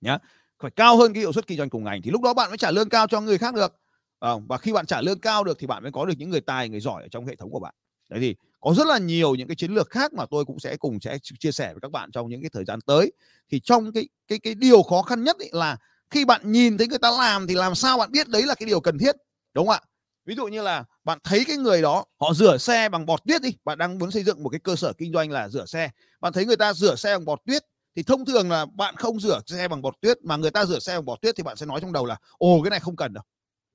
nhá. 0.00 0.18
Phải 0.62 0.70
cao 0.70 0.96
hơn 0.96 1.12
cái 1.12 1.20
hiệu 1.20 1.32
suất 1.32 1.46
kinh 1.46 1.58
doanh 1.58 1.70
cùng 1.70 1.84
ngành 1.84 2.02
thì 2.02 2.10
lúc 2.10 2.22
đó 2.22 2.34
bạn 2.34 2.50
mới 2.50 2.58
trả 2.58 2.70
lương 2.70 2.88
cao 2.88 3.06
cho 3.06 3.20
người 3.20 3.38
khác 3.38 3.54
được. 3.54 3.80
À, 4.20 4.30
và 4.48 4.58
khi 4.58 4.72
bạn 4.72 4.86
trả 4.86 5.00
lương 5.00 5.20
cao 5.20 5.44
được 5.44 5.58
thì 5.58 5.66
bạn 5.66 5.82
mới 5.82 5.92
có 5.92 6.04
được 6.04 6.14
những 6.18 6.30
người 6.30 6.40
tài 6.40 6.68
người 6.68 6.80
giỏi 6.80 7.02
ở 7.02 7.08
trong 7.08 7.26
hệ 7.26 7.36
thống 7.36 7.50
của 7.50 7.60
bạn 7.60 7.74
đấy 8.08 8.20
thì 8.20 8.34
có 8.60 8.74
rất 8.74 8.86
là 8.86 8.98
nhiều 8.98 9.34
những 9.34 9.48
cái 9.48 9.56
chiến 9.56 9.74
lược 9.74 9.90
khác 9.90 10.12
mà 10.12 10.26
tôi 10.30 10.44
cũng 10.44 10.58
sẽ 10.60 10.76
cùng 10.76 11.00
sẽ 11.00 11.18
chia 11.38 11.52
sẻ 11.52 11.72
với 11.72 11.80
các 11.80 11.90
bạn 11.90 12.10
trong 12.12 12.28
những 12.28 12.42
cái 12.42 12.50
thời 12.52 12.64
gian 12.64 12.80
tới. 12.80 13.12
Thì 13.50 13.60
trong 13.60 13.92
cái 13.92 14.08
cái 14.28 14.38
cái 14.38 14.54
điều 14.54 14.82
khó 14.82 15.02
khăn 15.02 15.24
nhất 15.24 15.36
là 15.52 15.76
khi 16.10 16.24
bạn 16.24 16.52
nhìn 16.52 16.78
thấy 16.78 16.86
người 16.88 16.98
ta 16.98 17.10
làm 17.10 17.46
thì 17.46 17.54
làm 17.54 17.74
sao 17.74 17.98
bạn 17.98 18.12
biết 18.12 18.28
đấy 18.28 18.42
là 18.42 18.54
cái 18.54 18.66
điều 18.66 18.80
cần 18.80 18.98
thiết, 18.98 19.16
đúng 19.54 19.66
không 19.66 19.74
ạ? 19.74 19.80
Ví 20.26 20.34
dụ 20.34 20.46
như 20.46 20.62
là 20.62 20.84
bạn 21.04 21.18
thấy 21.24 21.44
cái 21.48 21.56
người 21.56 21.82
đó, 21.82 22.04
họ 22.20 22.34
rửa 22.34 22.56
xe 22.58 22.88
bằng 22.88 23.06
bọt 23.06 23.20
tuyết 23.26 23.42
đi, 23.42 23.50
bạn 23.64 23.78
đang 23.78 23.98
muốn 23.98 24.10
xây 24.10 24.22
dựng 24.24 24.42
một 24.42 24.48
cái 24.50 24.60
cơ 24.60 24.76
sở 24.76 24.92
kinh 24.98 25.12
doanh 25.12 25.30
là 25.30 25.48
rửa 25.48 25.64
xe. 25.66 25.90
Bạn 26.20 26.32
thấy 26.32 26.46
người 26.46 26.56
ta 26.56 26.72
rửa 26.72 26.94
xe 26.96 27.16
bằng 27.16 27.24
bọt 27.24 27.40
tuyết 27.46 27.62
thì 27.96 28.02
thông 28.02 28.24
thường 28.24 28.50
là 28.50 28.66
bạn 28.66 28.96
không 28.96 29.20
rửa 29.20 29.40
xe 29.46 29.68
bằng 29.68 29.82
bọt 29.82 29.94
tuyết 30.00 30.18
mà 30.24 30.36
người 30.36 30.50
ta 30.50 30.64
rửa 30.64 30.78
xe 30.78 30.94
bằng 30.94 31.04
bọt 31.04 31.20
tuyết 31.22 31.36
thì 31.36 31.42
bạn 31.42 31.56
sẽ 31.56 31.66
nói 31.66 31.80
trong 31.80 31.92
đầu 31.92 32.06
là, 32.06 32.16
ồ, 32.38 32.60
cái 32.64 32.70
này 32.70 32.80
không 32.80 32.96
cần 32.96 33.12
đâu 33.12 33.24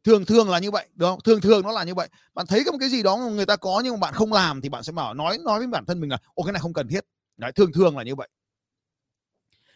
thường 0.04 0.26
thường 0.26 0.50
là 0.50 0.60
như 0.60 0.72
vậy 0.72 0.88
đúng 0.96 1.10
không? 1.10 1.20
Thường 1.22 1.42
thường 1.42 1.64
nó 1.64 1.72
là 1.72 1.84
như 1.84 1.94
vậy. 1.96 2.10
Bạn 2.34 2.46
thấy 2.48 2.64
có 2.66 2.72
một 2.72 2.78
cái 2.82 2.90
gì 2.90 3.04
đó 3.04 3.18
người 3.18 3.46
ta 3.46 3.56
có 3.56 3.82
nhưng 3.84 3.94
mà 3.94 4.00
bạn 4.00 4.14
không 4.14 4.34
làm 4.34 4.62
thì 4.62 4.70
bạn 4.70 4.84
sẽ 4.84 4.92
bảo 4.92 5.14
nói 5.14 5.38
nói 5.38 5.60
với 5.60 5.68
bản 5.68 5.86
thân 5.86 6.00
mình 6.00 6.10
là 6.10 6.18
ô 6.34 6.44
cái 6.44 6.54
này 6.54 6.60
không 6.60 6.74
cần 6.74 6.88
thiết. 6.88 7.06
Đấy, 7.38 7.52
thường 7.52 7.72
thường 7.72 7.98
là 7.98 8.04
như 8.04 8.16
vậy. 8.16 8.30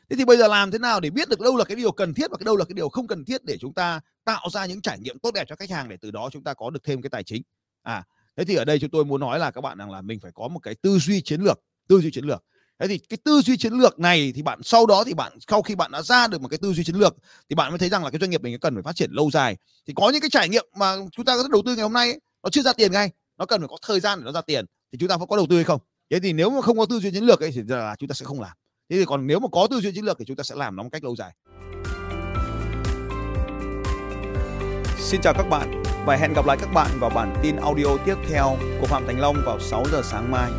Thế 0.09 0.15
thì 0.15 0.25
bây 0.25 0.37
giờ 0.37 0.47
làm 0.47 0.71
thế 0.71 0.77
nào 0.79 0.99
để 0.99 1.09
biết 1.09 1.29
được 1.29 1.39
đâu 1.39 1.57
là 1.57 1.65
cái 1.65 1.75
điều 1.75 1.91
cần 1.91 2.13
thiết 2.13 2.31
và 2.31 2.37
cái 2.37 2.45
đâu 2.45 2.57
là 2.57 2.65
cái 2.65 2.73
điều 2.73 2.89
không 2.89 3.07
cần 3.07 3.25
thiết 3.25 3.43
để 3.43 3.57
chúng 3.57 3.73
ta 3.73 4.01
tạo 4.25 4.49
ra 4.51 4.65
những 4.65 4.81
trải 4.81 4.99
nghiệm 4.99 5.19
tốt 5.19 5.33
đẹp 5.33 5.45
cho 5.47 5.55
khách 5.55 5.69
hàng 5.69 5.89
để 5.89 5.97
từ 6.01 6.11
đó 6.11 6.29
chúng 6.31 6.43
ta 6.43 6.53
có 6.53 6.69
được 6.69 6.83
thêm 6.83 7.01
cái 7.01 7.09
tài 7.09 7.23
chính? 7.23 7.41
À 7.81 8.03
thế 8.37 8.45
thì 8.45 8.55
ở 8.55 8.65
đây 8.65 8.79
chúng 8.79 8.89
tôi 8.89 9.05
muốn 9.05 9.21
nói 9.21 9.39
là 9.39 9.51
các 9.51 9.61
bạn 9.61 9.77
rằng 9.77 9.91
là 9.91 10.01
mình 10.01 10.19
phải 10.19 10.31
có 10.31 10.47
một 10.47 10.59
cái 10.59 10.75
tư 10.75 10.99
duy 10.99 11.21
chiến 11.21 11.41
lược 11.41 11.59
tư 11.87 12.01
duy 12.01 12.11
chiến 12.11 12.25
lược 12.25 12.43
thế 12.79 12.87
thì 12.87 12.97
cái 12.97 13.17
tư 13.23 13.41
duy 13.41 13.57
chiến 13.57 13.73
lược 13.73 13.99
này 13.99 14.31
thì 14.35 14.41
bạn 14.41 14.59
sau 14.63 14.85
đó 14.85 15.03
thì 15.03 15.13
bạn 15.13 15.37
sau 15.47 15.61
khi 15.61 15.75
bạn 15.75 15.91
đã 15.91 16.01
ra 16.01 16.27
được 16.27 16.41
một 16.41 16.47
cái 16.47 16.57
tư 16.57 16.73
duy 16.73 16.83
chiến 16.83 16.95
lược 16.95 17.15
thì 17.49 17.55
bạn 17.55 17.71
mới 17.71 17.79
thấy 17.79 17.89
rằng 17.89 18.03
là 18.03 18.09
cái 18.09 18.19
doanh 18.19 18.29
nghiệp 18.29 18.41
mình 18.41 18.59
cần 18.59 18.73
phải 18.73 18.83
phát 18.83 18.95
triển 18.95 19.11
lâu 19.11 19.31
dài. 19.31 19.57
Thì 19.87 19.93
có 19.95 20.09
những 20.09 20.21
cái 20.21 20.29
trải 20.29 20.49
nghiệm 20.49 20.65
mà 20.75 20.95
chúng 21.11 21.25
ta 21.25 21.37
có 21.37 21.47
đầu 21.51 21.61
tư 21.65 21.75
ngày 21.75 21.83
hôm 21.83 21.93
nay 21.93 22.07
ấy, 22.07 22.19
nó 22.43 22.49
chưa 22.49 22.61
ra 22.61 22.73
tiền 22.73 22.91
ngay 22.91 23.11
nó 23.37 23.45
cần 23.45 23.61
phải 23.61 23.67
có 23.67 23.77
thời 23.87 23.99
gian 23.99 24.19
để 24.19 24.25
nó 24.25 24.31
ra 24.31 24.41
tiền 24.41 24.65
thì 24.91 24.97
chúng 24.97 25.09
ta 25.09 25.17
có 25.29 25.35
đầu 25.35 25.47
tư 25.49 25.55
hay 25.55 25.63
không? 25.63 25.81
Thế 26.11 26.19
thì 26.19 26.33
nếu 26.33 26.49
mà 26.49 26.61
không 26.61 26.77
có 26.77 26.85
tư 26.85 26.99
duy 26.99 27.11
chiến 27.11 27.23
lược 27.23 27.39
ấy 27.39 27.51
thì 27.51 27.61
là 27.67 27.95
chúng 27.99 28.09
ta 28.09 28.13
sẽ 28.13 28.25
không 28.25 28.41
làm. 28.41 28.51
Thế 28.89 28.97
thì 28.97 29.05
còn 29.05 29.27
nếu 29.27 29.39
mà 29.39 29.47
có 29.51 29.67
tư 29.71 29.81
duy 29.81 29.91
chiến 29.95 30.05
lược 30.05 30.19
thì 30.19 30.25
chúng 30.25 30.35
ta 30.35 30.43
sẽ 30.43 30.55
làm 30.55 30.75
nó 30.75 30.83
một 30.83 30.89
cách 30.91 31.03
lâu 31.03 31.15
dài. 31.15 31.31
Xin 34.99 35.21
chào 35.21 35.33
các 35.33 35.49
bạn 35.49 35.83
và 36.05 36.15
hẹn 36.15 36.33
gặp 36.33 36.45
lại 36.45 36.57
các 36.61 36.73
bạn 36.73 36.99
vào 36.99 37.09
bản 37.09 37.35
tin 37.43 37.55
audio 37.55 37.97
tiếp 38.05 38.15
theo 38.29 38.57
của 38.81 38.87
Phạm 38.87 39.05
Thành 39.07 39.19
Long 39.19 39.35
vào 39.45 39.59
6 39.59 39.83
giờ 39.91 40.01
sáng 40.03 40.31
mai. 40.31 40.51